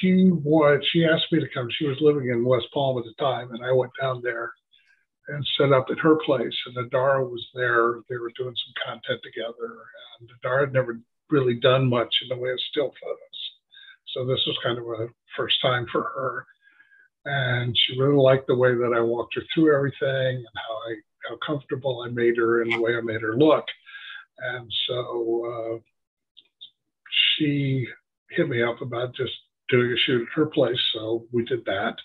she 0.00 0.30
was, 0.30 0.80
she 0.92 1.04
asked 1.04 1.32
me 1.32 1.40
to 1.40 1.48
come. 1.52 1.68
She 1.78 1.86
was 1.86 1.96
living 2.00 2.28
in 2.28 2.44
West 2.44 2.66
Palm 2.72 2.98
at 2.98 3.04
the 3.04 3.14
time, 3.18 3.50
and 3.52 3.64
I 3.64 3.72
went 3.72 3.92
down 4.00 4.20
there 4.22 4.52
and 5.28 5.46
set 5.58 5.72
up 5.72 5.86
at 5.90 5.98
her 5.98 6.16
place. 6.24 6.54
And 6.66 6.76
Adara 6.76 7.28
was 7.28 7.44
there. 7.54 8.00
They 8.08 8.16
were 8.16 8.32
doing 8.36 8.54
some 8.54 8.84
content 8.86 9.20
together. 9.22 9.76
And 10.20 10.28
Adara 10.28 10.66
had 10.66 10.72
never 10.72 11.00
really 11.30 11.54
done 11.54 11.88
much 11.88 12.14
in 12.22 12.28
the 12.28 12.42
way 12.42 12.50
of 12.50 12.60
still 12.70 12.92
photos. 13.02 13.40
So 14.12 14.24
this 14.26 14.44
was 14.46 14.56
kind 14.62 14.78
of 14.78 14.84
a 14.84 15.08
first 15.36 15.60
time 15.62 15.86
for 15.90 16.02
her. 16.02 16.46
And 17.24 17.74
she 17.76 17.98
really 17.98 18.16
liked 18.16 18.46
the 18.46 18.54
way 18.54 18.74
that 18.74 18.94
I 18.94 19.00
walked 19.00 19.34
her 19.36 19.42
through 19.54 19.74
everything 19.74 20.36
and 20.36 20.46
how 20.54 20.74
I 20.90 20.94
how 21.28 21.36
comfortable 21.46 22.02
I 22.02 22.10
made 22.10 22.36
her 22.36 22.60
and 22.60 22.70
the 22.70 22.80
way 22.80 22.96
I 22.96 23.00
made 23.00 23.22
her 23.22 23.34
look. 23.34 23.64
And 24.38 24.72
so 24.88 25.46
uh, 25.46 25.78
she 27.36 27.86
hit 28.30 28.48
me 28.48 28.62
up 28.62 28.80
about 28.80 29.14
just 29.14 29.32
doing 29.68 29.92
a 29.92 29.96
shoot 30.04 30.22
at 30.22 30.28
her 30.34 30.46
place, 30.46 30.80
so 30.92 31.26
we 31.32 31.44
did 31.44 31.64
that. 31.64 31.96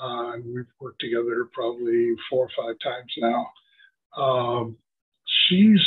Uh, 0.00 0.32
we've 0.44 0.66
worked 0.80 1.00
together 1.00 1.48
probably 1.52 2.14
four 2.30 2.46
or 2.46 2.50
five 2.56 2.76
times 2.82 3.12
now. 3.18 3.46
Um, 4.16 4.76
she's, 5.48 5.84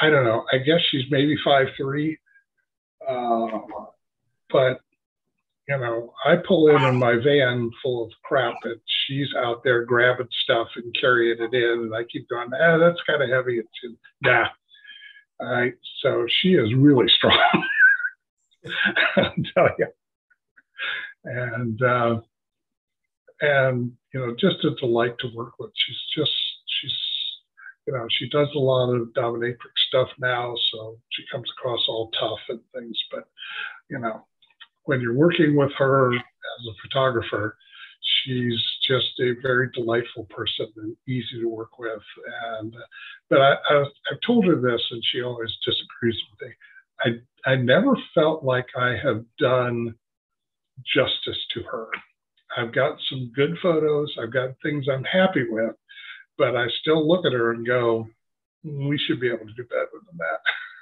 I 0.00 0.10
don't 0.10 0.24
know, 0.24 0.44
I 0.52 0.58
guess 0.58 0.80
she's 0.90 1.04
maybe 1.10 1.36
five 1.44 1.66
three, 1.76 2.18
uh, 3.06 3.46
but 4.50 4.80
you 5.68 5.78
know, 5.78 6.12
I 6.24 6.36
pull 6.46 6.68
in 6.68 6.82
in 6.82 6.96
my 6.96 7.16
van 7.16 7.70
full 7.82 8.04
of 8.04 8.12
crap 8.24 8.54
and 8.62 8.80
she's 8.86 9.28
out 9.36 9.64
there 9.64 9.84
grabbing 9.84 10.28
stuff 10.44 10.68
and 10.76 10.94
carrying 10.98 11.42
it 11.42 11.54
in. 11.54 11.80
And 11.80 11.94
I 11.94 12.04
keep 12.04 12.28
going, 12.28 12.50
ah, 12.54 12.78
that's 12.78 13.02
kind 13.06 13.22
of 13.22 13.30
heavy. 13.30 13.58
It's 13.58 13.96
nah. 14.22 14.46
All 15.40 15.50
right. 15.50 15.74
So 16.02 16.26
she 16.40 16.54
is 16.54 16.72
really 16.74 17.08
strong. 17.16 17.38
I'll 19.16 19.34
tell 19.54 19.70
you. 19.78 19.86
And, 21.24 21.82
uh, 21.82 22.20
and, 23.40 23.92
you 24.14 24.20
know, 24.20 24.36
just 24.38 24.64
a 24.64 24.74
delight 24.76 25.18
to 25.18 25.34
work 25.34 25.54
with. 25.58 25.72
She's 25.74 26.00
just, 26.16 26.32
she's, 26.80 26.94
you 27.88 27.92
know, 27.92 28.06
she 28.08 28.28
does 28.28 28.48
a 28.54 28.58
lot 28.58 28.94
of 28.94 29.08
dominatrix 29.08 29.74
stuff 29.88 30.08
now. 30.20 30.54
So 30.72 30.98
she 31.10 31.24
comes 31.30 31.50
across 31.58 31.84
all 31.88 32.10
tough 32.18 32.38
and 32.48 32.60
things, 32.72 32.96
but, 33.10 33.28
you 33.90 33.98
know, 33.98 34.24
when 34.86 35.00
you're 35.00 35.14
working 35.14 35.56
with 35.56 35.72
her 35.78 36.14
as 36.14 36.20
a 36.68 36.74
photographer, 36.82 37.56
she's 38.24 38.60
just 38.88 39.20
a 39.20 39.34
very 39.42 39.68
delightful 39.74 40.24
person 40.30 40.66
and 40.76 40.96
easy 41.08 41.40
to 41.40 41.48
work 41.48 41.78
with. 41.78 42.02
And 42.58 42.74
but 43.28 43.40
I, 43.40 43.54
I, 43.70 43.74
have 43.78 44.20
told 44.26 44.46
her 44.46 44.56
this, 44.56 44.80
and 44.90 45.02
she 45.10 45.22
always 45.22 45.50
disagrees 45.64 46.20
with 46.30 46.48
me. 46.48 46.54
I 47.46 47.50
I 47.52 47.56
never 47.56 47.96
felt 48.14 48.44
like 48.44 48.66
I 48.76 48.96
have 49.02 49.24
done 49.38 49.94
justice 50.94 51.38
to 51.54 51.62
her. 51.62 51.88
I've 52.56 52.72
got 52.72 52.98
some 53.10 53.32
good 53.34 53.56
photos. 53.62 54.14
I've 54.20 54.32
got 54.32 54.50
things 54.62 54.86
I'm 54.88 55.04
happy 55.04 55.44
with, 55.48 55.74
but 56.38 56.56
I 56.56 56.66
still 56.80 57.06
look 57.06 57.26
at 57.26 57.32
her 57.32 57.52
and 57.52 57.66
go, 57.66 58.06
we 58.64 58.98
should 58.98 59.20
be 59.20 59.28
able 59.28 59.46
to 59.46 59.52
do 59.56 59.64
better 59.64 59.88
than 59.92 60.18
that. 60.18 60.40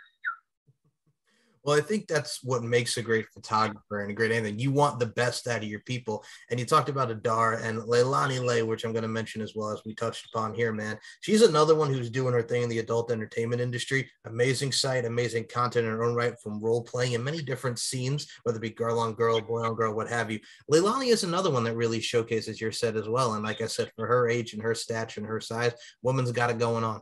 Well, 1.65 1.79
I 1.79 1.81
think 1.81 2.07
that's 2.07 2.45
what 2.45 2.63
makes 2.63 2.99
a 2.99 3.03
great 3.03 3.27
photographer 3.33 4.01
and 4.01 4.11
a 4.11 4.15
great 4.15 4.31
anything. 4.31 4.59
You 4.59 4.71
want 4.71 4.99
the 4.99 5.07
best 5.07 5.47
out 5.49 5.63
of 5.63 5.69
your 5.69 5.81
people. 5.81 6.23
And 6.51 6.61
you 6.61 6.67
talked 6.67 6.91
about 6.91 7.09
Adara 7.09 7.65
and 7.65 7.79
Leilani 7.81 8.45
Lay, 8.45 8.63
which 8.63 8.85
I'm 8.85 8.93
going 8.93 9.03
to 9.03 9.09
mention 9.09 9.41
as 9.41 9.55
well 9.57 9.71
as 9.71 9.81
we 9.87 9.95
touched 9.95 10.27
upon 10.27 10.55
here, 10.55 10.73
man. 10.73 10.99
She's 11.23 11.41
another 11.41 11.75
one 11.75 11.93
who's 11.93 12.11
doing 12.11 12.35
her 12.35 12.43
thing 12.43 12.63
in 12.63 12.69
the 12.69 12.81
adult 12.81 13.11
entertainment 13.11 13.63
industry. 13.63 14.11
Amazing 14.27 14.73
site, 14.73 15.07
amazing 15.07 15.47
content 15.47 15.87
in 15.87 15.93
her 15.93 16.05
own 16.05 16.15
right 16.15 16.39
from 16.39 16.61
role 16.61 16.83
playing 16.83 17.13
in 17.13 17.25
many 17.25 17.41
different 17.41 17.79
scenes, 17.79 18.27
whether 18.43 18.59
it 18.59 18.63
be 18.63 18.71
girl 18.71 18.99
on 18.99 19.15
girl, 19.15 19.41
boy 19.41 19.63
on 19.63 19.75
girl, 19.75 19.95
what 19.95 20.09
have 20.09 20.31
you. 20.31 20.41
Leilani 20.71 21.09
is 21.09 21.25
another 21.25 21.51
one 21.51 21.65
that 21.65 21.77
really 21.77 22.01
showcases 22.01 22.61
your 22.61 22.73
set 22.73 22.95
as 22.95 23.09
well. 23.09 23.35
And 23.35 23.43
like 23.43 23.63
I 23.63 23.67
said, 23.67 23.91
for 23.97 24.07
her 24.07 24.29
age 24.29 24.53
and 24.53 24.63
her 24.63 24.75
stature 24.75 25.21
and 25.21 25.29
her 25.29 25.41
size, 25.41 25.73
woman's 26.03 26.33
got 26.33 26.51
it 26.51 26.59
going 26.59 26.85
on. 26.85 27.01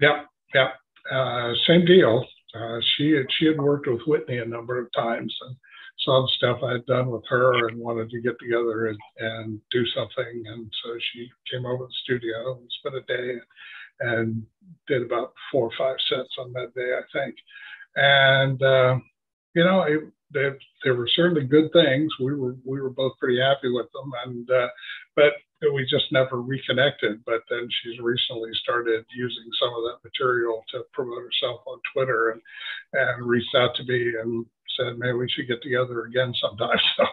Yep. 0.00 0.26
Yep. 0.54 0.74
Uh, 1.10 1.52
same 1.66 1.84
deal. 1.84 2.24
Uh, 2.54 2.78
she 2.96 3.12
had 3.12 3.26
she 3.38 3.46
had 3.46 3.58
worked 3.58 3.86
with 3.86 4.02
Whitney 4.06 4.38
a 4.38 4.44
number 4.44 4.78
of 4.78 4.92
times 4.92 5.34
and 5.42 5.56
saw 6.00 6.22
the 6.22 6.32
stuff 6.36 6.62
I 6.62 6.72
had 6.72 6.86
done 6.86 7.10
with 7.10 7.22
her 7.28 7.68
and 7.68 7.78
wanted 7.78 8.10
to 8.10 8.20
get 8.20 8.38
together 8.38 8.86
and, 8.86 8.98
and 9.18 9.60
do 9.70 9.84
something. 9.94 10.44
And 10.46 10.70
so 10.82 10.96
she 11.12 11.30
came 11.50 11.64
over 11.64 11.84
to 11.84 11.86
the 11.86 11.94
studio 12.02 12.56
and 12.56 12.70
spent 12.78 12.96
a 12.96 13.02
day 13.02 13.38
and 14.00 14.42
did 14.88 15.02
about 15.02 15.32
four 15.50 15.66
or 15.66 15.72
five 15.78 15.96
sets 16.08 16.34
on 16.38 16.52
that 16.54 16.74
day, 16.74 16.92
I 16.94 17.02
think. 17.12 17.36
And 17.96 18.62
uh, 18.62 18.96
you 19.54 19.64
know, 19.64 19.82
it, 19.82 20.00
they, 20.32 20.48
they 20.84 20.90
were 20.90 21.08
certainly 21.14 21.44
good 21.44 21.70
things. 21.72 22.10
We 22.18 22.34
were 22.34 22.56
we 22.64 22.80
were 22.80 22.90
both 22.90 23.12
pretty 23.18 23.40
happy 23.40 23.70
with 23.70 23.86
them, 23.92 24.12
and 24.26 24.50
uh, 24.50 24.68
but 25.14 25.34
we 25.70 25.86
just 25.88 26.10
never 26.10 26.40
reconnected. 26.42 27.24
But 27.24 27.42
then 27.48 27.68
she's 27.70 28.00
recently 28.00 28.50
started 28.54 29.04
using 29.14 29.44
some 29.60 29.70
of 29.70 29.82
that 29.84 30.08
material 30.08 30.64
to 30.70 30.82
promote 30.92 31.22
herself 31.22 31.60
on 31.66 31.78
Twitter, 31.92 32.30
and 32.30 32.40
and 32.92 33.26
reached 33.26 33.54
out 33.54 33.74
to 33.76 33.84
me 33.84 34.14
and 34.20 34.46
said 34.76 34.98
maybe 34.98 35.18
we 35.18 35.30
should 35.30 35.48
get 35.48 35.62
together 35.62 36.04
again 36.04 36.34
sometime. 36.40 36.78
So 36.96 37.04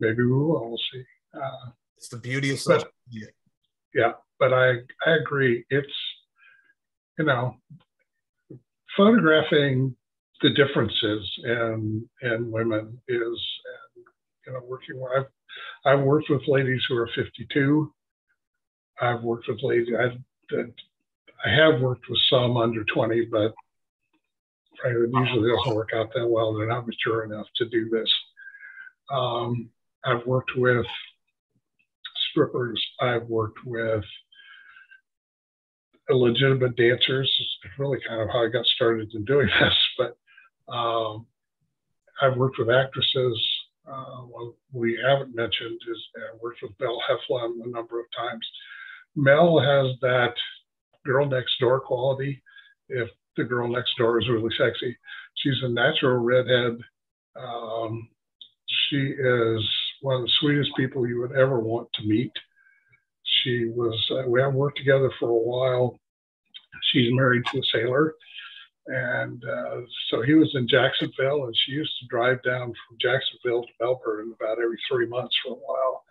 maybe 0.00 0.22
we 0.22 0.32
will. 0.32 0.68
We'll 0.68 0.78
see. 0.92 1.04
Uh, 1.34 1.70
it's 1.96 2.08
the 2.08 2.16
beauty 2.16 2.50
of 2.50 2.58
social 2.58 2.88
media. 3.10 3.28
Yeah, 3.94 4.12
but 4.38 4.52
I 4.52 4.72
I 5.06 5.16
agree. 5.20 5.64
It's 5.70 5.94
you 7.18 7.24
know 7.24 7.56
photographing 8.96 9.94
the 10.42 10.50
differences 10.50 11.30
in 11.44 12.08
in 12.22 12.50
women 12.50 12.98
is 13.08 13.40
and 13.96 14.04
you 14.46 14.52
know 14.52 14.60
working 14.66 15.02
I've 15.16 15.26
I've 15.84 16.00
worked 16.00 16.30
with 16.30 16.42
ladies 16.46 16.82
who 16.88 16.96
are 16.96 17.08
52. 17.14 17.92
I've 19.00 19.22
worked 19.22 19.48
with 19.48 19.62
ladies 19.62 19.88
I 19.98 20.10
I 21.44 21.50
have 21.50 21.80
worked 21.80 22.06
with 22.08 22.18
some 22.30 22.56
under 22.56 22.84
20, 22.84 23.26
but 23.26 23.52
it 24.84 25.10
usually 25.12 25.50
doesn't 25.50 25.74
work 25.74 25.90
out 25.94 26.08
that 26.14 26.26
well. 26.26 26.54
They're 26.54 26.68
not 26.68 26.86
mature 26.86 27.24
enough 27.24 27.46
to 27.56 27.68
do 27.68 27.88
this. 27.90 28.10
Um, 29.10 29.70
I've 30.04 30.26
worked 30.26 30.52
with 30.56 30.86
strippers. 32.30 32.82
I've 33.00 33.26
worked 33.28 33.58
with 33.64 34.04
legitimate 36.08 36.76
dancers. 36.76 37.32
It's 37.38 37.78
really 37.78 37.98
kind 38.06 38.22
of 38.22 38.28
how 38.30 38.44
I 38.44 38.48
got 38.48 38.66
started 38.66 39.12
in 39.14 39.24
doing 39.24 39.48
this. 39.60 39.78
But 39.98 40.72
um, 40.72 41.26
I've 42.20 42.36
worked 42.36 42.58
with 42.58 42.70
actresses. 42.70 43.48
Uh, 43.86 44.22
we 44.72 44.98
haven't 45.06 45.34
mentioned 45.34 45.78
is 45.90 45.98
I 46.16 46.36
worked 46.40 46.62
with 46.62 46.72
Mel 46.80 47.02
Heflin 47.08 47.64
a 47.64 47.68
number 47.68 48.00
of 48.00 48.06
times. 48.16 48.46
Mel 49.14 49.58
has 49.60 49.98
that 50.00 50.34
girl 51.04 51.26
next 51.26 51.52
door 51.60 51.80
quality. 51.80 52.42
If 52.88 53.08
the 53.36 53.44
girl 53.44 53.68
next 53.68 53.96
door 53.98 54.20
is 54.20 54.28
really 54.28 54.54
sexy, 54.58 54.96
she's 55.36 55.60
a 55.62 55.68
natural 55.68 56.18
redhead. 56.18 56.78
Um, 57.36 58.08
she 58.88 58.96
is 58.96 59.68
one 60.00 60.16
of 60.16 60.22
the 60.22 60.32
sweetest 60.40 60.70
people 60.76 61.06
you 61.06 61.20
would 61.20 61.32
ever 61.32 61.60
want 61.60 61.88
to 61.94 62.06
meet. 62.06 62.32
She 63.42 63.66
was, 63.66 63.94
uh, 64.10 64.28
we 64.28 64.40
haven't 64.40 64.56
worked 64.56 64.78
together 64.78 65.10
for 65.18 65.28
a 65.28 65.34
while. 65.34 65.98
She's 66.92 67.12
married 67.12 67.42
to 67.52 67.58
a 67.58 67.62
sailor. 67.72 68.14
And 68.86 69.42
uh, 69.44 69.80
so 70.10 70.22
he 70.22 70.34
was 70.34 70.50
in 70.54 70.68
Jacksonville, 70.68 71.44
and 71.44 71.56
she 71.56 71.72
used 71.72 71.92
to 72.00 72.06
drive 72.06 72.42
down 72.42 72.74
from 72.86 72.98
Jacksonville 73.00 73.62
to 73.62 73.72
Melbourne 73.80 74.34
about 74.38 74.62
every 74.62 74.78
three 74.90 75.06
months 75.06 75.34
for 75.42 75.52
a 75.52 75.56
while. 75.56 76.04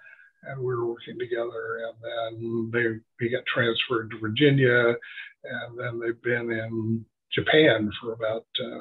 And 0.44 0.60
we 0.60 0.76
were 0.76 0.88
working 0.88 1.20
together, 1.20 1.80
and 1.88 1.96
then 2.02 2.72
they 2.74 3.00
we 3.20 3.30
got 3.30 3.46
transferred 3.46 4.10
to 4.12 4.20
Virginia, 4.20 4.96
and 5.44 5.78
then 5.78 6.00
they've 6.00 6.22
been 6.22 6.52
in 6.52 7.06
Japan 7.32 7.92
for 8.02 8.14
about 8.14 8.46
uh, 8.60 8.80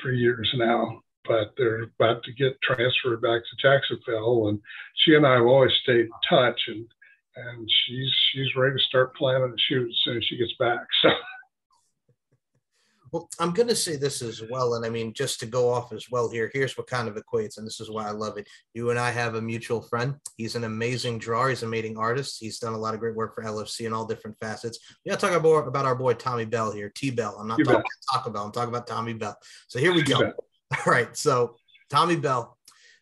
three 0.00 0.18
years 0.18 0.50
now. 0.56 1.02
But 1.26 1.52
they're 1.58 1.82
about 1.82 2.24
to 2.24 2.32
get 2.32 2.60
transferred 2.62 3.20
back 3.20 3.42
to 3.42 3.62
Jacksonville, 3.62 4.48
and 4.48 4.58
she 4.94 5.14
and 5.14 5.26
I 5.26 5.34
have 5.34 5.44
always 5.46 5.72
stayed 5.82 6.06
in 6.06 6.10
touch, 6.28 6.60
and 6.68 6.86
and 7.36 7.68
she's 7.84 8.10
she's 8.32 8.56
ready 8.56 8.76
to 8.76 8.82
start 8.84 9.14
planning 9.14 9.50
the 9.50 9.58
shoot 9.68 9.88
as 9.88 9.98
soon 10.02 10.16
as 10.16 10.24
she 10.24 10.38
gets 10.38 10.54
back. 10.58 10.80
So. 11.02 11.10
Well, 13.10 13.28
I'm 13.38 13.52
going 13.52 13.68
to 13.68 13.76
say 13.76 13.96
this 13.96 14.22
as 14.22 14.42
well. 14.50 14.74
And 14.74 14.84
I 14.84 14.90
mean, 14.90 15.12
just 15.14 15.40
to 15.40 15.46
go 15.46 15.70
off 15.70 15.92
as 15.92 16.06
well 16.10 16.28
here, 16.28 16.50
here's 16.52 16.76
what 16.76 16.86
kind 16.86 17.08
of 17.08 17.16
equates. 17.16 17.58
And 17.58 17.66
this 17.66 17.80
is 17.80 17.90
why 17.90 18.06
I 18.06 18.10
love 18.10 18.36
it. 18.36 18.48
You 18.74 18.90
and 18.90 18.98
I 18.98 19.10
have 19.10 19.34
a 19.34 19.42
mutual 19.42 19.80
friend. 19.80 20.14
He's 20.36 20.56
an 20.56 20.64
amazing 20.64 21.18
drawer. 21.18 21.48
He's 21.48 21.62
an 21.62 21.68
amazing 21.68 21.96
artist. 21.96 22.38
He's 22.40 22.58
done 22.58 22.74
a 22.74 22.78
lot 22.78 22.94
of 22.94 23.00
great 23.00 23.14
work 23.14 23.34
for 23.34 23.42
LFC 23.42 23.86
in 23.86 23.92
all 23.92 24.04
different 24.04 24.36
facets. 24.38 24.78
We 25.04 25.10
got 25.10 25.20
to 25.20 25.26
talk 25.26 25.36
about, 25.36 25.68
about 25.68 25.86
our 25.86 25.94
boy, 25.94 26.14
Tommy 26.14 26.44
Bell 26.44 26.70
here, 26.70 26.90
T 26.94 27.10
Bell. 27.10 27.36
I'm 27.38 27.48
not 27.48 27.58
you 27.58 27.64
talking 27.64 27.80
bet. 27.80 27.86
about 28.10 28.20
Taco 28.20 28.30
Bell. 28.30 28.44
I'm 28.44 28.52
talking 28.52 28.68
about 28.68 28.86
Tommy 28.86 29.14
Bell. 29.14 29.36
So 29.68 29.78
here 29.78 29.94
we 29.94 30.02
go. 30.02 30.18
All 30.86 30.92
right. 30.92 31.16
So 31.16 31.56
Tommy 31.88 32.16
Bell, 32.16 32.57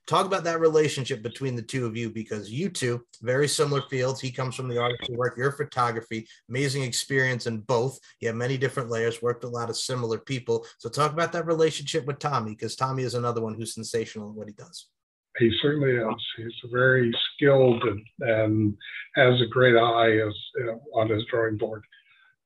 talk 0.07 0.27
about 0.27 0.45
that 0.45 0.61
relationship 0.61 1.23
between 1.23 1.57
the 1.57 1.63
two 1.63 1.87
of 1.87 1.97
you 1.97 2.11
because 2.11 2.51
you 2.51 2.69
two 2.69 3.05
very 3.23 3.49
similar 3.49 3.83
fields. 3.91 4.21
He 4.21 4.31
comes 4.31 4.55
from 4.55 4.69
the 4.69 4.81
artistry 4.81 5.17
work 5.17 5.37
your 5.37 5.53
photography 5.53 6.27
amazing 6.49 6.83
experience 6.83 7.47
in 7.47 7.59
both. 7.61 7.99
You 8.21 8.29
have 8.29 8.37
many 8.37 8.57
different 8.57 8.91
layers 8.91 9.23
worked 9.23 9.45
a 9.45 9.49
lot 9.49 9.71
of 9.71 9.77
similar 9.77 10.19
people. 10.19 10.67
So 10.79 10.89
talk 10.89 11.13
about 11.13 11.33
that 11.33 11.47
relationship 11.47 12.07
with 12.07 12.19
tommy 12.19 12.53
because 12.53 12.77
tommy 12.77 13.03
is 13.03 13.15
another 13.15 13.41
one 13.41 13.55
who's 13.55 13.75
sensational 13.75 14.31
in 14.31 14.37
what 14.37 14.49
he 14.49 14.55
does. 14.55 14.87
He 15.39 15.53
certainly 15.61 15.91
is. 15.91 16.25
He's 16.37 16.71
very 16.73 17.15
skilled 17.35 17.83
and, 17.83 18.03
and 18.21 18.77
has 19.17 19.41
a 19.41 19.47
great 19.47 19.77
eye 19.77 20.13
as 20.13 20.35
you 20.57 20.67
know, 20.67 20.81
on 20.95 21.11
his 21.11 21.25
drawing 21.31 21.59
board. 21.59 21.85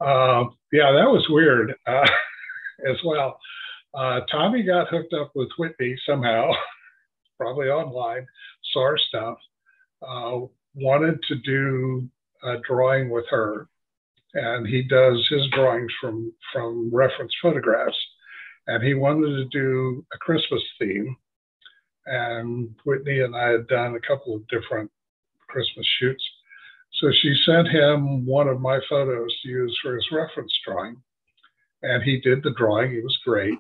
Uh, 0.00 0.44
yeah 0.72 0.90
that 0.92 1.11
was 1.11 1.26
weird 1.28 1.74
uh, 1.86 2.08
as 2.88 2.96
well. 3.04 3.38
Uh, 3.92 4.20
tommy 4.30 4.62
got 4.62 4.88
hooked 4.88 5.12
up 5.12 5.30
with 5.34 5.48
whitney 5.58 5.96
somehow 6.06 6.50
probably 7.41 7.68
online, 7.68 8.26
saw 8.72 8.82
our 8.82 8.99
stuff, 8.99 9.38
uh, 10.07 10.38
wanted 10.74 11.18
to 11.28 11.36
do 11.36 12.09
a 12.45 12.57
drawing 12.68 13.09
with 13.09 13.24
her. 13.30 13.66
And 14.34 14.66
he 14.66 14.82
does 14.82 15.26
his 15.30 15.49
drawings 15.53 15.93
from, 16.01 16.32
from 16.53 16.91
reference 16.93 17.32
photographs. 17.43 17.97
and 18.66 18.84
he 18.84 18.95
wanted 18.95 19.34
to 19.36 19.45
do 19.47 20.05
a 20.14 20.18
Christmas 20.18 20.62
theme. 20.78 21.16
And 22.07 22.74
Whitney 22.84 23.20
and 23.20 23.34
I 23.34 23.49
had 23.51 23.66
done 23.66 23.97
a 23.97 24.07
couple 24.07 24.34
of 24.34 24.47
different 24.49 24.91
Christmas 25.49 25.86
shoots. 25.99 26.24
So 27.01 27.11
she 27.11 27.34
sent 27.47 27.68
him 27.68 28.26
one 28.26 28.49
of 28.49 28.61
my 28.61 28.78
photos 28.88 29.34
to 29.43 29.49
use 29.49 29.78
for 29.82 29.95
his 29.97 30.07
reference 30.12 30.53
drawing. 30.64 30.97
And 31.82 32.03
he 32.03 32.20
did 32.20 32.43
the 32.43 32.55
drawing, 32.57 32.93
it 32.93 33.03
was 33.03 33.18
great. 33.24 33.59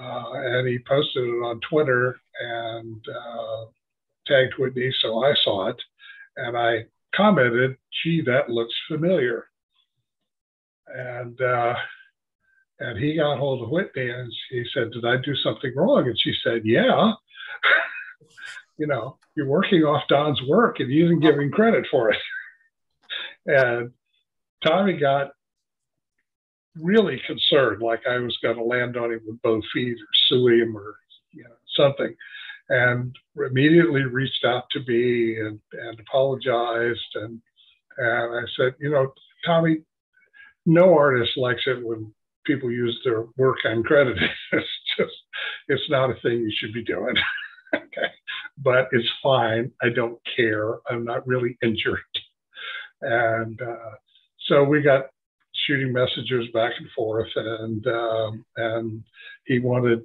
Uh, 0.00 0.32
and 0.34 0.68
he 0.68 0.78
posted 0.86 1.24
it 1.24 1.42
on 1.42 1.60
Twitter 1.68 2.20
and 2.40 3.04
uh, 3.08 3.64
tagged 4.26 4.54
Whitney, 4.58 4.92
so 5.00 5.24
I 5.24 5.34
saw 5.42 5.68
it. 5.68 5.80
And 6.36 6.56
I 6.56 6.84
commented, 7.14 7.76
gee, 8.02 8.22
that 8.26 8.48
looks 8.48 8.74
familiar. 8.88 9.46
And 10.86 11.40
uh, 11.40 11.74
and 12.80 12.98
he 12.98 13.16
got 13.16 13.38
hold 13.38 13.62
of 13.62 13.70
Whitney 13.70 14.08
and 14.08 14.32
he 14.50 14.64
said, 14.72 14.92
Did 14.92 15.04
I 15.04 15.16
do 15.16 15.34
something 15.36 15.72
wrong? 15.74 16.06
And 16.06 16.18
she 16.18 16.32
said, 16.44 16.62
Yeah. 16.64 17.12
you 18.78 18.86
know, 18.86 19.18
you're 19.34 19.46
working 19.48 19.82
off 19.82 20.08
Don's 20.08 20.40
work 20.42 20.78
and 20.78 20.88
didn't 20.88 21.20
give 21.20 21.34
him 21.34 21.50
credit 21.50 21.86
for 21.90 22.10
it. 22.10 22.18
and 23.46 23.90
Tommy 24.64 24.94
got 24.94 25.32
really 26.80 27.20
concerned, 27.26 27.82
like 27.82 28.02
I 28.08 28.18
was 28.18 28.36
going 28.42 28.56
to 28.56 28.62
land 28.62 28.96
on 28.96 29.12
him 29.12 29.20
with 29.26 29.40
both 29.42 29.64
feet 29.72 29.96
or 29.96 30.06
sue 30.28 30.48
him 30.48 30.76
or 30.76 30.96
you 31.32 31.44
know, 31.44 31.54
something. 31.76 32.14
And 32.70 33.16
immediately 33.36 34.02
reached 34.02 34.44
out 34.44 34.64
to 34.72 34.80
me 34.86 35.38
and, 35.40 35.58
and 35.72 36.00
apologized. 36.00 37.14
And, 37.14 37.40
and 37.96 38.38
I 38.38 38.42
said, 38.56 38.74
you 38.78 38.90
know, 38.90 39.12
Tommy, 39.46 39.78
no 40.66 40.94
artist 40.96 41.30
likes 41.36 41.62
it 41.66 41.84
when 41.84 42.12
people 42.44 42.70
use 42.70 42.98
their 43.04 43.24
work 43.38 43.58
uncredited. 43.64 44.28
it's 44.52 44.66
just, 44.98 45.14
it's 45.68 45.88
not 45.88 46.10
a 46.10 46.20
thing 46.20 46.40
you 46.40 46.52
should 46.58 46.74
be 46.74 46.84
doing. 46.84 47.14
okay. 47.74 48.12
But 48.58 48.88
it's 48.92 49.08
fine. 49.22 49.70
I 49.82 49.88
don't 49.88 50.18
care. 50.36 50.78
I'm 50.90 51.04
not 51.04 51.26
really 51.26 51.56
injured. 51.62 52.00
And 53.00 53.60
uh, 53.62 53.94
so 54.46 54.64
we 54.64 54.82
got 54.82 55.06
shooting 55.68 55.92
messages 55.92 56.46
back 56.54 56.72
and 56.78 56.88
forth, 56.96 57.28
and 57.36 57.86
um, 57.86 58.44
and 58.56 59.04
he 59.44 59.60
wanted 59.60 60.00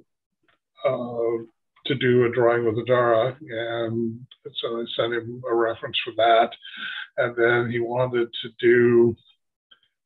uh, 0.86 1.42
to 1.86 1.94
do 1.96 2.24
a 2.24 2.32
drawing 2.32 2.64
with 2.64 2.76
Adara, 2.76 3.34
and 3.40 4.20
so 4.60 4.80
I 4.80 4.84
sent 4.96 5.14
him 5.14 5.42
a 5.50 5.54
reference 5.54 5.96
for 6.04 6.12
that, 6.16 6.50
and 7.16 7.34
then 7.36 7.72
he 7.72 7.80
wanted 7.80 8.28
to 8.42 8.48
do 8.60 9.16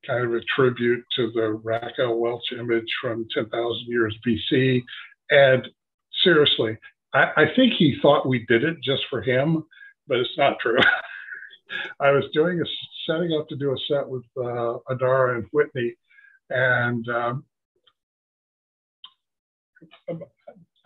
kind 0.07 0.25
of 0.25 0.33
a 0.33 0.41
tribute 0.55 1.05
to 1.17 1.31
the 1.33 1.61
Raquel 1.63 2.19
Welch 2.19 2.53
image 2.53 2.87
from 3.01 3.27
10,000 3.35 3.51
years 3.87 4.17
BC. 4.27 4.83
And 5.31 5.67
seriously, 6.23 6.79
I, 7.13 7.25
I, 7.37 7.45
think 7.55 7.75
he 7.75 7.99
thought 8.01 8.27
we 8.27 8.47
did 8.47 8.65
it 8.65 8.77
just 8.83 9.03
for 9.11 9.21
him, 9.21 9.65
but 10.07 10.19
it's 10.19 10.39
not 10.39 10.59
true. 10.61 10.79
I 12.01 12.11
was 12.11 12.25
doing 12.33 12.61
a 12.61 12.65
setting 13.07 13.33
up 13.39 13.49
to 13.49 13.57
do 13.57 13.73
a 13.73 13.77
set 13.89 14.09
with 14.09 14.25
uh, 14.37 14.79
Adara 14.91 15.37
and 15.37 15.47
Whitney, 15.53 15.95
and 16.51 17.09
um, 17.09 17.45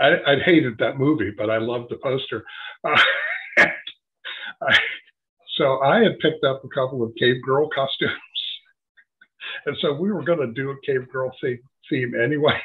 I, 0.00 0.16
I, 0.26 0.36
hated 0.44 0.78
that 0.78 0.98
movie, 0.98 1.32
but 1.36 1.50
I 1.50 1.58
loved 1.58 1.90
the 1.90 1.96
poster. 1.96 2.44
Uh, 2.84 3.00
I, 3.58 4.78
so 5.56 5.80
I 5.80 6.02
had 6.02 6.18
picked 6.18 6.44
up 6.44 6.64
a 6.64 6.68
couple 6.68 7.02
of 7.02 7.14
cave 7.16 7.42
girl 7.42 7.68
costumes 7.74 8.12
and 9.66 9.76
so 9.80 9.92
we 9.92 10.12
were 10.12 10.22
going 10.22 10.40
to 10.40 10.52
do 10.52 10.70
a 10.70 10.80
cave 10.84 11.10
girl 11.10 11.32
theme, 11.40 11.60
theme 11.88 12.14
anyway. 12.20 12.60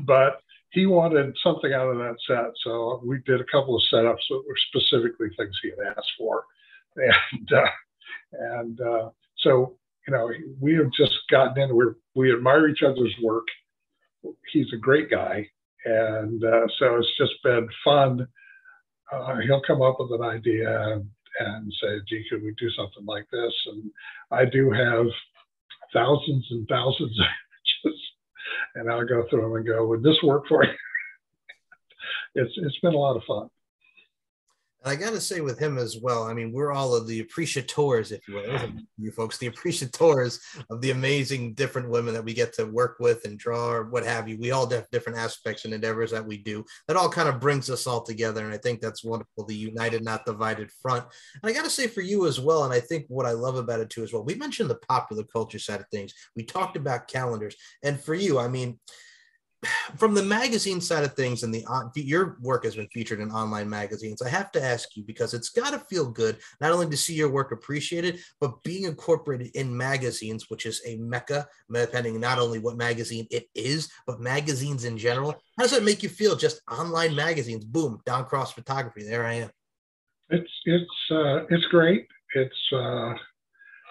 but 0.00 0.40
he 0.70 0.86
wanted 0.86 1.34
something 1.42 1.72
out 1.72 1.88
of 1.88 1.98
that 1.98 2.16
set. 2.26 2.52
So 2.62 3.00
we 3.04 3.20
did 3.24 3.40
a 3.40 3.50
couple 3.50 3.76
of 3.76 3.82
setups 3.92 4.26
that 4.28 4.42
were 4.46 4.56
specifically 4.68 5.28
things 5.36 5.58
he 5.62 5.70
had 5.70 5.96
asked 5.96 6.12
for. 6.18 6.44
And, 6.96 7.52
uh, 7.52 7.70
and 8.32 8.80
uh, 8.80 9.10
so, 9.36 9.76
you 10.06 10.12
know, 10.12 10.32
we 10.60 10.74
have 10.74 10.90
just 10.90 11.14
gotten 11.30 11.62
in, 11.62 11.76
we 11.76 11.84
we 12.16 12.32
admire 12.32 12.66
each 12.66 12.82
other's 12.82 13.14
work. 13.22 13.46
He's 14.52 14.66
a 14.72 14.78
great 14.78 15.08
guy. 15.08 15.46
And 15.84 16.42
uh, 16.42 16.66
so 16.78 16.96
it's 16.96 17.16
just 17.16 17.34
been 17.44 17.68
fun. 17.84 18.26
Uh, 19.12 19.36
he'll 19.46 19.62
come 19.62 19.80
up 19.80 19.96
with 20.00 20.20
an 20.20 20.26
idea 20.26 20.92
and, 20.92 21.08
and 21.38 21.72
say, 21.80 22.00
gee, 22.08 22.24
could 22.28 22.42
we 22.42 22.52
do 22.58 22.68
something 22.70 23.06
like 23.06 23.26
this? 23.30 23.52
And 23.66 23.90
I 24.32 24.44
do 24.44 24.70
have 24.70 25.06
thousands 25.92 26.46
and 26.50 26.66
thousands 26.68 27.18
of 27.20 27.26
images, 27.84 28.00
and 28.74 28.90
I'll 28.90 29.06
go 29.06 29.24
through 29.28 29.42
them 29.42 29.54
and 29.54 29.66
go, 29.66 29.86
would 29.86 30.02
this 30.02 30.22
work 30.22 30.44
for 30.48 30.64
you? 30.64 30.70
it's 32.34 32.52
it's 32.56 32.78
been 32.80 32.94
a 32.94 32.98
lot 32.98 33.16
of 33.16 33.22
fun. 33.26 33.48
I 34.88 34.96
got 34.96 35.10
to 35.10 35.20
say 35.20 35.40
with 35.40 35.58
him 35.58 35.78
as 35.78 35.98
well, 36.00 36.24
I 36.24 36.34
mean, 36.34 36.52
we're 36.52 36.72
all 36.72 36.94
of 36.94 37.06
the 37.06 37.20
appreciators, 37.20 38.12
if 38.12 38.26
you 38.28 38.34
will, 38.34 38.70
you 38.98 39.10
folks, 39.10 39.38
the 39.38 39.46
appreciators 39.46 40.40
of 40.70 40.80
the 40.80 40.90
amazing 40.90 41.54
different 41.54 41.88
women 41.88 42.14
that 42.14 42.24
we 42.24 42.34
get 42.34 42.52
to 42.54 42.64
work 42.64 42.96
with 43.00 43.24
and 43.24 43.38
draw 43.38 43.70
or 43.70 43.84
what 43.84 44.04
have 44.04 44.28
you. 44.28 44.38
We 44.38 44.50
all 44.50 44.68
have 44.70 44.90
different 44.90 45.18
aspects 45.18 45.64
and 45.64 45.74
endeavors 45.74 46.10
that 46.12 46.26
we 46.26 46.38
do. 46.38 46.64
That 46.86 46.96
all 46.96 47.08
kind 47.08 47.28
of 47.28 47.40
brings 47.40 47.70
us 47.70 47.86
all 47.86 48.02
together. 48.02 48.44
And 48.44 48.54
I 48.54 48.58
think 48.58 48.80
that's 48.80 49.04
wonderful, 49.04 49.44
the 49.44 49.54
united, 49.54 50.04
not 50.04 50.26
divided 50.26 50.70
front. 50.70 51.04
And 51.42 51.50
I 51.50 51.54
got 51.54 51.64
to 51.64 51.70
say 51.70 51.86
for 51.86 52.02
you 52.02 52.26
as 52.26 52.40
well, 52.40 52.64
and 52.64 52.72
I 52.72 52.80
think 52.80 53.06
what 53.08 53.26
I 53.26 53.32
love 53.32 53.56
about 53.56 53.80
it 53.80 53.90
too 53.90 54.02
as 54.02 54.12
well, 54.12 54.24
we 54.24 54.34
mentioned 54.34 54.70
the 54.70 54.76
popular 54.88 55.24
culture 55.24 55.58
side 55.58 55.80
of 55.80 55.86
things. 55.90 56.14
We 56.36 56.44
talked 56.44 56.76
about 56.76 57.08
calendars. 57.08 57.56
And 57.82 58.00
for 58.00 58.14
you, 58.14 58.38
I 58.38 58.48
mean, 58.48 58.78
from 59.96 60.14
the 60.14 60.22
magazine 60.22 60.80
side 60.80 61.02
of 61.02 61.14
things 61.14 61.42
and 61.42 61.52
the 61.52 61.64
your 61.96 62.38
work 62.40 62.64
has 62.64 62.76
been 62.76 62.86
featured 62.88 63.18
in 63.18 63.30
online 63.32 63.68
magazines 63.68 64.22
i 64.22 64.28
have 64.28 64.52
to 64.52 64.62
ask 64.62 64.96
you 64.96 65.02
because 65.02 65.34
it's 65.34 65.48
got 65.48 65.70
to 65.72 65.80
feel 65.80 66.08
good 66.08 66.36
not 66.60 66.70
only 66.70 66.88
to 66.88 66.96
see 66.96 67.14
your 67.14 67.28
work 67.28 67.50
appreciated 67.50 68.20
but 68.40 68.62
being 68.62 68.84
incorporated 68.84 69.48
in 69.56 69.76
magazines 69.76 70.48
which 70.48 70.64
is 70.64 70.80
a 70.86 70.96
mecca 70.98 71.44
depending 71.72 72.20
not 72.20 72.38
only 72.38 72.60
what 72.60 72.76
magazine 72.76 73.26
it 73.30 73.46
is 73.54 73.90
but 74.06 74.20
magazines 74.20 74.84
in 74.84 74.96
general. 74.96 75.32
How 75.56 75.64
does 75.64 75.70
that 75.72 75.82
make 75.82 76.02
you 76.02 76.08
feel 76.08 76.36
just 76.36 76.60
online 76.70 77.14
magazines? 77.14 77.64
Boom 77.64 78.00
Don 78.06 78.24
Cross 78.24 78.52
photography 78.52 79.04
there 79.04 79.24
i 79.26 79.34
am. 79.34 79.50
It's 80.30 80.50
it's 80.64 81.10
uh, 81.10 81.44
it's 81.50 81.64
great. 81.66 82.06
It's 82.34 82.72
uh 82.72 83.14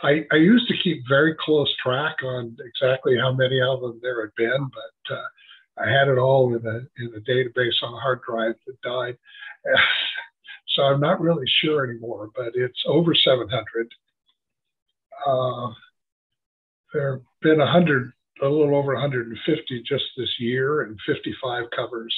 I, 0.04 0.26
I 0.32 0.36
used 0.36 0.68
to 0.68 0.78
keep 0.84 1.02
very 1.10 1.36
close 1.40 1.74
track 1.82 2.18
on 2.24 2.56
exactly 2.64 3.18
how 3.18 3.34
many 3.34 3.60
of 3.60 3.82
them 3.82 4.00
there 4.04 4.22
had 4.22 4.30
been, 4.38 4.70
but 4.70 5.16
uh, 5.16 5.26
I 5.80 5.90
had 5.90 6.08
it 6.08 6.18
all 6.18 6.56
in 6.56 6.66
a 6.66 6.78
in 7.02 7.14
a 7.16 7.20
database 7.20 7.84
on 7.84 7.94
a 7.94 8.00
hard 8.00 8.22
drive 8.28 8.56
that 8.66 8.82
died. 8.82 9.18
so 10.70 10.84
I'm 10.84 11.00
not 11.00 11.22
really 11.22 11.46
sure 11.62 11.90
anymore, 11.90 12.30
but 12.36 12.52
it's 12.56 12.82
over 12.88 13.14
700. 13.14 13.94
Uh, 15.26 15.70
there 16.94 17.14
have 17.14 17.22
been 17.42 17.60
100, 17.60 18.12
a 18.42 18.48
little 18.48 18.76
over 18.76 18.94
150 18.94 19.84
just 19.88 20.06
this 20.16 20.34
year, 20.40 20.84
and 20.84 21.00
55 21.06 21.66
covers. 21.76 22.16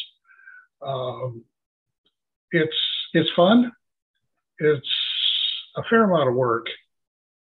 Um, 0.82 1.44
it's 2.52 2.78
it's 3.14 3.30
fun. 3.36 3.72
It's 4.60 4.88
a 5.76 5.84
fair 5.90 6.04
amount 6.04 6.30
of 6.30 6.36
work, 6.36 6.68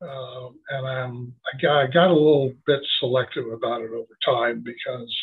uh, 0.00 0.48
and 0.70 0.86
I'm 0.86 1.34
I 1.46 1.60
got, 1.60 1.78
I 1.80 1.86
got 1.86 2.10
a 2.10 2.14
little 2.14 2.52
bit 2.66 2.80
selective 2.98 3.46
about 3.52 3.82
it 3.82 3.90
over 3.90 4.16
time 4.24 4.62
because 4.64 5.14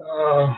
uh, 0.00 0.54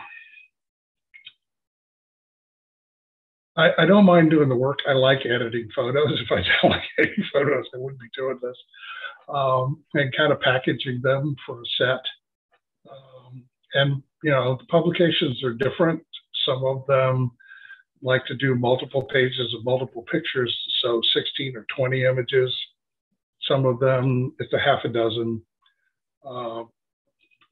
I, 3.56 3.70
I, 3.78 3.86
don't 3.86 4.04
mind 4.04 4.30
doing 4.30 4.48
the 4.48 4.56
work. 4.56 4.78
I 4.88 4.92
like 4.92 5.26
editing 5.26 5.68
photos. 5.74 6.20
If 6.20 6.30
I 6.30 6.42
don't 6.62 6.70
like 6.70 6.82
editing 6.98 7.24
photos, 7.32 7.66
I 7.74 7.78
wouldn't 7.78 8.00
be 8.00 8.08
doing 8.16 8.38
this. 8.42 8.56
Um, 9.28 9.82
and 9.94 10.16
kind 10.16 10.32
of 10.32 10.40
packaging 10.40 11.00
them 11.02 11.36
for 11.44 11.60
a 11.60 11.64
set. 11.76 12.90
Um, 12.90 13.44
and, 13.74 14.02
you 14.22 14.30
know, 14.30 14.56
the 14.56 14.64
publications 14.66 15.42
are 15.44 15.52
different. 15.52 16.02
Some 16.46 16.64
of 16.64 16.86
them 16.86 17.32
like 18.02 18.24
to 18.26 18.36
do 18.36 18.54
multiple 18.54 19.02
pages 19.02 19.54
of 19.56 19.64
multiple 19.64 20.04
pictures, 20.10 20.56
so 20.82 21.00
16 21.14 21.56
or 21.56 21.66
20 21.76 22.04
images. 22.04 22.56
Some 23.42 23.66
of 23.66 23.80
them, 23.80 24.34
it's 24.38 24.52
a 24.52 24.58
half 24.58 24.84
a 24.84 24.88
dozen. 24.88 25.42
Uh, 26.24 26.62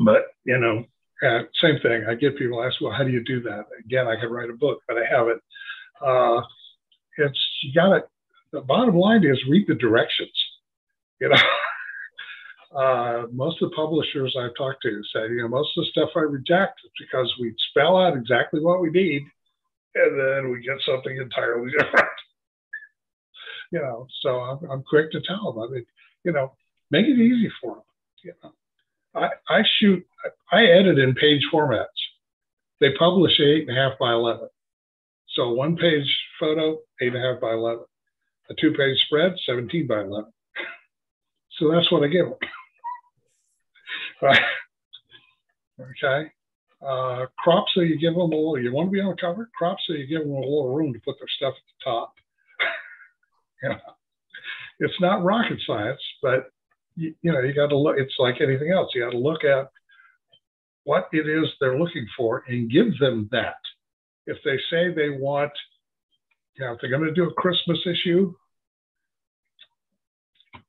but, 0.01 0.23
you 0.45 0.59
know, 0.59 0.85
and 1.23 1.47
same 1.63 1.79
thing. 1.83 2.05
I 2.09 2.15
get 2.15 2.37
people 2.39 2.63
ask, 2.63 2.81
well, 2.81 2.93
how 2.93 3.05
do 3.05 3.11
you 3.11 3.25
do 3.25 3.41
that? 3.43 3.65
Again, 3.85 4.07
I 4.07 4.21
could 4.21 4.31
write 4.31 4.51
a 4.51 4.55
book, 4.55 4.81
but 4.87 4.99
I 4.99 5.05
haven't. 5.09 5.43
Uh, 6.05 6.43
it's 7.19 7.41
you 7.63 7.73
got 7.73 7.89
to. 7.89 8.05
The 8.53 8.61
bottom 8.61 8.97
line 8.97 9.25
is 9.25 9.39
read 9.49 9.67
the 9.67 9.75
directions. 9.75 10.31
You 11.21 11.31
know, 11.31 12.79
uh, 12.79 13.27
most 13.33 13.63
of 13.63 13.71
the 13.71 13.77
publishers 13.77 14.37
I've 14.39 14.57
talked 14.57 14.83
to 14.83 15.03
say, 15.15 15.29
you 15.29 15.39
know, 15.39 15.49
most 15.49 15.71
of 15.77 15.85
the 15.85 15.91
stuff 15.91 16.11
I 16.15 16.21
reject 16.21 16.81
is 16.85 16.91
because 16.99 17.33
we 17.41 17.55
spell 17.71 17.97
out 17.97 18.17
exactly 18.17 18.61
what 18.61 18.81
we 18.81 18.91
need, 18.91 19.23
and 19.95 20.21
then 20.21 20.51
we 20.51 20.61
get 20.61 20.77
something 20.85 21.17
entirely 21.17 21.71
different. 21.79 22.09
you 23.73 23.81
know, 23.81 24.07
so 24.21 24.41
I'm, 24.41 24.71
I'm 24.71 24.83
quick 24.83 25.11
to 25.13 25.21
tell 25.23 25.53
them. 25.53 25.63
I 25.63 25.73
mean, 25.73 25.87
you 26.25 26.33
know, 26.33 26.53
make 26.91 27.07
it 27.07 27.19
easy 27.19 27.51
for 27.61 27.77
them. 27.77 27.83
You 28.23 28.33
know 28.45 28.53
I, 29.17 29.63
shoot, 29.79 30.07
I 30.53 30.65
edit 30.65 30.99
in 30.99 31.15
page 31.15 31.43
formats. 31.53 31.87
They 32.81 32.93
publish 32.99 33.41
eight 33.41 33.69
and 33.69 33.77
a 33.77 33.81
half 33.81 33.99
by 33.99 34.13
11. 34.13 34.49
So 35.35 35.53
one 35.53 35.77
page 35.77 36.07
photo, 36.39 36.79
eight 37.01 37.15
and 37.15 37.17
a 37.17 37.33
half 37.33 37.41
by 37.41 37.53
11. 37.53 37.85
A 38.51 38.55
two 38.61 38.73
page 38.73 38.99
spread, 39.07 39.33
17 39.47 39.87
by 39.87 40.01
11. 40.01 40.33
So 41.59 41.71
that's 41.73 41.91
what 41.91 42.05
I 42.05 42.09
give 42.09 42.27
them. 42.27 42.39
Okay. 45.79 46.31
Uh, 46.87 47.27
crop 47.39 47.67
so 47.75 47.81
you 47.81 47.99
give 47.99 48.15
them 48.15 48.21
a 48.21 48.25
little, 48.25 48.59
you 48.59 48.73
want 48.73 48.89
to 48.89 48.93
be 48.93 49.01
on 49.01 49.11
the 49.11 49.21
cover? 49.21 49.49
Crop 49.57 49.77
so 49.87 49.95
you 49.95 50.07
give 50.07 50.21
them 50.21 50.33
a 50.33 50.41
little 50.41 50.75
room 50.75 50.93
to 50.93 51.01
put 51.01 51.17
their 51.19 51.29
stuff 51.37 51.55
at 51.55 51.63
the 51.67 51.91
top. 51.91 52.15
you 53.63 53.69
know, 53.71 53.79
it's 54.81 55.01
not 55.01 55.25
rocket 55.25 55.59
science, 55.67 56.01
but 56.23 56.51
you, 56.97 57.15
you 57.23 57.33
know, 57.33 57.41
you 57.41 57.55
got 57.55 57.69
to 57.69 57.77
look, 57.77 57.97
it's 57.99 58.15
like 58.19 58.41
anything 58.41 58.73
else. 58.73 58.91
You 58.95 59.05
got 59.05 59.11
to 59.11 59.19
look 59.19 59.45
at 59.45 59.71
what 60.85 61.09
it 61.13 61.29
is 61.29 61.49
they're 61.61 61.79
looking 61.79 62.07
for 62.17 62.45
and 62.49 62.71
give 62.71 62.99
them 62.99 63.29
that. 63.33 63.57
If 64.27 64.39
they 64.45 64.57
say 64.71 64.93
they 64.93 65.11
want, 65.11 65.53
you 66.57 66.65
know, 66.65 66.73
if 66.73 66.81
they're 66.81 66.91
going 66.91 67.05
to 67.05 67.13
do 67.13 67.29
a 67.29 67.35
Christmas 67.35 67.79
issue, 67.87 68.35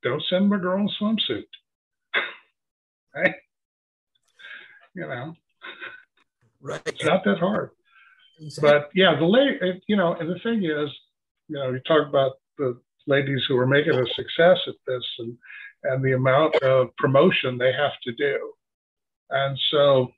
don't 0.02 0.22
send 0.28 0.44
them 0.44 0.52
a 0.52 0.62
girl 0.62 0.80
in 0.80 0.88
a 0.88 1.02
swimsuit. 1.02 1.44
right? 3.14 3.34
You 4.94 5.02
know, 5.02 5.34
right. 6.60 6.82
It's 6.86 7.04
not 7.04 7.24
that 7.24 7.38
hard. 7.38 7.70
Exactly. 8.40 8.70
But 8.70 8.90
yeah, 8.94 9.16
the 9.18 9.24
late, 9.24 9.82
you 9.86 9.96
know, 9.96 10.14
and 10.14 10.28
the 10.28 10.38
thing 10.40 10.64
is, 10.64 10.90
you 11.48 11.56
know, 11.56 11.70
you 11.70 11.80
talk 11.86 12.08
about 12.08 12.32
the 12.58 12.80
ladies 13.06 13.42
who 13.48 13.56
are 13.56 13.66
making 13.66 13.94
a 13.94 14.06
success 14.14 14.58
at 14.66 14.74
this 14.86 15.04
and 15.18 15.36
and 15.84 16.04
the 16.04 16.12
amount 16.12 16.56
of 16.56 16.94
promotion 16.96 17.58
they 17.58 17.72
have 17.72 17.92
to 18.04 18.12
do. 18.12 18.52
And 19.30 19.58
so 19.70 20.08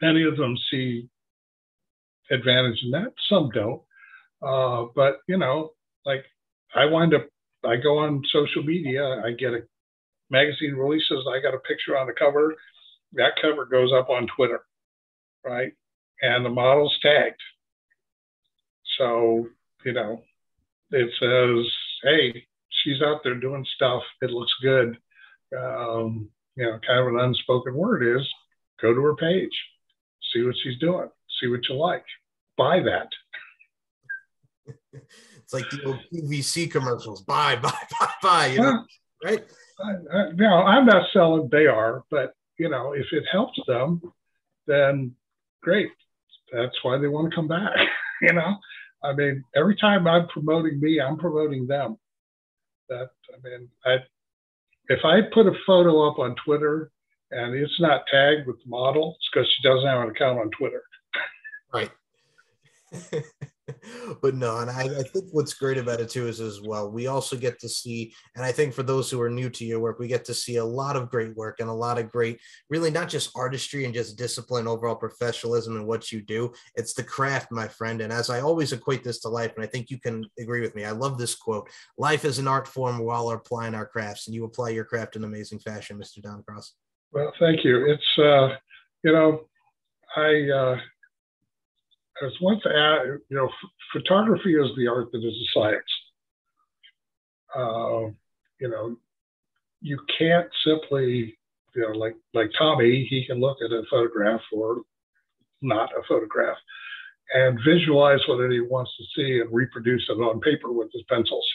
many 0.00 0.24
of 0.24 0.36
them 0.36 0.56
see 0.70 1.08
advantage 2.30 2.80
in 2.84 2.90
that, 2.92 3.12
some 3.28 3.50
don't. 3.50 3.82
Uh, 4.42 4.86
but, 4.94 5.18
you 5.28 5.38
know, 5.38 5.72
like 6.04 6.24
I 6.74 6.86
wind 6.86 7.14
up, 7.14 7.26
I 7.64 7.76
go 7.76 7.98
on 7.98 8.22
social 8.32 8.62
media, 8.62 9.22
I 9.24 9.32
get 9.32 9.52
a 9.52 9.62
magazine 10.30 10.74
releases, 10.74 11.24
I 11.28 11.40
got 11.40 11.54
a 11.54 11.58
picture 11.58 11.96
on 11.96 12.06
the 12.06 12.12
cover. 12.12 12.54
That 13.12 13.32
cover 13.40 13.66
goes 13.66 13.92
up 13.92 14.08
on 14.08 14.26
Twitter, 14.34 14.62
right? 15.44 15.72
And 16.22 16.44
the 16.44 16.50
model's 16.50 16.96
tagged. 17.02 17.40
So, 18.98 19.46
you 19.84 19.92
know, 19.92 20.22
it 20.90 21.10
says, 21.20 21.72
hey, 22.02 22.46
she's 22.82 23.02
out 23.02 23.20
there 23.24 23.34
doing 23.34 23.66
stuff. 23.74 24.02
It 24.20 24.30
looks 24.30 24.52
good. 24.62 24.98
Um, 25.56 26.28
you 26.56 26.64
know, 26.64 26.78
kind 26.86 27.00
of 27.00 27.08
an 27.08 27.20
unspoken 27.20 27.74
word 27.74 28.16
is 28.16 28.26
go 28.80 28.94
to 28.94 29.00
her 29.00 29.16
page, 29.16 29.52
see 30.32 30.42
what 30.42 30.56
she's 30.62 30.78
doing, 30.78 31.08
see 31.40 31.48
what 31.48 31.68
you 31.68 31.76
like, 31.76 32.04
buy 32.56 32.80
that. 32.80 33.08
it's 34.92 35.52
like 35.52 35.68
the 35.70 35.82
old 35.84 36.00
PVC 36.12 36.70
commercials 36.70 37.22
buy, 37.22 37.56
buy, 37.56 37.72
buy, 38.00 38.10
buy, 38.22 38.46
you 38.46 38.60
know, 38.60 38.84
right? 39.24 39.44
I, 39.80 40.16
I, 40.16 40.32
know, 40.32 40.62
I'm 40.62 40.86
not 40.86 41.08
selling, 41.12 41.48
they 41.50 41.66
are, 41.66 42.04
but, 42.10 42.34
you 42.58 42.68
know, 42.68 42.92
if 42.92 43.06
it 43.12 43.24
helps 43.30 43.58
them, 43.66 44.02
then 44.66 45.14
great. 45.62 45.90
That's 46.52 46.76
why 46.82 46.98
they 46.98 47.08
want 47.08 47.30
to 47.30 47.36
come 47.36 47.48
back, 47.48 47.76
you 48.22 48.32
know? 48.32 48.56
I 49.04 49.12
mean, 49.14 49.42
every 49.56 49.74
time 49.76 50.06
I'm 50.06 50.28
promoting 50.28 50.78
me, 50.80 51.00
I'm 51.00 51.16
promoting 51.16 51.66
them 51.66 51.96
that. 52.92 53.10
I 53.34 53.48
mean, 53.48 53.68
I 53.84 53.96
if 54.88 55.04
I 55.04 55.20
put 55.32 55.46
a 55.46 55.52
photo 55.66 56.08
up 56.08 56.18
on 56.18 56.34
Twitter 56.44 56.90
and 57.30 57.54
it's 57.54 57.80
not 57.80 58.02
tagged 58.10 58.46
with 58.46 58.56
the 58.62 58.68
model, 58.68 59.16
it's 59.18 59.28
because 59.32 59.48
she 59.54 59.66
doesn't 59.66 59.88
have 59.88 60.02
an 60.02 60.10
account 60.10 60.38
on 60.38 60.50
Twitter. 60.50 60.82
Right. 61.72 61.90
but 64.22 64.34
no, 64.34 64.58
and 64.58 64.70
I, 64.70 64.82
I, 64.82 65.02
think 65.02 65.26
what's 65.30 65.54
great 65.54 65.78
about 65.78 66.00
it 66.00 66.08
too 66.08 66.26
is 66.26 66.40
as 66.40 66.60
well, 66.60 66.90
we 66.90 67.06
also 67.06 67.36
get 67.36 67.60
to 67.60 67.68
see, 67.68 68.12
and 68.34 68.44
I 68.44 68.50
think 68.50 68.74
for 68.74 68.82
those 68.82 69.08
who 69.08 69.20
are 69.20 69.30
new 69.30 69.48
to 69.50 69.64
your 69.64 69.78
work, 69.78 69.98
we 69.98 70.08
get 70.08 70.24
to 70.26 70.34
see 70.34 70.56
a 70.56 70.64
lot 70.64 70.96
of 70.96 71.10
great 71.10 71.36
work 71.36 71.60
and 71.60 71.68
a 71.70 71.72
lot 71.72 71.98
of 71.98 72.10
great, 72.10 72.40
really 72.70 72.90
not 72.90 73.08
just 73.08 73.30
artistry 73.36 73.84
and 73.84 73.94
just 73.94 74.18
discipline, 74.18 74.66
overall 74.66 74.96
professionalism 74.96 75.76
and 75.76 75.86
what 75.86 76.10
you 76.10 76.20
do. 76.20 76.52
It's 76.74 76.92
the 76.94 77.04
craft, 77.04 77.52
my 77.52 77.68
friend. 77.68 78.00
And 78.00 78.12
as 78.12 78.30
I 78.30 78.40
always 78.40 78.72
equate 78.72 79.04
this 79.04 79.20
to 79.20 79.28
life, 79.28 79.52
and 79.54 79.64
I 79.64 79.68
think 79.68 79.90
you 79.90 80.00
can 80.00 80.24
agree 80.40 80.60
with 80.60 80.74
me, 80.74 80.84
I 80.84 80.90
love 80.90 81.16
this 81.16 81.36
quote 81.36 81.68
life 81.96 82.24
is 82.24 82.38
an 82.38 82.48
art 82.48 82.66
form 82.66 82.98
while 82.98 83.30
applying 83.30 83.74
our 83.74 83.86
crafts, 83.86 84.26
and 84.26 84.34
you 84.34 84.44
apply 84.44 84.70
your 84.70 84.84
craft 84.84 85.14
in 85.14 85.24
amazing 85.24 85.60
fashion, 85.60 85.98
Mr. 85.98 86.20
Don 86.20 86.42
Cross. 86.42 86.74
Well, 87.12 87.32
thank 87.38 87.64
you. 87.64 87.86
It's, 87.86 88.18
uh, 88.18 88.56
you 89.04 89.12
know, 89.12 89.42
I, 90.16 90.48
uh, 90.50 90.76
Was 92.22 92.38
once 92.40 92.62
asked, 92.64 93.24
you 93.30 93.36
know, 93.36 93.50
photography 93.92 94.54
is 94.54 94.70
the 94.76 94.86
art 94.86 95.10
that 95.10 95.18
is 95.18 95.34
a 95.34 95.48
science. 95.52 95.92
Uh, 97.52 98.12
you 98.60 98.68
know, 98.70 98.96
you 99.80 99.98
can't 100.16 100.46
simply, 100.64 101.36
you 101.74 101.82
know, 101.82 101.98
like 101.98 102.14
like 102.32 102.50
Tommy, 102.56 103.06
he 103.10 103.26
can 103.26 103.40
look 103.40 103.58
at 103.60 103.72
a 103.72 103.82
photograph 103.90 104.40
or 104.52 104.82
not 105.62 105.90
a 105.98 106.02
photograph 106.06 106.56
and 107.34 107.58
visualize 107.66 108.20
what 108.28 108.48
he 108.52 108.60
wants 108.60 108.92
to 108.98 109.04
see 109.16 109.40
and 109.40 109.52
reproduce 109.52 110.06
it 110.08 110.12
on 110.12 110.40
paper 110.40 110.70
with 110.70 110.92
his 110.92 111.02
pencils. 111.08 111.46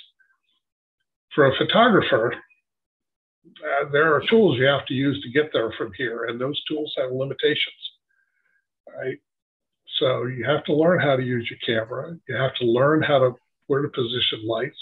For 1.33 1.47
a 1.47 1.57
photographer, 1.57 2.33
uh, 3.45 3.89
there 3.91 4.13
are 4.13 4.23
tools 4.29 4.57
you 4.57 4.65
have 4.65 4.85
to 4.87 4.93
use 4.93 5.21
to 5.23 5.29
get 5.29 5.51
there 5.53 5.71
from 5.77 5.93
here, 5.97 6.25
and 6.25 6.41
those 6.41 6.61
tools 6.65 6.93
have 6.97 7.11
limitations. 7.11 7.91
Right? 8.97 9.19
So 9.99 10.25
you 10.25 10.45
have 10.45 10.63
to 10.65 10.73
learn 10.73 10.99
how 10.99 11.15
to 11.15 11.23
use 11.23 11.49
your 11.49 11.59
camera. 11.65 12.17
You 12.27 12.35
have 12.35 12.55
to 12.55 12.65
learn 12.65 13.01
how 13.01 13.19
to 13.19 13.35
where 13.67 13.81
to 13.81 13.89
position 13.89 14.45
lights. 14.45 14.79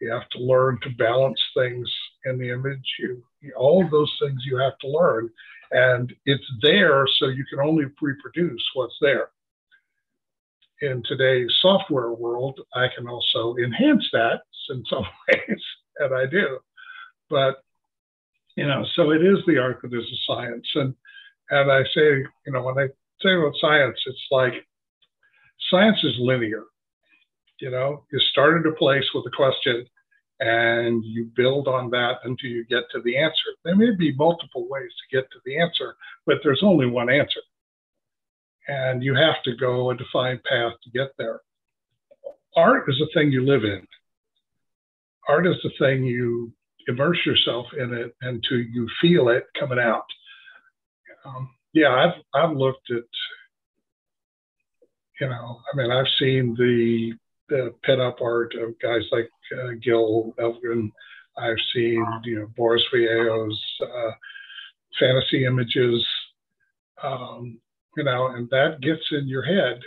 You 0.00 0.10
have 0.12 0.28
to 0.30 0.38
learn 0.38 0.78
to 0.82 0.90
balance 0.90 1.40
things 1.56 1.90
in 2.24 2.38
the 2.38 2.50
image. 2.50 2.84
You, 2.98 3.22
all 3.56 3.84
of 3.84 3.90
those 3.90 4.14
things 4.20 4.42
you 4.44 4.58
have 4.58 4.78
to 4.80 4.88
learn, 4.88 5.30
and 5.70 6.12
it's 6.26 6.44
there 6.62 7.06
so 7.18 7.28
you 7.28 7.44
can 7.46 7.60
only 7.60 7.86
reproduce 8.00 8.62
what's 8.74 8.96
there. 9.00 9.30
In 10.82 11.02
today's 11.06 11.50
software 11.62 12.12
world, 12.12 12.60
I 12.74 12.88
can 12.94 13.08
also 13.08 13.56
enhance 13.56 14.06
that 14.12 14.42
in 14.68 14.84
some 14.90 15.06
ways, 15.28 15.62
and 15.98 16.14
I 16.14 16.26
do. 16.26 16.58
But 17.30 17.62
you 18.56 18.66
know, 18.66 18.84
so 18.94 19.12
it 19.12 19.24
is 19.24 19.38
the 19.46 19.58
art 19.58 19.80
that 19.82 19.94
is 19.94 20.04
a 20.04 20.32
science, 20.32 20.68
and 20.74 20.94
and 21.50 21.70
I 21.70 21.84
say, 21.94 22.24
you 22.46 22.52
know, 22.52 22.62
when 22.62 22.78
I 22.78 22.88
say 23.22 23.34
about 23.34 23.54
science, 23.60 23.98
it's 24.06 24.26
like 24.30 24.52
science 25.70 25.98
is 26.02 26.14
linear. 26.18 26.64
You 27.60 27.70
know, 27.70 28.04
you 28.12 28.18
start 28.30 28.60
at 28.60 28.70
a 28.70 28.74
place 28.74 29.04
with 29.14 29.24
a 29.26 29.36
question 29.36 29.86
and 30.40 31.02
you 31.04 31.30
build 31.34 31.66
on 31.68 31.90
that 31.90 32.18
until 32.24 32.50
you 32.50 32.64
get 32.66 32.84
to 32.92 33.00
the 33.02 33.16
answer. 33.16 33.50
There 33.64 33.76
may 33.76 33.94
be 33.96 34.14
multiple 34.14 34.66
ways 34.68 34.90
to 34.90 35.16
get 35.16 35.30
to 35.30 35.38
the 35.46 35.58
answer, 35.58 35.96
but 36.26 36.38
there's 36.42 36.62
only 36.62 36.86
one 36.86 37.08
answer. 37.08 37.40
And 38.68 39.02
you 39.02 39.14
have 39.14 39.42
to 39.44 39.56
go 39.56 39.90
a 39.90 39.96
defined 39.96 40.42
path 40.44 40.72
to 40.84 40.90
get 40.90 41.12
there. 41.16 41.40
Art 42.56 42.84
is 42.88 43.00
a 43.00 43.12
thing 43.14 43.32
you 43.32 43.46
live 43.46 43.64
in. 43.64 43.86
Art 45.28 45.46
is 45.46 45.56
the 45.62 45.70
thing 45.78 46.04
you 46.04 46.52
immerse 46.88 47.18
yourself 47.24 47.66
in 47.78 47.92
it 47.94 48.14
until 48.20 48.58
you 48.58 48.88
feel 49.00 49.28
it 49.28 49.44
coming 49.58 49.78
out. 49.78 50.04
Um, 51.24 51.50
yeah, 51.76 51.94
I've 51.94 52.22
I've 52.34 52.56
looked 52.56 52.90
at, 52.90 53.04
you 55.20 55.28
know, 55.28 55.60
I 55.70 55.76
mean, 55.76 55.90
I've 55.90 56.08
seen 56.18 56.54
the 56.58 57.12
the 57.50 57.74
pinup 57.86 58.22
art 58.22 58.54
of 58.54 58.78
guys 58.80 59.02
like 59.12 59.28
uh, 59.52 59.72
Gil 59.82 60.34
Elvgren. 60.40 60.90
I've 61.36 61.60
seen, 61.74 62.04
you 62.24 62.40
know, 62.40 62.46
Boris 62.56 62.82
Vallejo's 62.90 63.62
uh, 63.82 64.10
fantasy 64.98 65.44
images, 65.44 66.04
um, 67.02 67.60
you 67.94 68.04
know, 68.04 68.28
and 68.28 68.48
that 68.48 68.80
gets 68.80 69.02
in 69.12 69.28
your 69.28 69.42
head. 69.42 69.78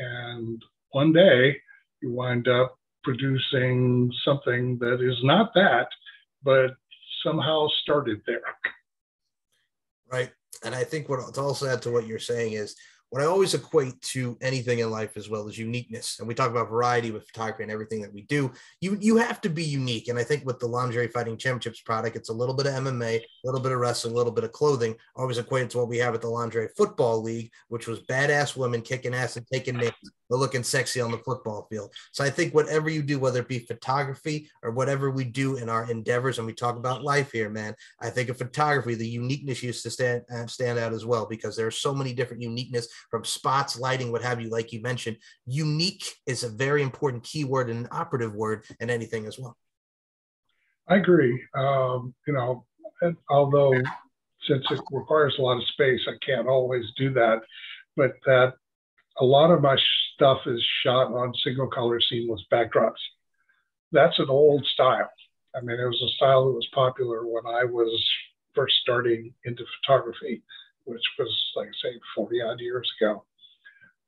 And 0.00 0.62
one 0.90 1.14
day 1.14 1.56
you 2.02 2.12
wind 2.12 2.46
up 2.46 2.78
producing 3.04 4.12
something 4.22 4.76
that 4.80 5.00
is 5.00 5.18
not 5.24 5.54
that, 5.54 5.88
but 6.42 6.76
somehow 7.24 7.68
started 7.82 8.20
there. 8.26 8.42
Right 10.12 10.30
and 10.64 10.74
I 10.74 10.84
think 10.84 11.08
what 11.08 11.20
to 11.34 11.40
also 11.40 11.68
add 11.68 11.82
to 11.82 11.90
what 11.90 12.06
you're 12.06 12.18
saying 12.18 12.52
is 12.52 12.76
what 13.10 13.22
I 13.22 13.26
always 13.26 13.54
equate 13.54 14.00
to 14.02 14.36
anything 14.42 14.80
in 14.80 14.90
life 14.90 15.16
as 15.16 15.30
well 15.30 15.48
is 15.48 15.56
uniqueness. 15.56 16.18
And 16.18 16.28
we 16.28 16.34
talk 16.34 16.50
about 16.50 16.68
variety 16.68 17.10
with 17.10 17.26
photography 17.26 17.62
and 17.62 17.72
everything 17.72 18.02
that 18.02 18.12
we 18.12 18.22
do. 18.22 18.52
You 18.80 18.98
you 19.00 19.16
have 19.16 19.40
to 19.42 19.48
be 19.48 19.64
unique. 19.64 20.08
And 20.08 20.18
I 20.18 20.24
think 20.24 20.44
with 20.44 20.58
the 20.58 20.66
Lingerie 20.66 21.08
Fighting 21.08 21.38
Championships 21.38 21.80
product, 21.80 22.16
it's 22.16 22.28
a 22.28 22.34
little 22.34 22.54
bit 22.54 22.66
of 22.66 22.74
MMA, 22.74 23.20
a 23.20 23.26
little 23.44 23.60
bit 23.60 23.72
of 23.72 23.78
wrestling, 23.78 24.12
a 24.12 24.16
little 24.16 24.32
bit 24.32 24.44
of 24.44 24.52
clothing. 24.52 24.94
Always 25.16 25.38
equated 25.38 25.70
to 25.70 25.78
what 25.78 25.88
we 25.88 25.98
have 25.98 26.14
at 26.14 26.20
the 26.20 26.28
Lingerie 26.28 26.68
Football 26.76 27.22
League, 27.22 27.50
which 27.68 27.86
was 27.86 28.00
badass 28.00 28.56
women 28.56 28.82
kicking 28.82 29.14
ass 29.14 29.36
and 29.36 29.46
taking 29.46 29.78
names, 29.78 29.94
but 30.28 30.38
looking 30.38 30.62
sexy 30.62 31.00
on 31.00 31.10
the 31.10 31.18
football 31.18 31.66
field. 31.70 31.92
So 32.12 32.24
I 32.24 32.30
think 32.30 32.54
whatever 32.54 32.90
you 32.90 33.02
do, 33.02 33.18
whether 33.18 33.40
it 33.40 33.48
be 33.48 33.60
photography 33.60 34.50
or 34.62 34.70
whatever 34.70 35.10
we 35.10 35.24
do 35.24 35.56
in 35.56 35.70
our 35.70 35.90
endeavors, 35.90 36.38
and 36.38 36.46
we 36.46 36.52
talk 36.52 36.76
about 36.76 37.02
life 37.02 37.32
here, 37.32 37.48
man, 37.48 37.74
I 38.00 38.10
think 38.10 38.28
of 38.28 38.36
photography, 38.36 38.94
the 38.94 39.08
uniqueness 39.08 39.62
used 39.62 39.82
to 39.84 39.90
stand 39.90 40.22
uh, 40.30 40.46
stand 40.46 40.78
out 40.78 40.92
as 40.92 41.06
well 41.06 41.24
because 41.24 41.56
there 41.56 41.66
are 41.66 41.70
so 41.70 41.94
many 41.94 42.12
different 42.12 42.42
uniqueness 42.42 42.88
from 43.10 43.24
spots, 43.24 43.78
lighting, 43.78 44.12
what 44.12 44.22
have 44.22 44.40
you, 44.40 44.50
like 44.50 44.72
you 44.72 44.80
mentioned. 44.80 45.16
Unique 45.46 46.04
is 46.26 46.44
a 46.44 46.48
very 46.48 46.82
important 46.82 47.24
keyword 47.24 47.70
and 47.70 47.80
an 47.80 47.88
operative 47.90 48.34
word 48.34 48.64
in 48.80 48.90
anything 48.90 49.26
as 49.26 49.38
well. 49.38 49.56
I 50.88 50.96
agree. 50.96 51.42
Um, 51.54 52.14
you 52.26 52.32
know, 52.32 52.64
although 53.28 53.74
since 54.46 54.64
it 54.70 54.80
requires 54.90 55.34
a 55.38 55.42
lot 55.42 55.58
of 55.58 55.68
space, 55.68 56.00
I 56.08 56.14
can't 56.24 56.48
always 56.48 56.84
do 56.96 57.12
that. 57.14 57.42
But 57.96 58.12
that 58.26 58.54
a 59.18 59.24
lot 59.24 59.50
of 59.50 59.60
my 59.60 59.76
stuff 60.14 60.38
is 60.46 60.64
shot 60.82 61.12
on 61.12 61.34
single 61.44 61.68
color 61.68 62.00
seamless 62.00 62.44
backdrops. 62.52 63.00
That's 63.92 64.18
an 64.18 64.28
old 64.28 64.64
style. 64.66 65.10
I 65.54 65.60
mean, 65.60 65.78
it 65.78 65.86
was 65.86 66.02
a 66.02 66.16
style 66.16 66.46
that 66.46 66.52
was 66.52 66.68
popular 66.74 67.26
when 67.26 67.46
I 67.46 67.64
was 67.64 68.04
first 68.54 68.76
starting 68.82 69.32
into 69.44 69.64
photography 69.80 70.42
which 70.88 71.02
was 71.18 71.44
like 71.54 71.68
I 71.68 71.88
say 71.90 72.00
40 72.16 72.42
odd 72.42 72.60
years 72.60 72.90
ago. 73.00 73.24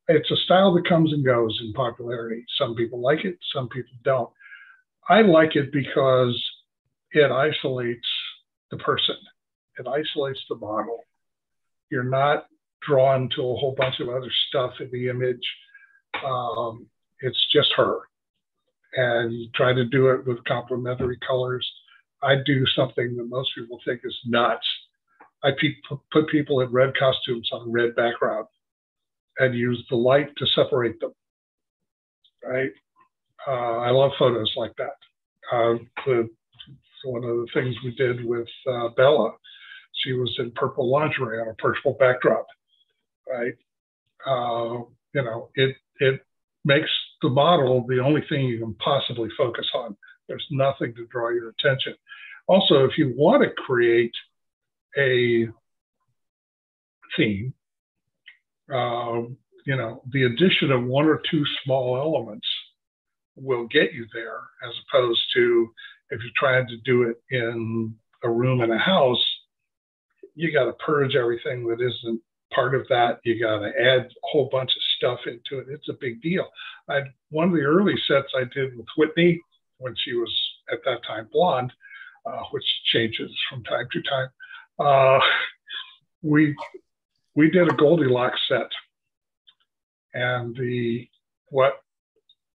It's 0.08 0.30
a 0.30 0.36
style 0.44 0.74
that 0.74 0.88
comes 0.88 1.12
and 1.12 1.24
goes 1.24 1.56
in 1.62 1.72
popularity. 1.72 2.44
Some 2.58 2.74
people 2.74 3.00
like 3.00 3.24
it, 3.24 3.38
some 3.54 3.68
people 3.68 3.92
don't. 4.02 4.30
I 5.08 5.20
like 5.22 5.56
it 5.56 5.72
because 5.72 6.42
it 7.12 7.30
isolates 7.30 8.06
the 8.70 8.78
person, 8.78 9.16
it 9.78 9.86
isolates 9.86 10.40
the 10.48 10.56
model. 10.56 11.00
You're 11.90 12.04
not 12.04 12.46
drawn 12.86 13.28
to 13.36 13.42
a 13.42 13.56
whole 13.56 13.74
bunch 13.76 14.00
of 14.00 14.08
other 14.08 14.30
stuff 14.48 14.72
in 14.80 14.90
the 14.90 15.08
image. 15.08 15.46
Um, 16.24 16.86
it's 17.20 17.46
just 17.52 17.68
her. 17.76 17.98
And 18.94 19.32
you 19.32 19.48
try 19.54 19.72
to 19.72 19.84
do 19.84 20.08
it 20.08 20.26
with 20.26 20.42
complementary 20.44 21.18
colors. 21.26 21.68
I 22.22 22.36
do 22.44 22.64
something 22.74 23.16
that 23.16 23.28
most 23.28 23.50
people 23.54 23.80
think 23.84 24.00
is 24.04 24.16
nuts 24.26 24.66
I 25.42 25.50
pe- 25.58 25.96
put 26.12 26.28
people 26.28 26.60
in 26.60 26.70
red 26.70 26.92
costumes 26.98 27.48
on 27.52 27.72
red 27.72 27.94
background 27.94 28.46
and 29.38 29.54
use 29.54 29.84
the 29.88 29.96
light 29.96 30.28
to 30.36 30.46
separate 30.46 31.00
them. 31.00 31.12
Right? 32.44 32.70
Uh, 33.46 33.78
I 33.78 33.90
love 33.90 34.12
photos 34.18 34.52
like 34.56 34.72
that. 34.76 34.96
Uh, 35.52 35.74
the, 36.06 36.28
one 37.04 37.24
of 37.24 37.36
the 37.36 37.48
things 37.54 37.74
we 37.82 37.94
did 37.94 38.24
with 38.24 38.48
uh, 38.70 38.88
Bella, 38.96 39.32
she 39.94 40.12
was 40.12 40.34
in 40.38 40.50
purple 40.52 40.90
lingerie 40.90 41.40
on 41.40 41.48
a 41.48 41.54
purple 41.54 41.96
backdrop. 41.98 42.46
Right? 43.28 43.54
Uh, 44.26 44.84
you 45.14 45.22
know, 45.22 45.48
it 45.54 45.76
it 46.00 46.20
makes 46.64 46.90
the 47.22 47.28
model 47.28 47.86
the 47.88 48.00
only 48.00 48.22
thing 48.28 48.44
you 48.44 48.58
can 48.58 48.74
possibly 48.74 49.28
focus 49.36 49.66
on. 49.74 49.96
There's 50.28 50.46
nothing 50.50 50.94
to 50.94 51.06
draw 51.06 51.30
your 51.30 51.50
attention. 51.50 51.94
Also, 52.46 52.84
if 52.84 52.98
you 52.98 53.14
want 53.16 53.42
to 53.42 53.50
create 53.50 54.12
a 54.98 55.48
theme, 57.16 57.54
um, 58.72 59.36
you 59.66 59.76
know, 59.76 60.02
the 60.12 60.24
addition 60.24 60.70
of 60.70 60.84
one 60.84 61.06
or 61.06 61.20
two 61.30 61.44
small 61.64 61.96
elements 61.96 62.46
will 63.36 63.66
get 63.66 63.92
you 63.92 64.06
there, 64.12 64.40
as 64.66 64.74
opposed 64.88 65.20
to 65.34 65.68
if 66.10 66.20
you're 66.20 66.32
trying 66.36 66.66
to 66.68 66.76
do 66.84 67.02
it 67.04 67.22
in 67.30 67.94
a 68.24 68.30
room 68.30 68.60
in 68.60 68.70
a 68.70 68.78
house, 68.78 69.24
you 70.34 70.52
got 70.52 70.64
to 70.64 70.72
purge 70.84 71.14
everything 71.14 71.66
that 71.66 71.80
isn't 71.80 72.20
part 72.52 72.74
of 72.74 72.86
that. 72.88 73.20
You 73.24 73.40
got 73.40 73.60
to 73.60 73.68
add 73.68 74.00
a 74.00 74.10
whole 74.24 74.48
bunch 74.50 74.70
of 74.70 74.82
stuff 74.96 75.20
into 75.26 75.62
it. 75.62 75.72
It's 75.72 75.88
a 75.88 75.96
big 76.00 76.20
deal. 76.20 76.48
I 76.88 77.00
one 77.30 77.48
of 77.48 77.54
the 77.54 77.62
early 77.62 77.94
sets 78.08 78.32
I 78.36 78.44
did 78.52 78.76
with 78.76 78.86
Whitney 78.96 79.40
when 79.78 79.94
she 80.04 80.14
was 80.14 80.32
at 80.72 80.80
that 80.84 81.04
time 81.06 81.28
blonde, 81.32 81.72
uh, 82.26 82.42
which 82.50 82.64
changes 82.92 83.30
from 83.48 83.62
time 83.64 83.86
to 83.92 84.02
time 84.02 84.28
uh, 84.80 85.20
we 86.22 86.54
we 87.34 87.50
did 87.50 87.70
a 87.70 87.74
Goldilocks 87.74 88.40
set, 88.48 88.68
and 90.14 90.56
the 90.56 91.06
what 91.48 91.74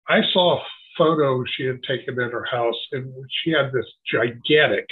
I 0.09 0.20
saw 0.33 0.59
a 0.59 0.64
photo 0.97 1.45
she 1.57 1.64
had 1.64 1.83
taken 1.83 2.20
at 2.20 2.33
her 2.33 2.45
house, 2.45 2.77
and 2.93 3.12
she 3.43 3.51
had 3.51 3.73
this 3.73 3.87
gigantic 4.11 4.87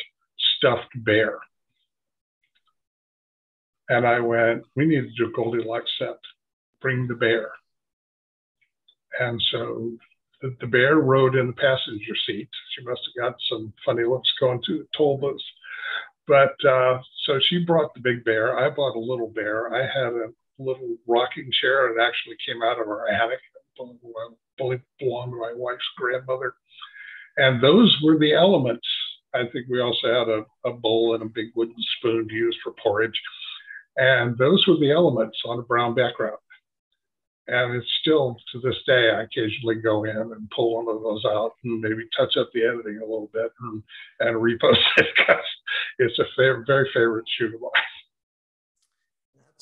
stuffed 0.57 0.93
bear. 1.05 1.39
And 3.89 4.07
I 4.07 4.21
went, 4.21 4.63
we 4.77 4.87
need 4.87 5.03
to 5.03 5.11
do 5.17 5.31
a 5.31 5.33
Goldilocks 5.33 5.91
set. 5.99 6.19
Bring 6.81 7.09
the 7.09 7.15
bear. 7.15 7.51
And 9.19 9.43
so 9.51 9.93
the, 10.41 10.57
the 10.61 10.67
bear 10.67 10.97
rode 10.97 11.35
in 11.35 11.49
the 11.49 11.53
passenger 11.55 12.15
seat. 12.27 12.49
She 12.75 12.85
must 12.85 13.01
have 13.07 13.25
got 13.25 13.37
some 13.51 13.73
funny 13.85 14.05
looks 14.05 14.31
going 14.41 14.63
to 14.67 14.87
toll 14.97 15.19
booth. 15.19 15.41
But 16.31 16.55
uh, 16.65 17.01
so 17.27 17.41
she 17.49 17.65
brought 17.65 17.93
the 17.93 18.01
big 18.01 18.25
bear. 18.25 18.57
I 18.57 18.71
bought 18.71 18.95
a 18.95 19.01
little 19.01 19.27
bear. 19.27 19.75
I 19.75 19.81
had 19.83 20.13
a 20.13 20.29
little 20.61 20.97
rocking 21.09 21.51
chair. 21.61 21.89
It 21.89 22.01
actually 22.01 22.37
came 22.47 22.63
out 22.63 22.81
of 22.81 22.87
our 22.87 23.09
attic. 23.09 23.41
It 23.57 24.81
belonged 25.01 25.33
to 25.33 25.37
my 25.37 25.53
wife's 25.57 25.83
grandmother. 25.97 26.55
And 27.37 27.61
those 27.61 27.99
were 28.05 28.17
the 28.17 28.33
elements. 28.33 28.87
I 29.35 29.43
think 29.53 29.67
we 29.69 29.81
also 29.81 30.07
had 30.07 30.29
a, 30.29 30.45
a 30.71 30.73
bowl 30.73 31.15
and 31.15 31.25
a 31.25 31.35
big 31.35 31.47
wooden 31.57 31.75
spoon 31.99 32.29
used 32.31 32.59
for 32.63 32.75
porridge. 32.81 33.21
And 33.97 34.39
those 34.39 34.65
were 34.69 34.77
the 34.77 34.93
elements 34.93 35.37
on 35.45 35.59
a 35.59 35.63
brown 35.63 35.97
background. 35.97 36.39
And 37.51 37.75
it's 37.75 37.91
still 38.01 38.37
to 38.53 38.61
this 38.61 38.77
day, 38.87 39.11
I 39.11 39.23
occasionally 39.23 39.75
go 39.83 40.05
in 40.05 40.17
and 40.17 40.51
pull 40.55 40.77
one 40.77 40.95
of 40.95 41.03
those 41.03 41.25
out 41.25 41.55
and 41.65 41.81
maybe 41.81 42.09
touch 42.17 42.37
up 42.39 42.49
the 42.55 42.63
editing 42.63 42.99
a 42.99 43.05
little 43.05 43.29
bit 43.33 43.51
and, 43.61 43.83
and 44.21 44.37
repost 44.37 44.79
it 44.99 45.07
because 45.17 45.45
it's 45.99 46.19
a 46.21 46.25
very 46.37 46.89
favorite 46.95 47.25
shoot 47.37 47.53
of 47.53 47.61
mine. 47.61 47.71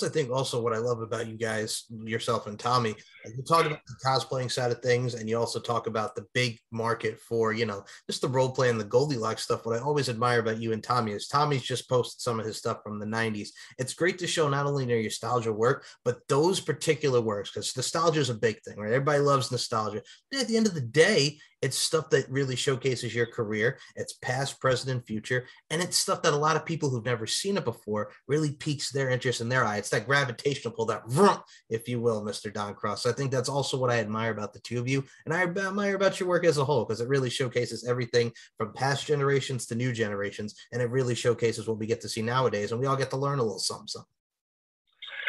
I 0.03 0.09
think 0.09 0.31
also 0.31 0.61
what 0.63 0.73
I 0.73 0.79
love 0.79 1.01
about 1.01 1.27
you 1.27 1.37
guys, 1.37 1.85
yourself 2.05 2.47
and 2.47 2.59
Tommy. 2.59 2.95
You 3.25 3.43
talk 3.43 3.67
about 3.67 3.81
the 3.87 3.95
cosplaying 4.07 4.51
side 4.51 4.71
of 4.71 4.81
things, 4.81 5.15
and 5.15 5.29
you 5.29 5.39
also 5.39 5.61
talk 5.61 5.87
about 5.87 6.15
the 6.15 6.27
big 6.35 6.59
market 6.71 7.19
for 7.19 7.53
you 7.53 7.67
know 7.67 7.85
just 8.09 8.23
the 8.23 8.29
role 8.29 8.51
play 8.51 8.71
and 8.71 8.81
the 8.81 8.85
Goldilocks 8.85 9.43
stuff. 9.43 9.67
What 9.67 9.77
I 9.77 9.83
always 9.83 10.09
admire 10.09 10.41
about 10.41 10.61
you 10.61 10.73
and 10.73 10.83
Tommy 10.83 11.13
is 11.13 11.29
Tommy's 11.29 11.63
just 11.63 11.89
posted 11.89 12.21
some 12.21 12.39
of 12.41 12.47
his 12.47 12.57
stuff 12.57 12.79
from 12.83 12.99
the 12.99 13.07
'90s. 13.07 13.49
It's 13.79 13.95
great 13.95 14.19
to 14.21 14.27
show 14.27 14.49
not 14.49 14.67
only 14.67 14.85
their 14.85 15.03
nostalgia 15.03 15.53
work, 15.53 15.85
but 16.05 16.21
those 16.29 16.61
particular 16.61 17.21
works 17.21 17.51
because 17.51 17.77
nostalgia 17.77 18.21
is 18.21 18.31
a 18.31 18.35
big 18.35 18.61
thing, 18.63 18.79
right? 18.79 18.93
Everybody 18.93 19.21
loves 19.21 19.51
nostalgia. 19.51 20.03
At 20.39 20.49
the 20.49 20.57
end 20.57 20.67
of 20.67 20.75
the 20.75 20.81
day, 20.81 21.39
it's 21.63 21.77
stuff 21.77 22.11
that 22.11 22.31
really 22.31 22.57
showcases 22.57 23.15
your 23.15 23.27
career. 23.27 23.79
It's 23.97 24.13
past, 24.15 24.61
present, 24.61 24.91
and 24.91 25.05
future. 25.05 25.47
And 25.71 25.83
it's 25.83 25.97
stuff 25.97 26.23
that 26.23 26.33
a 26.33 26.37
lot 26.37 26.57
of 26.57 26.65
people 26.65 26.89
who've 26.89 27.05
never 27.05 27.27
seen 27.27 27.57
it 27.57 27.65
before 27.65 28.13
really 28.27 28.53
piques 28.53 28.91
their 28.91 29.11
interest 29.11 29.41
in 29.41 29.49
their 29.49 29.65
eye. 29.65 29.79
It's 29.79 29.91
that 29.91 30.07
gravitational 30.07 30.73
pull, 30.73 30.87
that 30.87 31.09
vroom, 31.09 31.39
if 31.69 31.89
you 31.89 32.01
will, 32.01 32.23
Mr. 32.23 32.53
Don 32.53 32.75
Cross. 32.75 33.07
I 33.07 33.13
think 33.13 33.31
that's 33.31 33.49
also 33.49 33.77
what 33.77 33.91
I 33.91 33.99
admire 33.99 34.31
about 34.31 34.53
the 34.53 34.61
two 34.61 34.79
of 34.79 34.89
you. 34.89 35.05
And 35.25 35.35
I 35.35 35.43
admire 35.43 35.97
about 35.97 36.21
your 36.21 36.29
work 36.29 36.45
as 36.45 36.59
a 36.59 36.65
whole, 36.65 36.85
because 36.85 37.01
it 37.01 37.09
really 37.09 37.31
showcases 37.31 37.87
everything 37.87 38.33
from 38.57 38.73
past 38.73 39.07
generations 39.07 39.67
to 39.67 39.75
new 39.75 39.93
generations. 39.93 40.55
And 40.73 40.81
it 40.81 40.91
really 40.91 41.15
showcases 41.15 41.67
what 41.67 41.79
we 41.79 41.87
get 41.87 42.01
to 42.03 42.09
see 42.09 42.23
nowadays. 42.23 42.73
And 42.73 42.81
we 42.81 42.87
all 42.87 42.97
get 42.97 43.11
to 43.11 43.17
learn 43.17 43.39
a 43.39 43.43
little 43.43 43.59
something. 43.59 43.89
something. 43.89 44.18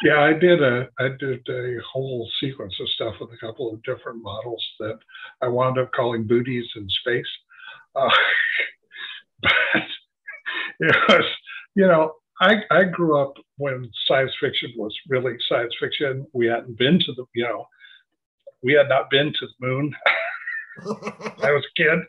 Yeah, 0.04 0.22
I 0.22 0.34
did 0.34 0.64
a 0.64 0.88
I 0.97 1.10
did 1.20 1.47
a 1.50 1.78
whole 1.91 2.30
sequence 2.39 2.74
of 2.80 2.89
stuff 2.89 3.16
with 3.20 3.32
a 3.32 3.45
couple 3.45 3.72
of 3.72 3.84
different 3.84 4.22
models 4.24 4.66
that 4.80 4.97
I 5.41 5.47
wound 5.47 5.78
up 5.78 5.91
calling 5.91 6.26
booties 6.26 6.66
in 6.76 6.88
space. 6.89 7.26
Uh, 7.95 8.10
but 9.41 9.52
it 10.80 10.95
was, 11.10 11.26
you 11.76 11.88
know, 11.88 12.14
I 12.39 12.62
I 12.72 12.86
grew 12.86 13.20
up 13.20 13.34
when 13.58 13.91
science 14.08 14.32
fiction 14.39 14.72
was 14.78 14.95
really 15.10 15.36
science 15.50 15.74
fiction. 15.80 16.26
We 16.34 16.47
hadn't 16.47 16.78
been 16.78 17.00
to 17.00 17.14
the, 17.14 17.26
you 17.36 17.43
know, 17.43 17.68
we 18.64 18.74
had 18.74 18.88
not 18.88 19.10
been 19.10 19.34
to 19.34 19.47
the 19.47 19.68
moon. 19.68 19.93
I 21.43 21.52
was 21.52 21.66
a 21.66 21.82
kid, 21.82 22.00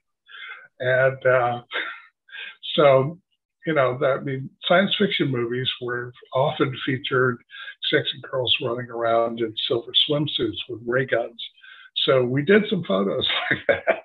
and 0.79 1.27
uh, 1.27 1.63
so 2.77 3.19
you 3.67 3.75
know, 3.75 3.99
I 4.03 4.21
mean, 4.21 4.49
science 4.67 4.95
fiction 4.99 5.31
movies 5.31 5.69
were 5.83 6.13
often 6.35 6.75
featured 6.87 7.39
sexy 7.91 8.21
girls 8.31 8.55
running 8.63 8.91
around 8.91 9.41
in 9.41 9.55
silver 9.69 9.93
swimsuits 10.09 10.59
with 10.69 10.81
ray 10.87 11.07
guns. 11.07 11.43
So 12.07 12.25
we 12.25 12.43
did 12.43 12.65
some 12.71 12.85
photos 12.85 13.27
like 13.51 13.61
that. 13.69 14.03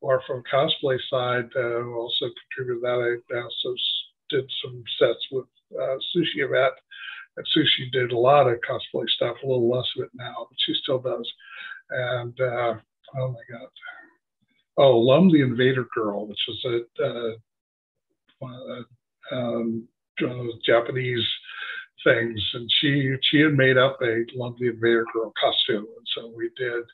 Or 0.00 0.22
from 0.26 0.42
cosplay 0.52 0.98
side, 1.08 1.48
uh, 1.56 1.84
also 1.86 2.26
contributed 2.56 2.82
that. 2.82 3.18
I 3.32 3.40
also 3.40 3.74
did 4.30 4.50
some 4.62 4.82
sets 4.98 5.26
with 5.30 5.46
uh, 5.74 5.96
Sushi 6.14 6.44
Event 6.44 6.74
And 7.36 7.46
Sushi 7.56 7.90
did 7.92 8.12
a 8.12 8.18
lot 8.18 8.48
of 8.48 8.58
cosplay 8.68 9.08
stuff, 9.08 9.36
a 9.42 9.46
little 9.46 9.70
less 9.70 9.86
of 9.96 10.04
it 10.04 10.10
now, 10.14 10.46
but 10.48 10.58
she 10.58 10.74
still 10.82 10.98
does. 10.98 11.30
And 11.90 12.38
uh, 12.40 12.74
oh 13.16 13.28
my 13.28 13.40
God. 13.50 13.68
Oh, 14.76 14.98
Lum 14.98 15.30
the 15.30 15.42
Invader 15.42 15.86
Girl, 15.94 16.26
which 16.26 16.40
was 16.48 16.84
a, 17.00 17.04
uh, 17.04 17.34
um, 19.32 19.88
Japanese 20.66 21.26
things, 22.04 22.40
and 22.54 22.70
she 22.80 23.16
she 23.22 23.40
had 23.40 23.54
made 23.54 23.78
up 23.78 23.98
a 24.02 24.24
lovely 24.34 24.68
Invader 24.68 25.06
Girl 25.12 25.32
costume, 25.40 25.86
and 25.96 26.06
so 26.14 26.32
we 26.36 26.50
did 26.56 26.84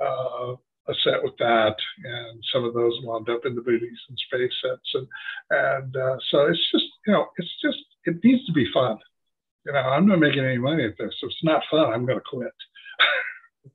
uh, 0.00 0.54
a 0.88 0.94
set 1.04 1.22
with 1.22 1.36
that, 1.38 1.76
and 2.04 2.44
some 2.52 2.64
of 2.64 2.74
those 2.74 2.98
wound 3.02 3.28
up 3.28 3.44
in 3.44 3.54
the 3.54 3.60
Booties 3.60 3.98
and 4.08 4.18
Space 4.18 4.52
sets, 4.62 4.94
and 4.94 5.06
and 5.50 5.96
uh, 5.96 6.16
so 6.30 6.46
it's 6.46 6.70
just 6.72 6.86
you 7.06 7.12
know 7.12 7.26
it's 7.36 7.60
just 7.62 7.78
it 8.04 8.22
needs 8.24 8.44
to 8.46 8.52
be 8.52 8.70
fun. 8.72 8.98
You 9.66 9.72
know, 9.72 9.80
I'm 9.80 10.06
not 10.06 10.20
making 10.20 10.44
any 10.44 10.58
money 10.58 10.84
at 10.84 10.96
this. 10.98 11.14
If 11.22 11.26
it's 11.26 11.44
not 11.44 11.62
fun, 11.70 11.92
I'm 11.92 12.06
going 12.06 12.18
to 12.18 12.24
quit. 12.24 12.52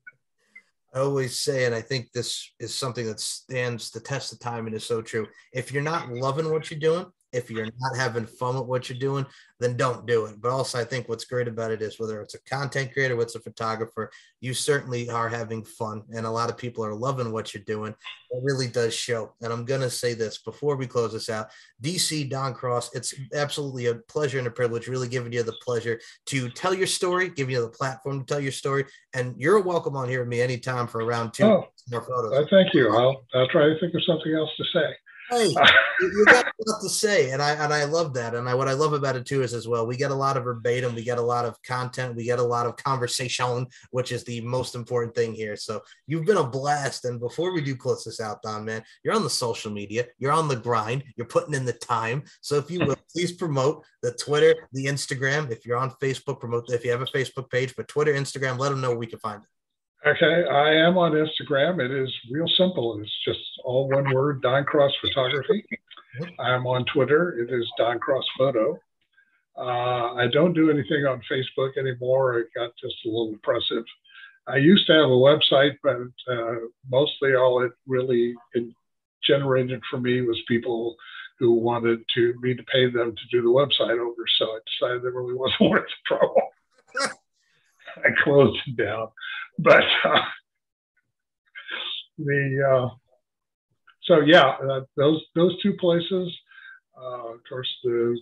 I 0.96 1.00
always 1.00 1.40
say, 1.40 1.66
and 1.66 1.76
I 1.76 1.82
think 1.82 2.12
this 2.12 2.52
is 2.60 2.74
something 2.74 3.06
that 3.06 3.20
stands 3.20 3.92
the 3.92 4.00
test 4.00 4.32
of 4.32 4.40
time 4.40 4.66
and 4.66 4.76
is 4.76 4.86
so 4.86 5.02
true. 5.02 5.28
If 5.52 5.72
you're 5.72 5.84
not 5.84 6.10
loving 6.10 6.52
what 6.52 6.72
you're 6.72 6.80
doing, 6.80 7.06
if 7.34 7.50
you're 7.50 7.66
not 7.66 7.98
having 7.98 8.26
fun 8.26 8.56
with 8.56 8.66
what 8.66 8.90
you're 8.90 9.00
doing, 9.00 9.26
then 9.60 9.76
don't 9.76 10.06
do 10.06 10.26
it. 10.26 10.40
But 10.40 10.52
also, 10.52 10.80
I 10.80 10.84
think 10.84 11.10
what's 11.10 11.26
great 11.26 11.48
about 11.48 11.72
it 11.72 11.82
is 11.82 12.00
whether 12.00 12.22
it's 12.22 12.36
a 12.36 12.44
content 12.44 12.94
creator, 12.94 13.16
what's 13.16 13.36
a 13.36 13.40
photographer, 13.40 14.12
you 14.40 14.54
certainly 14.54 15.10
are 15.10 15.30
having 15.30 15.64
fun, 15.64 16.04
and 16.14 16.26
a 16.26 16.32
lot 16.32 16.50
of 16.50 16.58
people 16.58 16.86
are 16.86 16.94
loving 16.94 17.32
what 17.32 17.54
you're 17.54 17.64
doing. 17.64 17.96
It 18.32 18.44
really 18.44 18.68
does 18.68 18.94
show. 18.94 19.34
And 19.42 19.52
I'm 19.52 19.66
gonna 19.66 19.90
say 19.90 20.14
this 20.14 20.38
before 20.40 20.76
we 20.76 20.86
close 20.86 21.14
this 21.14 21.30
out: 21.30 21.48
DC 21.82 22.30
Don 22.30 22.54
Cross, 22.54 22.94
it's 22.94 23.14
absolutely 23.34 23.88
a 23.88 23.96
pleasure 23.96 24.38
and 24.38 24.48
a 24.48 24.52
privilege, 24.52 24.88
really 24.88 25.08
giving 25.08 25.34
you 25.34 25.44
the 25.44 25.54
pleasure 25.64 26.00
to 26.28 26.50
tell 26.50 26.74
your 26.74 26.88
story, 26.88 27.30
giving 27.30 27.56
you 27.56 27.62
the 27.62 27.70
platform 27.70 28.20
to 28.20 28.26
tell 28.26 28.40
your 28.40 28.52
story, 28.52 28.86
and 29.14 29.34
you're 29.38 29.62
welcome 29.62 29.96
on 29.96 30.10
here 30.10 30.20
with 30.20 30.30
me 30.30 30.42
anytime 30.42 30.88
for 30.88 31.04
around 31.04 31.34
two 31.34 31.46
oh, 31.46 31.68
more 31.90 32.02
photos. 32.02 32.48
thank 32.50 32.74
you. 32.74 32.96
I'll 32.96 33.26
I'll 33.34 33.48
try 33.48 33.68
to 33.68 33.80
think 33.80 33.94
of 33.94 34.04
something 34.04 34.34
else 34.34 34.50
to 34.58 34.64
say. 34.74 34.96
Hey, 35.30 35.56
you 36.02 36.26
got 36.26 36.46
a 36.46 36.70
lot 36.70 36.82
to 36.82 36.90
say, 36.90 37.32
and 37.32 37.42
I 37.42 37.52
and 37.52 37.74
I 37.74 37.86
love 37.86 38.14
that. 38.16 38.36
And 38.36 38.48
I 38.50 38.56
what 38.56 38.68
I 38.68 38.74
love 38.74 38.94
about 38.94 39.16
it 39.16 39.26
too 39.26 39.42
is 39.42 39.54
as 39.54 39.68
well, 39.68 39.88
we 39.88 39.96
get 39.96 40.12
a 40.12 40.16
lot 40.16 40.38
of 40.38 40.44
verbatim, 40.44 40.96
we 40.96 41.04
get 41.04 41.18
a 41.18 41.22
lot 41.22 41.46
of 41.46 41.62
content, 41.64 42.16
we 42.16 42.24
get 42.26 42.40
a 42.40 42.44
lot 42.44 42.66
of 42.66 42.76
conversation, 42.78 43.68
which 43.92 44.12
is 44.12 44.24
the 44.24 44.42
most 44.42 44.76
important 44.76 45.16
thing 45.16 45.34
here. 45.34 45.56
So 45.56 45.82
you've 46.08 46.26
been 46.26 46.38
a 46.38 46.44
blast. 46.44 47.06
And 47.06 47.20
before 47.20 47.54
we 47.54 47.62
do 47.62 47.76
close 47.76 48.04
this 48.04 48.20
out, 48.20 48.42
Don, 48.42 48.66
man, 48.66 48.84
you're 49.04 49.16
on 49.16 49.24
the 49.24 49.30
social 49.30 49.72
media, 49.72 50.06
you're 50.20 50.32
on 50.32 50.48
the 50.48 50.56
grind, 50.56 51.04
you're 51.16 51.28
putting 51.28 51.54
in 51.54 51.66
the 51.66 51.74
time. 51.74 52.24
So 52.42 52.58
if 52.58 52.70
you 52.70 52.80
will, 52.80 52.98
please 53.14 53.32
promote 53.32 53.86
the 54.02 54.12
Twitter, 54.12 54.56
the 54.74 54.86
Instagram. 54.86 55.52
If 55.52 55.66
you're 55.66 55.78
on 55.78 55.92
Facebook, 56.02 56.40
promote 56.40 56.70
if 56.70 56.84
you 56.84 56.92
have 56.92 57.02
a 57.02 57.06
Facebook 57.06 57.50
page, 57.50 57.74
but 57.76 57.88
Twitter, 57.88 58.14
Instagram, 58.14 58.58
let 58.58 58.70
them 58.70 58.82
know 58.82 58.90
where 58.90 58.98
we 58.98 59.08
can 59.08 59.20
find 59.20 59.42
it. 59.42 59.53
Okay, 60.06 60.44
I 60.52 60.74
am 60.86 60.98
on 60.98 61.14
Instagram. 61.14 61.80
It 61.80 61.92
is 61.92 62.14
real 62.30 62.48
simple. 62.58 63.00
It's 63.00 63.24
just 63.26 63.40
all 63.64 63.88
one 63.88 64.14
word, 64.14 64.42
Don 64.42 64.66
Cross 64.66 64.92
Photography. 65.00 65.64
I'm 66.40 66.68
on 66.68 66.84
Twitter. 66.94 67.40
It 67.40 67.54
is 67.54 67.66
Don 67.78 68.00
Cross 68.00 68.26
Photo. 68.38 68.78
Uh, 69.58 70.14
I 70.16 70.28
don't 70.32 70.54
do 70.54 70.70
anything 70.70 71.06
on 71.06 71.22
Facebook 71.32 71.78
anymore. 71.78 72.38
It 72.40 72.48
got 72.54 72.72
just 72.82 72.96
a 73.06 73.08
little 73.08 73.34
oppressive. 73.34 73.86
I 74.46 74.58
used 74.58 74.86
to 74.88 74.94
have 74.94 75.06
a 75.06 75.08
website, 75.08 75.78
but 75.82 75.98
uh, 76.30 76.56
mostly 76.90 77.36
all 77.36 77.64
it 77.64 77.72
really 77.88 78.36
it 78.54 78.74
generated 79.26 79.82
for 79.90 80.02
me 80.02 80.22
was 80.22 80.42
people 80.50 80.98
who 81.40 81.54
wanted 81.54 82.00
to 82.16 82.34
me 82.42 82.54
to 82.56 82.64
pay 82.64 82.90
them 82.90 83.16
to 83.16 83.22
do 83.32 83.42
the 83.42 83.48
website 83.48 84.00
over. 84.00 84.26
So 84.38 84.46
I 84.48 84.60
decided 84.68 85.06
it 85.06 85.14
really 85.14 85.34
wasn't 85.34 85.62
worth 85.72 85.86
the 85.86 86.16
trouble. 86.16 86.42
I 87.98 88.10
closed 88.24 88.60
it 88.68 88.78
down 88.78 89.10
but 89.60 89.84
uh, 90.04 90.22
the 92.18 92.70
uh, 92.72 92.90
so 94.04 94.20
yeah, 94.22 94.56
uh, 94.70 94.82
those 94.98 95.22
those 95.36 95.62
two 95.62 95.74
places. 95.74 96.34
Uh, 96.98 97.34
of 97.34 97.40
course, 97.50 97.70
the 97.84 98.18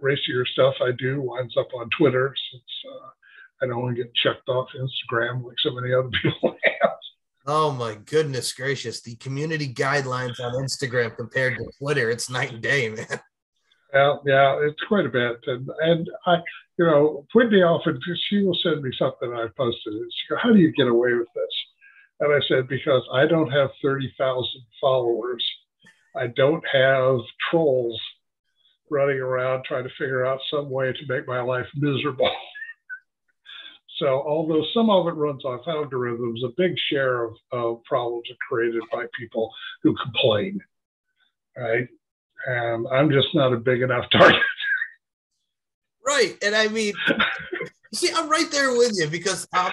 racier 0.00 0.44
stuff 0.46 0.74
I 0.80 0.90
do 0.98 1.20
winds 1.20 1.56
up 1.56 1.68
on 1.74 1.88
Twitter 1.96 2.34
since 2.50 2.64
uh, 2.90 3.08
I 3.62 3.66
don't 3.66 3.80
want 3.80 3.96
to 3.96 4.02
get 4.02 4.14
checked 4.14 4.48
off 4.48 4.68
Instagram 4.76 5.44
like 5.44 5.56
so 5.60 5.72
many 5.72 5.92
other 5.94 6.10
people 6.22 6.56
have. 6.64 6.90
Oh 7.46 7.72
my 7.72 7.94
goodness 7.94 8.52
gracious! 8.52 9.00
The 9.00 9.16
community 9.16 9.72
guidelines 9.72 10.40
on 10.40 10.54
Instagram 10.54 11.16
compared 11.16 11.56
to 11.56 11.64
Twitter, 11.78 12.10
it's 12.10 12.30
night 12.30 12.52
and 12.52 12.62
day, 12.62 12.88
man. 12.90 13.20
Yeah, 13.92 14.16
yeah, 14.26 14.58
it's 14.62 14.80
quite 14.86 15.06
a 15.06 15.08
bit, 15.08 15.38
and 15.46 15.68
and 15.80 16.10
I, 16.26 16.36
you 16.78 16.84
know, 16.84 17.26
Whitney 17.34 17.62
often 17.62 17.98
she 18.28 18.42
will 18.42 18.58
send 18.62 18.82
me 18.82 18.90
something 18.98 19.32
I 19.32 19.46
posted. 19.56 19.94
And 19.94 20.12
she 20.12 20.28
go, 20.28 20.36
"How 20.36 20.52
do 20.52 20.58
you 20.58 20.72
get 20.72 20.88
away 20.88 21.14
with 21.14 21.28
this?" 21.34 21.54
And 22.20 22.32
I 22.32 22.40
said, 22.48 22.68
"Because 22.68 23.02
I 23.12 23.26
don't 23.26 23.50
have 23.50 23.70
thirty 23.82 24.12
thousand 24.18 24.62
followers. 24.80 25.44
I 26.14 26.26
don't 26.26 26.64
have 26.70 27.20
trolls 27.50 27.98
running 28.90 29.20
around 29.20 29.64
trying 29.64 29.84
to 29.84 29.90
figure 29.98 30.26
out 30.26 30.40
some 30.50 30.68
way 30.70 30.92
to 30.92 31.06
make 31.08 31.26
my 31.26 31.40
life 31.40 31.66
miserable." 31.74 32.30
so, 33.98 34.06
although 34.26 34.64
some 34.74 34.90
of 34.90 35.06
it 35.08 35.12
runs 35.12 35.46
off 35.46 35.64
algorithms, 35.66 36.44
a 36.44 36.52
big 36.58 36.74
share 36.90 37.24
of, 37.24 37.34
of 37.52 37.82
problems 37.84 38.28
are 38.30 38.36
created 38.48 38.82
by 38.92 39.06
people 39.18 39.50
who 39.82 39.96
complain. 39.96 40.60
Right? 41.56 41.88
And 42.46 42.86
I'm 42.88 43.10
just 43.10 43.28
not 43.34 43.52
a 43.52 43.56
big 43.56 43.82
enough 43.82 44.06
target. 44.12 44.40
right, 46.06 46.36
and 46.42 46.54
I 46.54 46.68
mean, 46.68 46.94
see, 47.92 48.10
I'm 48.14 48.28
right 48.28 48.50
there 48.50 48.72
with 48.72 48.92
you 48.94 49.08
because 49.08 49.46
um, 49.56 49.70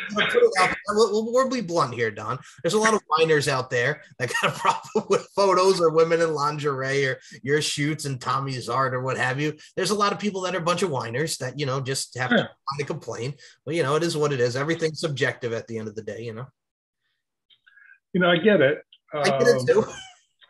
we'll, 0.89 1.31
we'll 1.31 1.49
be 1.49 1.61
blunt 1.61 1.93
here, 1.93 2.11
Don. 2.11 2.39
There's 2.63 2.73
a 2.73 2.79
lot 2.79 2.93
of 2.93 3.01
whiners 3.07 3.47
out 3.47 3.69
there 3.69 4.01
that 4.19 4.31
got 4.41 4.55
a 4.55 4.59
problem 4.59 5.05
with 5.09 5.27
photos 5.35 5.81
or 5.81 5.91
women 5.91 6.21
in 6.21 6.33
lingerie 6.33 7.05
or 7.05 7.19
your 7.43 7.61
shoots 7.61 8.05
and 8.05 8.19
Tommy's 8.19 8.69
art 8.69 8.93
or 8.93 9.01
what 9.01 9.17
have 9.17 9.39
you. 9.39 9.53
There's 9.75 9.91
a 9.91 9.95
lot 9.95 10.13
of 10.13 10.19
people 10.19 10.41
that 10.41 10.55
are 10.55 10.59
a 10.59 10.63
bunch 10.63 10.83
of 10.83 10.89
whiners 10.89 11.37
that 11.37 11.59
you 11.59 11.65
know 11.65 11.81
just 11.81 12.17
have 12.17 12.31
yeah. 12.31 12.47
to 12.79 12.85
complain. 12.85 13.33
But 13.65 13.75
you 13.75 13.83
know, 13.83 13.95
it 13.95 14.03
is 14.03 14.17
what 14.17 14.33
it 14.33 14.39
is. 14.39 14.55
Everything's 14.55 14.99
subjective 14.99 15.53
at 15.53 15.67
the 15.67 15.77
end 15.77 15.87
of 15.87 15.95
the 15.95 16.03
day. 16.03 16.21
You 16.21 16.33
know. 16.33 16.47
You 18.13 18.21
know, 18.21 18.29
I 18.29 18.37
get 18.37 18.61
it. 18.61 18.81
I 19.13 19.23
get 19.23 19.41
it 19.41 19.67
too. 19.67 19.85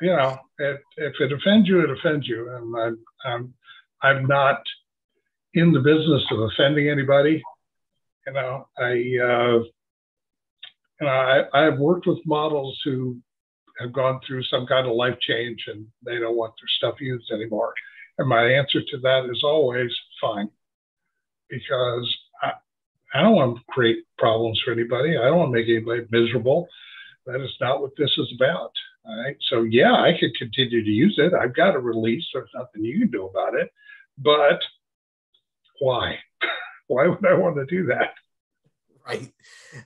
You 0.01 0.09
know, 0.09 0.37
it, 0.59 0.81
if 0.97 1.13
it 1.19 1.31
offends 1.31 1.67
you, 1.67 1.81
it 1.81 1.89
offends 1.89 2.27
you. 2.27 2.49
And 2.53 2.75
I'm, 2.75 2.99
I'm, 3.25 3.53
I'm 4.01 4.25
not 4.25 4.61
in 5.53 5.71
the 5.71 5.79
business 5.79 6.23
of 6.31 6.39
offending 6.39 6.89
anybody. 6.89 7.41
You 8.27 8.33
know, 8.33 8.67
I, 8.77 8.83
uh, 8.83 9.63
you 10.99 11.01
know, 11.01 11.07
I, 11.07 11.43
I've 11.53 11.79
worked 11.79 12.07
with 12.07 12.19
models 12.25 12.79
who 12.83 13.17
have 13.79 13.93
gone 13.93 14.19
through 14.25 14.43
some 14.43 14.65
kind 14.65 14.87
of 14.87 14.95
life 14.95 15.17
change 15.19 15.63
and 15.67 15.85
they 16.05 16.17
don't 16.19 16.37
want 16.37 16.53
their 16.59 16.69
stuff 16.77 16.99
used 17.01 17.31
anymore. 17.31 17.73
And 18.17 18.27
my 18.29 18.43
answer 18.43 18.79
to 18.81 18.97
that 19.03 19.29
is 19.29 19.43
always 19.43 19.91
fine, 20.21 20.49
because 21.49 22.17
I, 22.41 22.51
I 23.13 23.21
don't 23.21 23.35
want 23.35 23.57
to 23.57 23.63
create 23.69 24.05
problems 24.17 24.61
for 24.63 24.71
anybody. 24.71 25.17
I 25.17 25.25
don't 25.25 25.37
want 25.37 25.53
to 25.53 25.59
make 25.59 25.69
anybody 25.69 26.05
miserable. 26.09 26.67
That 27.25 27.41
is 27.41 27.55
not 27.59 27.81
what 27.81 27.91
this 27.97 28.11
is 28.17 28.33
about. 28.39 28.71
All 29.08 29.24
right. 29.24 29.36
So 29.49 29.64
yeah, 29.64 29.93
I 29.93 30.14
could 30.20 30.36
continue 30.36 30.84
to 30.84 30.89
use 30.89 31.16
it. 31.18 31.34
I've 31.34 31.56
got 31.56 31.76
a 31.76 31.80
release. 31.80 32.26
There's 32.34 32.49
nothing 32.56 32.84
you 32.84 32.99
can 32.99 33.12
do 33.12 33.28
about 33.28 33.53
it. 33.56 33.72
But 34.18 34.60
why? 35.80 36.16
why 36.88 37.08
would 37.08 37.26
I 37.26 37.36
want 37.36 37.56
to 37.58 37.66
do 37.66 37.86
that? 37.88 38.14
Right? 39.08 39.32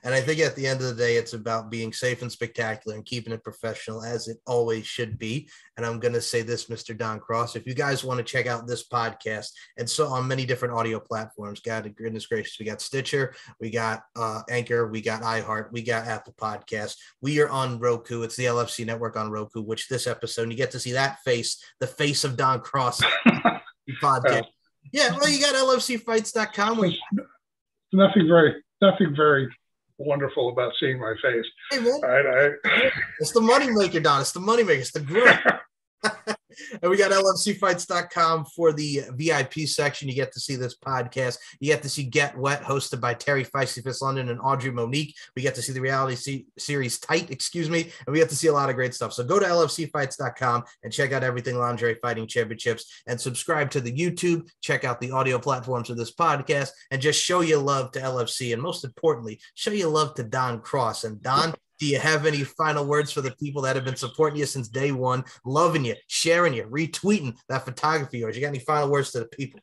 And 0.02 0.14
I 0.14 0.20
think 0.20 0.40
at 0.40 0.56
the 0.56 0.66
end 0.66 0.80
of 0.80 0.86
the 0.86 0.94
day, 0.94 1.16
it's 1.16 1.32
about 1.32 1.70
being 1.70 1.92
safe 1.92 2.22
and 2.22 2.30
spectacular 2.30 2.96
and 2.96 3.04
keeping 3.04 3.32
it 3.32 3.44
professional 3.44 4.02
as 4.02 4.28
it 4.28 4.38
always 4.46 4.86
should 4.86 5.18
be. 5.18 5.48
And 5.76 5.84
I'm 5.84 6.00
going 6.00 6.14
to 6.14 6.20
say 6.20 6.42
this, 6.42 6.66
Mr. 6.66 6.96
Don 6.96 7.20
Cross, 7.20 7.56
if 7.56 7.66
you 7.66 7.74
guys 7.74 8.04
want 8.04 8.18
to 8.18 8.24
check 8.24 8.46
out 8.46 8.66
this 8.66 8.86
podcast, 8.88 9.50
and 9.76 9.88
so 9.88 10.06
on 10.08 10.26
many 10.26 10.46
different 10.46 10.74
audio 10.74 11.00
platforms, 11.00 11.60
God, 11.60 11.92
goodness 11.96 12.26
gracious, 12.26 12.58
we 12.58 12.66
got 12.66 12.80
Stitcher, 12.80 13.34
we 13.60 13.70
got 13.70 14.02
uh, 14.16 14.42
Anchor, 14.48 14.88
we 14.88 15.00
got 15.00 15.22
iHeart, 15.22 15.72
we 15.72 15.82
got 15.82 16.06
Apple 16.06 16.34
Podcast. 16.40 16.96
We 17.20 17.40
are 17.40 17.48
on 17.48 17.78
Roku. 17.78 18.22
It's 18.22 18.36
the 18.36 18.44
LFC 18.44 18.86
network 18.86 19.16
on 19.16 19.30
Roku, 19.30 19.62
which 19.62 19.88
this 19.88 20.06
episode, 20.06 20.50
you 20.50 20.56
get 20.56 20.70
to 20.72 20.80
see 20.80 20.92
that 20.92 21.18
face, 21.24 21.62
the 21.80 21.86
face 21.86 22.24
of 22.24 22.36
Don 22.36 22.60
Cross 22.60 23.02
podcast. 24.02 24.44
Yeah, 24.92 25.10
well, 25.16 25.28
you 25.28 25.40
got 25.40 25.54
LFCfights.com. 25.54 26.94
Nothing 27.92 28.28
very 28.28 28.62
nothing 28.80 29.14
very 29.14 29.48
wonderful 29.98 30.48
about 30.50 30.72
seeing 30.80 30.98
my 30.98 31.14
face. 31.22 31.44
Hey, 31.70 31.80
man. 31.80 32.00
I, 32.04 32.50
it's 33.18 33.32
the 33.32 33.40
money 33.40 33.70
maker, 33.70 34.00
Don. 34.00 34.20
It's 34.20 34.32
the 34.32 34.40
money 34.40 34.62
maker. 34.62 34.80
It's 34.80 34.92
the 34.92 35.00
growth. 35.00 36.36
and 36.82 36.90
we 36.90 36.96
got 36.96 37.10
LFCfights.com 37.12 38.46
for 38.46 38.72
the 38.72 39.02
VIP 39.16 39.60
section. 39.66 40.08
You 40.08 40.14
get 40.14 40.32
to 40.32 40.40
see 40.40 40.56
this 40.56 40.76
podcast. 40.76 41.38
You 41.60 41.72
get 41.72 41.82
to 41.82 41.88
see 41.88 42.04
Get 42.04 42.36
Wet, 42.36 42.62
hosted 42.62 43.00
by 43.00 43.14
Terry 43.14 43.44
Feisty 43.44 43.82
Fist 43.82 44.02
London 44.02 44.28
and 44.28 44.40
Audrey 44.40 44.70
Monique. 44.70 45.16
We 45.36 45.42
get 45.42 45.54
to 45.56 45.62
see 45.62 45.72
the 45.72 45.80
reality 45.80 46.16
c- 46.16 46.46
series 46.58 46.98
Tight, 46.98 47.30
excuse 47.30 47.70
me, 47.70 47.90
and 48.06 48.12
we 48.12 48.18
get 48.18 48.28
to 48.30 48.36
see 48.36 48.48
a 48.48 48.52
lot 48.52 48.68
of 48.68 48.76
great 48.76 48.94
stuff. 48.94 49.12
So 49.12 49.24
go 49.24 49.38
to 49.38 49.46
LFCfights.com 49.46 50.64
and 50.82 50.92
check 50.92 51.12
out 51.12 51.24
everything 51.24 51.56
Lingerie 51.56 51.98
Fighting 52.00 52.26
Championships 52.26 53.02
and 53.06 53.20
subscribe 53.20 53.70
to 53.70 53.80
the 53.80 53.92
YouTube. 53.92 54.48
Check 54.60 54.84
out 54.84 55.00
the 55.00 55.12
audio 55.12 55.38
platforms 55.38 55.90
of 55.90 55.96
this 55.96 56.14
podcast 56.14 56.70
and 56.90 57.00
just 57.00 57.22
show 57.22 57.40
your 57.40 57.60
love 57.60 57.92
to 57.92 58.00
LFC. 58.00 58.52
And 58.52 58.62
most 58.62 58.84
importantly, 58.84 59.40
show 59.54 59.70
your 59.70 59.90
love 59.90 60.14
to 60.14 60.22
Don 60.22 60.60
Cross. 60.60 61.04
And 61.04 61.22
Don, 61.22 61.54
do 61.80 61.86
you 61.86 61.98
have 61.98 62.26
any 62.26 62.44
final 62.44 62.86
words 62.86 63.10
for 63.10 63.22
the 63.22 63.32
people 63.32 63.62
that 63.62 63.74
have 63.74 63.86
been 63.86 63.96
supporting 63.96 64.38
you 64.38 64.46
since 64.46 64.68
day 64.68 64.92
one, 64.92 65.24
loving 65.46 65.84
you, 65.84 65.96
sharing 66.06 66.52
you, 66.52 66.64
retweeting 66.64 67.34
that 67.48 67.64
photography? 67.64 68.22
Or 68.22 68.30
you 68.30 68.40
got 68.40 68.48
any 68.48 68.58
final 68.58 68.90
words 68.90 69.10
to 69.12 69.20
the 69.20 69.26
people? 69.26 69.60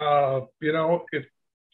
Uh, 0.00 0.42
you 0.60 0.72
know, 0.72 1.04
if 1.12 1.26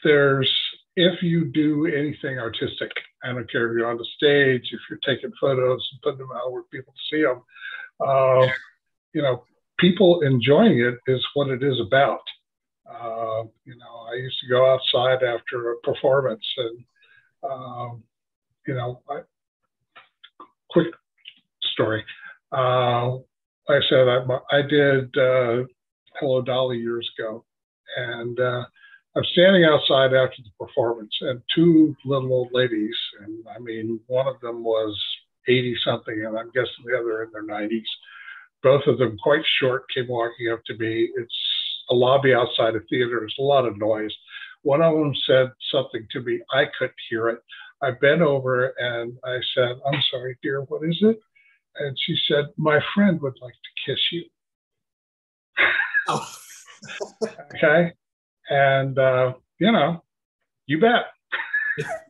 there's 0.02 0.50
if 0.96 1.22
you 1.22 1.44
do 1.44 1.86
anything 1.86 2.38
artistic, 2.38 2.90
I 3.22 3.28
don't 3.28 3.50
care 3.52 3.70
if 3.70 3.76
you're 3.76 3.90
on 3.90 3.98
the 3.98 4.06
stage, 4.16 4.62
if 4.72 4.80
you're 4.88 4.98
taking 5.04 5.30
photos 5.38 5.86
and 5.92 6.00
putting 6.02 6.18
them 6.18 6.34
out 6.34 6.50
where 6.50 6.62
people 6.72 6.94
see 7.10 7.22
them, 7.22 7.42
uh, 8.00 8.48
you 9.12 9.20
know, 9.20 9.44
people 9.78 10.22
enjoying 10.22 10.80
it 10.80 10.94
is 11.06 11.24
what 11.34 11.50
it 11.50 11.62
is 11.62 11.78
about. 11.80 12.22
Uh, 12.90 13.44
you 13.66 13.76
know, 13.76 14.06
I 14.10 14.14
used 14.14 14.40
to 14.40 14.48
go 14.48 14.72
outside 14.72 15.22
after 15.22 15.72
a 15.72 15.80
performance 15.80 16.44
and, 16.56 16.84
um, 17.42 18.02
you 18.66 18.74
know, 18.74 19.02
I, 19.10 19.20
quick 20.70 20.88
story. 21.72 22.04
Uh, 22.52 23.16
like 23.68 23.82
I 23.82 23.88
said, 23.88 24.08
I, 24.08 24.56
I 24.56 24.62
did 24.62 25.16
uh, 25.16 25.64
Hello 26.18 26.42
Dolly 26.42 26.78
years 26.78 27.08
ago, 27.18 27.44
and 27.96 28.38
uh, 28.38 28.64
I'm 29.16 29.24
standing 29.32 29.64
outside 29.64 30.14
after 30.14 30.42
the 30.42 30.64
performance, 30.66 31.14
and 31.20 31.42
two 31.54 31.94
little 32.04 32.32
old 32.32 32.50
ladies, 32.52 32.96
and 33.22 33.44
I 33.54 33.58
mean, 33.58 34.00
one 34.06 34.26
of 34.26 34.40
them 34.40 34.62
was 34.62 34.96
80 35.48 35.76
something, 35.84 36.24
and 36.26 36.38
I'm 36.38 36.50
guessing 36.50 36.84
the 36.84 36.98
other 36.98 37.22
in 37.22 37.30
their 37.32 37.46
90s. 37.46 37.82
Both 38.62 38.82
of 38.86 38.98
them 38.98 39.16
quite 39.22 39.44
short 39.60 39.84
came 39.94 40.08
walking 40.08 40.50
up 40.52 40.64
to 40.66 40.76
me. 40.76 41.10
It's 41.16 41.38
a 41.90 41.94
lobby 41.94 42.34
outside 42.34 42.74
a 42.74 42.80
theater. 42.88 43.18
There's 43.20 43.36
a 43.38 43.42
lot 43.42 43.66
of 43.66 43.78
noise. 43.78 44.12
One 44.62 44.82
of 44.82 44.94
them 44.94 45.14
said 45.26 45.52
something 45.70 46.06
to 46.10 46.20
me. 46.20 46.40
I 46.52 46.64
couldn't 46.78 46.96
hear 47.08 47.28
it. 47.28 47.38
I 47.82 47.90
bent 48.00 48.22
over 48.22 48.72
and 48.78 49.16
I 49.24 49.38
said, 49.54 49.76
I'm 49.86 50.00
sorry, 50.10 50.38
dear, 50.42 50.62
what 50.62 50.82
is 50.88 50.96
it? 51.02 51.20
And 51.78 51.96
she 52.06 52.16
said, 52.28 52.46
My 52.56 52.80
friend 52.94 53.20
would 53.20 53.36
like 53.40 53.54
to 53.54 53.90
kiss 53.92 54.00
you. 54.12 54.24
Oh. 56.08 56.24
okay. 57.52 57.92
And, 58.48 58.96
uh, 58.96 59.32
you 59.58 59.72
know, 59.72 60.04
you 60.66 60.78
bet. 60.80 61.06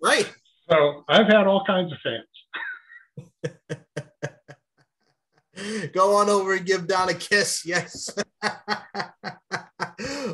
right. 0.02 0.30
So 0.68 1.02
I've 1.08 1.28
had 1.28 1.46
all 1.46 1.64
kinds 1.66 1.92
of 1.92 1.98
fans. 2.04 3.66
Go 5.92 6.16
on 6.16 6.28
over 6.28 6.54
and 6.54 6.66
give 6.66 6.86
Don 6.86 7.08
a 7.08 7.14
kiss. 7.14 7.64
Yes. 7.64 8.10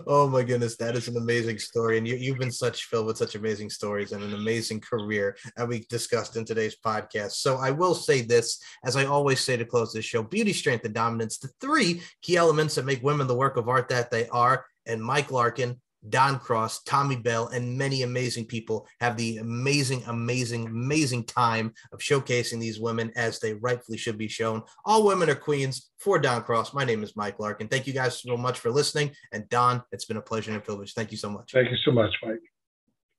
oh 0.07 0.29
my 0.29 0.43
goodness, 0.43 0.77
that 0.77 0.97
is 0.97 1.09
an 1.09 1.16
amazing 1.16 1.59
story. 1.59 1.99
And 1.99 2.07
you, 2.07 2.16
you've 2.16 2.39
been 2.39 2.53
such 2.53 2.85
filled 2.85 3.07
with 3.07 3.16
such 3.16 3.35
amazing 3.35 3.70
stories 3.70 4.12
and 4.12 4.23
an 4.23 4.35
amazing 4.35 4.81
career 4.81 5.37
that 5.57 5.68
we 5.68 5.87
discussed 5.89 6.37
in 6.37 6.45
today's 6.45 6.77
podcast. 6.85 7.33
So 7.33 7.57
I 7.57 7.70
will 7.70 7.95
say 7.95 8.23
this, 8.23 8.62
as 8.85 8.97
I 8.97 9.05
always 9.05 9.41
say 9.41 9.57
to 9.57 9.64
close 9.64 9.93
this 9.93 10.05
show 10.05 10.23
beauty, 10.23 10.53
strength, 10.53 10.85
and 10.85 10.95
dominance, 10.95 11.39
the 11.39 11.51
three 11.61 12.03
key 12.23 12.37
elements 12.37 12.75
that 12.75 12.85
make 12.85 13.03
women 13.03 13.27
the 13.27 13.35
work 13.35 13.57
of 13.57 13.68
art 13.68 13.89
that 13.89 14.11
they 14.11 14.29
are. 14.29 14.64
And 14.87 15.03
Mike 15.03 15.31
Larkin, 15.31 15.81
Don 16.09 16.38
Cross, 16.38 16.82
Tommy 16.82 17.16
Bell, 17.16 17.48
and 17.48 17.76
many 17.76 18.03
amazing 18.03 18.46
people 18.46 18.86
have 19.00 19.16
the 19.16 19.38
amazing, 19.38 20.03
amazing, 20.07 20.66
amazing 20.66 21.24
time 21.24 21.72
of 21.92 22.00
showcasing 22.00 22.61
these 22.61 22.80
women 22.80 23.12
as 23.16 23.38
they 23.38 23.55
rightfully 23.55 23.98
should 23.98 24.18
be 24.18 24.28
shown. 24.28 24.62
All 24.84 25.05
women 25.05 25.30
are 25.30 25.34
queens. 25.34 25.90
For 25.98 26.18
Don 26.18 26.42
Cross, 26.42 26.74
my 26.74 26.84
name 26.84 27.05
is 27.05 27.14
Mike 27.14 27.38
Larkin. 27.38 27.68
Thank 27.68 27.86
you 27.86 27.92
guys 27.92 28.20
so 28.20 28.36
much 28.36 28.59
for 28.59 28.72
listening. 28.72 29.12
And 29.30 29.48
Don, 29.48 29.84
it's 29.92 30.05
been 30.05 30.16
a 30.16 30.20
pleasure 30.20 30.50
and 30.50 30.59
a 30.59 30.61
privilege. 30.61 30.94
Thank 30.94 31.12
you 31.12 31.16
so 31.16 31.30
much. 31.30 31.53
Thank 31.53 31.70
you 31.70 31.76
so 31.84 31.92
much, 31.92 32.12
Mike. 32.24 32.40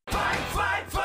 Fight, 0.09 0.37
fight, 0.37 0.91
fight. 0.91 1.02